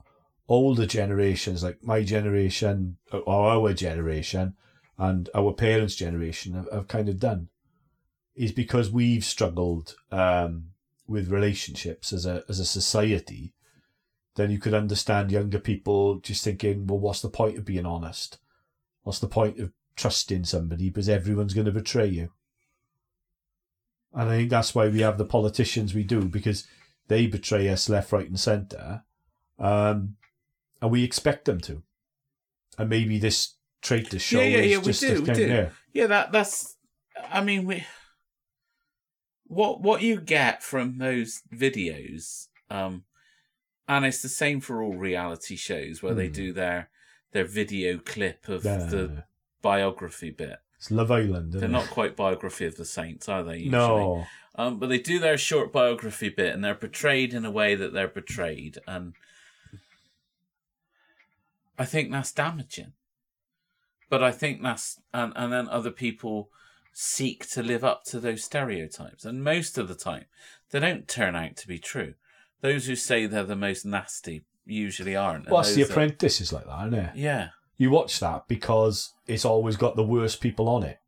older 0.48 0.86
generations, 0.88 1.64
like 1.64 1.84
my 1.84 2.04
generation 2.04 2.98
or 3.12 3.52
our 3.52 3.74
generation 3.74 4.56
and 4.98 5.30
our 5.36 5.54
parents' 5.54 5.96
generation, 5.96 6.54
have, 6.54 6.68
have 6.72 6.88
kind 6.88 7.10
of 7.10 7.20
done, 7.20 7.50
is 8.36 8.52
because 8.52 8.89
we've 8.89 9.26
struggled 9.26 9.96
um, 10.12 10.70
with 11.08 11.32
relationships 11.32 12.14
as 12.14 12.26
a 12.26 12.43
as 12.50 12.60
a 12.60 12.66
society. 12.66 13.54
Then 14.36 14.52
you 14.52 14.60
could 14.60 14.74
understand 14.74 15.32
younger 15.32 15.60
people 15.60 16.20
just 16.20 16.43
thinking, 16.43 16.88
well, 16.88 17.00
what's 17.00 17.22
the 17.22 17.30
point 17.30 17.58
of 17.58 17.66
being 17.66 17.86
honest? 17.86 18.38
What's 19.04 19.20
the 19.20 19.28
point 19.28 19.60
of 19.60 19.72
trusting 19.96 20.43
somebody 20.43 20.89
because 20.89 21.08
everyone's 21.08 21.54
going 21.54 21.66
to 21.66 21.72
betray 21.72 22.08
you? 22.08 22.32
And 24.14 24.30
I 24.30 24.38
think 24.38 24.50
that's 24.50 24.76
why 24.76 24.88
we 24.88 25.02
have 25.02 25.18
the 25.18 25.26
politicians 25.26 25.93
we 25.93 26.04
do 26.04 26.26
because 26.26 26.68
they 27.08 27.28
betray 27.28 27.70
us 27.70 27.89
left, 27.89 28.12
right, 28.12 28.28
and 28.28 28.39
centre, 28.39 29.04
um, 29.60 30.16
and 30.82 30.91
we 30.91 31.04
expect 31.04 31.46
them 31.46 31.60
to. 31.62 31.84
And 32.78 32.89
maybe 32.89 33.20
this 33.20 33.56
traitor 33.86 34.20
show 34.20 34.40
Yeah, 34.42 34.58
yeah, 34.58 34.62
yeah, 34.64 34.78
we 34.80 34.92
do, 34.92 35.22
we 35.22 35.34
do. 35.34 35.48
yeah. 35.48 35.70
Yeah, 35.94 36.08
that 36.08 36.32
that's. 36.32 36.76
I 37.32 37.42
mean, 37.42 37.66
we. 37.66 37.86
What 39.48 39.82
what 39.82 40.02
you 40.02 40.20
get 40.20 40.64
from 40.64 40.98
those 40.98 41.42
videos, 41.54 42.48
um, 42.70 43.04
and 43.88 44.04
it's 44.06 44.22
the 44.22 44.30
same 44.30 44.60
for 44.60 44.82
all 44.82 44.96
reality 44.96 45.56
shows 45.56 46.02
where 46.02 46.16
they 46.16 46.28
Hmm. 46.28 46.34
do 46.34 46.54
their 46.54 46.90
their 47.32 47.46
video 47.46 47.98
clip 48.00 48.48
of 48.50 48.66
Yeah. 48.66 48.78
the 48.86 49.24
biography 49.62 50.32
bit. 50.32 50.58
It's 50.78 50.90
Love 50.92 51.12
Island. 51.12 51.54
They're 51.54 51.70
isn't 51.70 51.90
quite 51.92 52.16
biography 52.16 52.66
of 52.66 52.76
the 52.78 52.86
saints, 52.86 53.30
are 53.30 53.44
they? 53.44 53.58
Usually? 53.58 53.72
No. 53.72 54.26
Um, 54.56 54.80
but 54.80 54.88
they 54.88 55.00
do 55.00 55.20
their 55.20 55.38
short 55.38 55.72
biography 55.74 56.30
bit, 56.30 56.54
and 56.54 56.64
they're 56.64 56.76
portrayed 56.76 57.34
in 57.34 57.44
a 57.46 57.52
way 57.52 57.76
that 57.76 57.92
they're 57.94 58.08
portrayed, 58.08 58.80
and 58.88 59.14
I 61.78 61.86
think 61.86 62.12
that's 62.12 62.32
damaging. 62.32 62.94
But 64.16 64.24
I 64.24 64.32
think 64.32 64.63
that's 64.63 65.01
and 65.13 65.34
and 65.36 65.51
then 65.51 65.68
other 65.68 65.91
people 65.91 66.49
seek 66.93 67.49
to 67.49 67.61
live 67.61 67.84
up 67.84 68.05
to 68.05 68.20
those 68.22 68.45
stereotypes, 68.45 69.26
and 69.26 69.43
most 69.43 69.78
of 69.78 69.89
the 69.89 69.95
time 69.95 70.24
they 70.72 70.80
don't 70.80 71.05
turn 71.05 71.36
out 71.36 71.57
to 71.57 71.68
be 71.68 71.80
true. 71.80 72.13
Those 72.61 72.86
who 72.88 72.95
say 72.95 73.26
they're 73.26 73.43
the 73.43 73.57
most 73.57 73.86
nasty 73.86 74.45
usually 74.66 75.18
aren't. 75.18 75.49
Well, 75.49 75.63
The 75.63 75.82
Apprentice 75.82 76.39
is 76.39 76.53
like 76.53 76.66
that, 76.66 76.88
isn't 76.88 76.93
it? 76.99 77.16
yeah. 77.16 77.49
You 77.76 77.89
watch 77.89 78.22
that 78.22 78.47
because 78.47 79.11
it's 79.28 79.43
always 79.43 79.76
got 79.76 79.97
the 79.97 80.03
worst 80.03 80.39
people 80.39 80.70
on 80.70 80.84
it. 80.84 80.99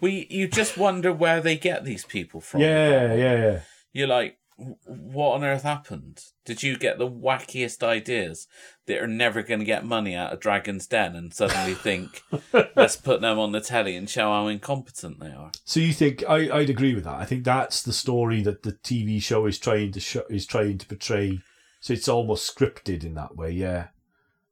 We 0.00 0.26
you 0.30 0.48
just 0.48 0.78
wonder 0.78 1.12
where 1.12 1.42
they 1.42 1.58
get 1.58 1.84
these 1.84 2.06
people 2.06 2.40
from. 2.40 2.62
Yeah, 2.62 3.12
yeah, 3.14 3.36
yeah. 3.36 3.60
you're 3.92 4.08
like, 4.08 4.38
"W- 4.38 4.47
what 4.58 5.34
on 5.34 5.44
earth 5.44 5.62
happened? 5.62 6.24
Did 6.44 6.64
you 6.64 6.76
get 6.76 6.98
the 6.98 7.08
wackiest 7.08 7.82
ideas 7.82 8.48
that 8.86 9.00
are 9.00 9.06
never 9.06 9.42
going 9.42 9.60
to 9.60 9.66
get 9.66 9.84
money 9.84 10.16
out 10.16 10.32
of 10.32 10.40
Dragon's 10.40 10.86
Den 10.86 11.14
and 11.14 11.32
suddenly 11.32 11.74
think, 11.74 12.22
let's 12.76 12.96
put 12.96 13.20
them 13.20 13.38
on 13.38 13.52
the 13.52 13.60
telly 13.60 13.94
and 13.94 14.10
show 14.10 14.30
how 14.30 14.48
incompetent 14.48 15.20
they 15.20 15.30
are? 15.30 15.52
So 15.64 15.78
you 15.78 15.92
think 15.92 16.24
I, 16.28 16.50
I'd 16.50 16.70
agree 16.70 16.94
with 16.94 17.04
that. 17.04 17.14
I 17.14 17.24
think 17.24 17.44
that's 17.44 17.82
the 17.82 17.92
story 17.92 18.42
that 18.42 18.64
the 18.64 18.72
TV 18.72 19.22
show 19.22 19.46
is 19.46 19.58
trying 19.58 19.92
to 19.92 20.00
show, 20.00 20.24
is 20.28 20.44
trying 20.44 20.78
to 20.78 20.86
portray. 20.86 21.40
So 21.80 21.92
it's 21.92 22.08
almost 22.08 22.52
scripted 22.52 23.04
in 23.04 23.14
that 23.14 23.36
way, 23.36 23.52
yeah. 23.52 23.88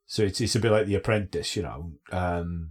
So 0.07 0.23
it's 0.23 0.41
it's 0.41 0.55
a 0.55 0.61
bit 0.61 0.71
like 0.71 0.87
The 0.87 0.95
Apprentice, 0.95 1.57
you 1.57 1.63
know, 1.63 1.93
um, 2.13 2.71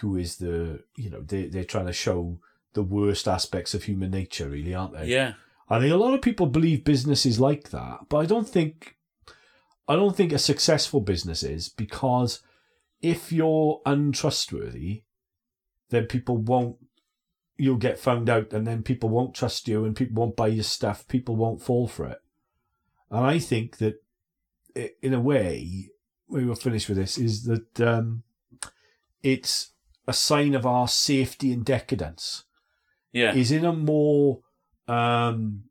who 0.00 0.16
is 0.16 0.36
the 0.36 0.84
you 0.94 1.10
know 1.10 1.22
they 1.22 1.46
they're 1.46 1.64
trying 1.64 1.86
to 1.86 1.92
show 1.92 2.38
the 2.74 2.84
worst 2.84 3.26
aspects 3.26 3.74
of 3.74 3.84
human 3.84 4.12
nature, 4.12 4.48
really, 4.48 4.74
aren't 4.74 4.92
they? 4.92 5.06
Yeah. 5.06 5.32
I 5.70 5.78
think 5.78 5.92
a 5.92 5.96
lot 5.96 6.14
of 6.14 6.20
people 6.20 6.46
believe 6.46 6.84
business 6.84 7.24
is 7.24 7.38
like 7.38 7.70
that, 7.70 8.00
but 8.08 8.18
I 8.18 8.26
don't 8.26 8.48
think 8.48 8.96
I 9.88 9.96
don't 9.96 10.16
think 10.16 10.32
a 10.32 10.38
successful 10.38 11.00
business 11.00 11.42
is 11.42 11.68
because 11.68 12.42
if 13.00 13.32
you're 13.32 13.80
untrustworthy, 13.86 15.04
then 15.90 16.06
people 16.06 16.36
won't 16.36 16.76
you'll 17.56 17.76
get 17.76 17.98
found 17.98 18.30
out 18.30 18.52
and 18.52 18.66
then 18.66 18.82
people 18.82 19.10
won't 19.10 19.34
trust 19.34 19.68
you 19.68 19.84
and 19.84 19.94
people 19.94 20.22
won't 20.22 20.36
buy 20.36 20.46
your 20.48 20.64
stuff, 20.64 21.06
people 21.06 21.36
won't 21.36 21.62
fall 21.62 21.86
for 21.86 22.06
it. 22.06 22.18
And 23.10 23.26
I 23.26 23.38
think 23.38 23.78
that, 23.78 24.02
in 25.02 25.12
a 25.12 25.20
way, 25.20 25.90
we 26.26 26.44
will 26.44 26.54
finish 26.54 26.88
with 26.88 26.96
this, 26.96 27.18
is 27.18 27.44
that 27.44 27.80
um, 27.80 28.22
it's 29.22 29.72
a 30.06 30.12
sign 30.14 30.54
of 30.54 30.64
our 30.64 30.88
safety 30.88 31.52
and 31.52 31.64
decadence. 31.64 32.44
Yeah. 33.12 33.34
Is 33.34 33.50
in 33.50 33.64
a 33.64 33.72
more 33.72 34.40
um, 34.90 35.62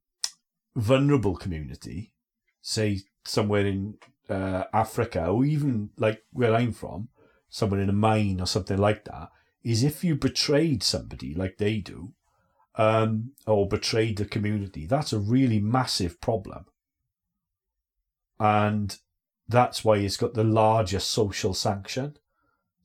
vulnerable 0.76 1.36
community, 1.36 2.14
say 2.62 3.02
somewhere 3.26 3.66
in 3.66 3.96
uh, 4.30 4.64
Africa 4.72 5.26
or 5.26 5.44
even 5.44 5.90
like 5.98 6.24
where 6.32 6.56
I'm 6.56 6.72
from, 6.72 7.10
somewhere 7.50 7.82
in 7.82 7.90
a 7.90 7.94
mine 7.94 8.40
or 8.40 8.48
something 8.48 8.78
like 8.78 9.04
that, 9.06 9.30
is 9.62 9.84
if 9.84 10.04
you 10.06 10.16
betrayed 10.16 10.84
somebody 10.84 11.34
like 11.34 11.58
they 11.58 11.80
do, 11.80 12.14
um, 12.76 13.32
or 13.46 13.68
betrayed 13.68 14.18
the 14.18 14.26
community, 14.26 14.86
that's 14.86 15.12
a 15.12 15.20
really 15.20 15.60
massive 15.60 16.22
problem. 16.22 16.66
And 18.40 18.98
that's 19.50 19.84
why 19.84 19.98
it's 19.98 20.16
got 20.16 20.34
the 20.34 20.46
largest 20.46 21.12
social 21.12 21.54
sanction. 21.54 22.16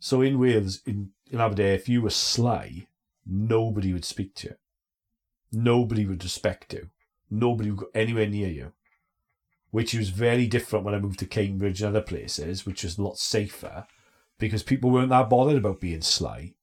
So 0.00 0.20
in 0.20 0.40
Wales, 0.40 0.80
in, 0.84 1.10
in 1.30 1.40
Aberdeen, 1.40 1.74
if 1.74 1.88
you 1.88 2.02
were 2.02 2.10
sly, 2.10 2.88
nobody 3.24 3.92
would 3.92 4.04
speak 4.04 4.34
to 4.36 4.48
you. 4.48 4.54
Nobody 5.54 6.06
would 6.06 6.22
respect 6.22 6.72
you. 6.72 6.90
Nobody 7.30 7.70
would 7.70 7.80
go 7.80 7.90
anywhere 7.94 8.28
near 8.28 8.48
you. 8.48 8.72
Which 9.70 9.94
was 9.94 10.10
very 10.10 10.46
different 10.46 10.84
when 10.84 10.94
I 10.94 11.00
moved 11.00 11.18
to 11.20 11.26
Cambridge 11.26 11.82
and 11.82 11.88
other 11.88 12.04
places, 12.04 12.64
which 12.64 12.84
was 12.84 12.98
a 12.98 13.02
lot 13.02 13.18
safer 13.18 13.86
because 14.38 14.62
people 14.62 14.90
weren't 14.90 15.10
that 15.10 15.30
bothered 15.30 15.56
about 15.56 15.80
being 15.80 16.02
sly. 16.02 16.54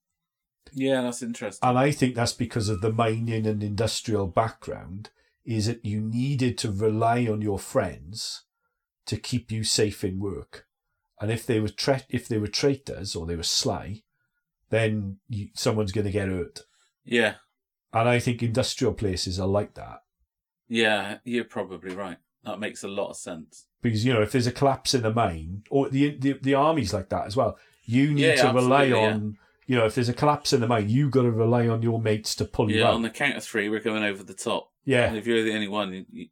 Yeah, 0.73 1.01
that's 1.01 1.21
interesting. 1.21 1.67
And 1.67 1.77
I 1.77 1.91
think 1.91 2.15
that's 2.15 2.33
because 2.33 2.69
of 2.69 2.81
the 2.81 2.91
mining 2.91 3.45
and 3.45 3.63
industrial 3.63 4.27
background, 4.27 5.09
is 5.45 5.65
that 5.67 5.83
you 5.85 5.99
needed 5.99 6.57
to 6.59 6.71
rely 6.71 7.27
on 7.27 7.41
your 7.41 7.59
friends 7.59 8.43
to 9.07 9.17
keep 9.17 9.51
you 9.51 9.63
safe 9.63 10.03
in 10.03 10.19
work. 10.19 10.67
And 11.19 11.31
if 11.31 11.45
they 11.45 11.59
were 11.59 11.69
tra- 11.69 12.03
if 12.09 12.27
they 12.27 12.37
were 12.37 12.47
traitors 12.47 13.15
or 13.15 13.25
they 13.25 13.35
were 13.35 13.43
sly, 13.43 14.03
then 14.69 15.17
you, 15.27 15.49
someone's 15.53 15.91
going 15.91 16.05
to 16.05 16.11
get 16.11 16.29
hurt. 16.29 16.61
Yeah. 17.03 17.35
And 17.93 18.07
I 18.07 18.19
think 18.19 18.41
industrial 18.41 18.93
places 18.93 19.39
are 19.39 19.47
like 19.47 19.73
that. 19.75 20.03
Yeah, 20.67 21.17
you're 21.23 21.43
probably 21.43 21.93
right. 21.93 22.17
That 22.43 22.59
makes 22.59 22.83
a 22.83 22.87
lot 22.87 23.09
of 23.09 23.17
sense. 23.17 23.65
Because, 23.81 24.05
you 24.05 24.13
know, 24.13 24.21
if 24.21 24.31
there's 24.31 24.47
a 24.47 24.51
collapse 24.51 24.93
in 24.93 25.01
the 25.01 25.13
mine, 25.13 25.63
or 25.69 25.89
the 25.89 26.11
the, 26.17 26.33
the 26.33 26.53
army's 26.53 26.93
like 26.93 27.09
that 27.09 27.25
as 27.25 27.35
well, 27.35 27.57
you 27.85 28.13
need 28.13 28.21
Yeah, 28.37 28.47
to 28.49 28.53
rely 28.53 28.91
on, 28.91 29.37
you 29.67 29.75
know, 29.75 29.85
if 29.85 29.95
there's 29.95 30.07
a 30.09 30.13
collapse 30.13 30.53
in 30.53 30.61
the 30.61 30.67
mine, 30.67 30.87
you've 30.89 31.11
got 31.11 31.23
to 31.23 31.31
rely 31.31 31.67
on 31.67 31.81
your 31.81 31.99
mates 32.01 32.35
to 32.35 32.45
pull 32.45 32.71
you 32.71 32.79
Yeah, 32.79 32.87
out. 32.89 32.93
on 32.93 33.01
the 33.01 33.09
count 33.09 33.35
of 33.37 33.43
three, 33.43 33.67
we're 33.69 33.79
going 33.79 34.03
over 34.03 34.23
the 34.23 34.33
top. 34.33 34.71
yeah. 34.85 35.07
And 35.07 35.17
if 35.17 35.27
you're 35.27 35.43
the 35.43 35.53
only 35.53 35.67
one, 35.67 35.93
you- 35.93 36.05
you, 36.11 36.27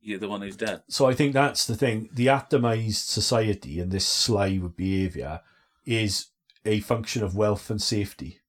you're 0.00 0.18
the 0.18 0.28
one 0.28 0.42
who's 0.42 0.56
dead. 0.56 0.82
So 0.88 1.06
I 1.06 1.14
think 1.14 1.32
that's 1.32 1.66
the 1.66 1.74
thing. 1.76 2.10
The 2.12 2.26
atomized 2.26 3.06
society 3.06 3.80
and 3.80 3.90
this 3.90 4.06
sly 4.06 4.58
behaviour 4.58 5.40
is 5.86 6.28
a 6.66 6.80
function 6.80 7.22
of 7.22 7.34
wealth 7.34 7.70
and 7.70 7.80
safety, 7.80 8.40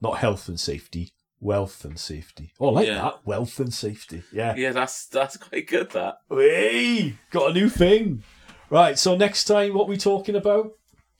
not 0.00 0.18
health 0.18 0.48
and 0.48 0.58
safety. 0.60 1.12
Wealth 1.40 1.84
and 1.84 1.98
safety. 1.98 2.52
Oh, 2.60 2.68
I 2.68 2.72
like 2.72 2.86
Yeah. 2.86 2.94
that. 3.02 3.26
Wealth 3.26 3.58
and 3.60 3.72
safety. 3.72 4.22
Yeah. 4.32 4.54
Yeah, 4.56 4.72
that's 4.72 5.06
that's 5.06 5.36
quite 5.38 5.66
good. 5.66 5.90
That 5.90 6.18
Hey, 6.28 7.14
got 7.30 7.50
a 7.50 7.54
new 7.54 7.68
thing. 7.68 8.22
Right. 8.68 8.98
So 8.98 9.16
next 9.16 9.44
time, 9.44 9.74
what 9.74 9.88
we 9.88 9.96
talking 9.96 10.36
about? 10.36 10.72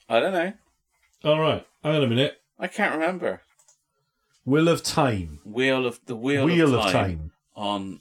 I 0.08 0.20
don't 0.20 0.32
know. 0.32 0.52
All 1.24 1.40
right. 1.40 1.66
Hang 1.82 1.96
on 1.96 2.02
a 2.04 2.06
minute. 2.06 2.36
I 2.58 2.66
can't 2.66 2.94
remember. 2.94 3.40
Wheel 4.44 4.68
of 4.68 4.82
Time. 4.82 5.38
Wheel 5.44 5.86
of 5.86 6.00
the 6.06 6.16
Wheel, 6.16 6.44
Wheel 6.44 6.74
of, 6.74 6.92
time 6.92 7.30
on 7.54 8.00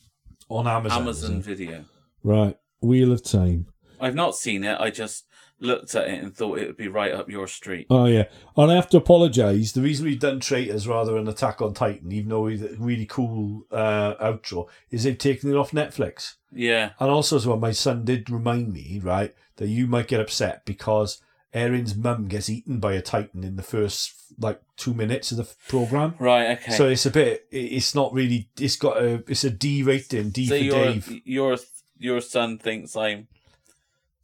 on 0.49 0.67
Amazon. 0.67 1.01
Amazon 1.03 1.35
it? 1.37 1.43
Video. 1.45 1.85
Right. 2.23 2.57
Wheel 2.81 3.11
of 3.13 3.23
Time. 3.23 3.67
I've 4.01 4.15
not 4.15 4.35
seen 4.35 4.63
it. 4.63 4.79
I 4.79 4.89
just 4.89 5.25
looked 5.59 5.95
at 5.95 6.07
it 6.07 6.23
and 6.23 6.35
thought 6.35 6.59
it 6.59 6.67
would 6.67 6.77
be 6.77 6.87
right 6.87 7.11
up 7.13 7.29
your 7.29 7.47
street. 7.47 7.87
Oh 7.89 8.05
yeah, 8.05 8.25
and 8.55 8.71
I 8.71 8.75
have 8.75 8.89
to 8.89 8.97
apologise. 8.97 9.71
The 9.71 9.81
reason 9.81 10.05
we've 10.05 10.19
done 10.19 10.39
Traitors 10.39 10.87
rather 10.87 11.13
than 11.13 11.27
Attack 11.27 11.61
on 11.61 11.73
Titan, 11.73 12.11
even 12.11 12.29
though 12.29 12.47
it's 12.47 12.61
a 12.61 12.75
really 12.77 13.05
cool 13.05 13.65
uh, 13.71 14.15
outro, 14.15 14.67
is 14.91 15.03
they've 15.03 15.17
taken 15.17 15.49
it 15.51 15.57
off 15.57 15.71
Netflix. 15.71 16.35
Yeah, 16.51 16.91
And 16.99 17.11
also 17.11 17.35
as 17.35 17.45
well, 17.45 17.57
my 17.57 17.71
son 17.71 18.05
did 18.05 18.29
remind 18.29 18.73
me, 18.73 18.99
right, 19.03 19.35
that 19.57 19.67
you 19.67 19.85
might 19.85 20.07
get 20.07 20.19
upset 20.19 20.65
because 20.65 21.21
Eren's 21.53 21.95
mum 21.95 22.27
gets 22.27 22.49
eaten 22.49 22.79
by 22.79 22.93
a 22.93 23.01
Titan 23.01 23.43
in 23.43 23.55
the 23.55 23.63
first 23.63 24.13
like 24.39 24.61
two 24.77 24.93
minutes 24.93 25.31
of 25.31 25.37
the 25.37 25.47
program. 25.67 26.15
right. 26.19 26.57
Okay. 26.57 26.71
So 26.71 26.87
it's 26.87 27.05
a 27.05 27.11
bit. 27.11 27.47
It's 27.51 27.93
not 27.93 28.13
really. 28.13 28.49
It's 28.59 28.77
got 28.77 28.97
a. 28.97 29.23
It's 29.27 29.43
a 29.43 29.49
D 29.49 29.83
rating. 29.83 30.29
D 30.29 30.45
so 30.47 30.57
for 30.57 30.63
your 30.63 30.85
Dave. 30.85 31.21
your 31.25 31.57
your 31.97 32.21
son 32.21 32.57
thinks 32.57 32.95
I'm 32.95 33.27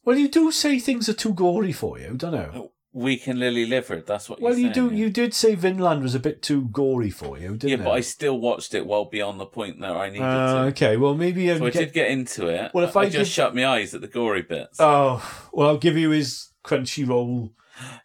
Well, 0.05 0.17
you 0.17 0.27
do 0.29 0.51
say 0.51 0.79
things 0.79 1.09
are 1.09 1.13
too 1.13 1.33
gory 1.33 1.71
for 1.71 1.99
you, 1.99 2.13
don't 2.15 2.33
you? 2.55 2.71
weak 2.93 3.27
and 3.27 3.37
lily 3.39 3.65
livered. 3.65 4.07
That's 4.07 4.29
what. 4.29 4.39
Well, 4.39 4.57
you 4.57 4.71
do. 4.71 4.89
You 4.89 5.09
did 5.09 5.33
say 5.33 5.53
Vinland 5.55 6.01
was 6.01 6.15
a 6.15 6.19
bit 6.19 6.41
too 6.41 6.69
gory 6.71 7.09
for 7.09 7.37
you, 7.37 7.49
didn't 7.57 7.67
Yeah, 7.69 7.75
it? 7.75 7.83
but 7.83 7.91
I 7.91 7.99
still 7.99 8.39
watched 8.39 8.73
it 8.73 8.87
well 8.87 9.03
beyond 9.03 9.37
the 9.37 9.45
point 9.45 9.81
that 9.81 9.91
I 9.91 10.07
needed 10.09 10.21
Uh, 10.23 10.53
to. 10.53 10.59
okay, 10.69 10.95
well 10.95 11.13
maybe 11.13 11.51
um, 11.51 11.57
So 11.59 11.65
I 11.65 11.69
get- 11.71 11.79
did 11.79 11.93
get 11.93 12.09
into 12.09 12.47
it. 12.47 12.71
Well, 12.73 12.85
if 12.85 12.95
I, 12.95 13.01
I 13.01 13.05
just 13.05 13.17
give- 13.17 13.27
shut 13.27 13.53
my 13.55 13.65
eyes 13.67 13.93
at 13.93 13.99
the 13.99 14.07
gory 14.07 14.43
bits. 14.43 14.77
Oh 14.79 15.21
well, 15.51 15.67
I'll 15.69 15.77
give 15.77 15.97
you 15.97 16.11
his 16.11 16.51
Crunchyroll. 16.63 17.51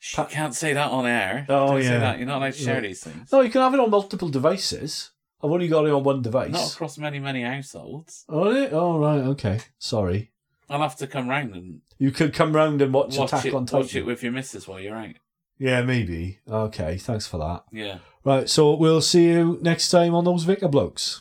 Shh, 0.01 0.19
you 0.19 0.25
can't 0.25 0.57
say 0.57 0.73
that 0.73 0.91
on 0.91 1.07
air. 1.07 1.47
Oh, 1.49 1.69
Don't 1.69 1.83
say 1.83 1.89
yeah. 1.91 1.99
that. 2.01 2.19
You're 2.19 2.27
not 2.27 2.39
allowed 2.39 2.55
to 2.55 2.59
share 2.59 2.75
Yeah. 2.77 2.89
these 2.89 3.05
things. 3.05 3.31
No, 3.31 3.43
you 3.43 3.51
can 3.51 3.61
have 3.61 3.75
it 3.75 3.79
on 3.79 3.91
multiple 3.91 4.29
devices. 4.29 5.11
I've 5.41 5.53
only 5.53 5.69
got 5.69 5.87
it 5.87 5.93
on 5.93 6.03
one 6.03 6.21
device. 6.23 6.51
Not 6.51 6.73
across 6.73 6.99
many 6.99 7.21
many 7.21 7.43
households. 7.43 8.25
Oh, 8.29 8.67
oh 8.73 8.99
right, 8.99 9.21
okay. 9.21 9.61
Sorry. 9.79 10.33
I'll 10.69 10.81
have 10.83 10.97
to 10.97 11.07
come 11.07 11.29
round 11.29 11.55
and 11.55 11.81
You 12.01 12.11
could 12.11 12.33
come 12.33 12.57
round 12.57 12.81
and 12.81 12.95
watch, 12.95 13.19
watch 13.19 13.29
Attack 13.29 13.45
it. 13.45 13.55
on 13.55 13.67
Titan. 13.67 13.81
Watch 13.81 13.95
it 13.95 14.07
with 14.07 14.23
your 14.23 14.33
missus 14.33 14.67
while 14.67 14.81
you're 14.81 14.97
out. 14.97 15.15
Yeah, 15.59 15.83
maybe. 15.83 16.39
Okay, 16.49 16.97
thanks 16.97 17.27
for 17.27 17.37
that. 17.37 17.65
Yeah. 17.71 17.99
Right, 18.25 18.49
so 18.49 18.75
we'll 18.75 19.03
see 19.03 19.27
you 19.27 19.59
next 19.61 19.91
time 19.91 20.15
on 20.15 20.25
those 20.25 20.45
Vicar 20.45 20.69
Blokes. 20.69 21.21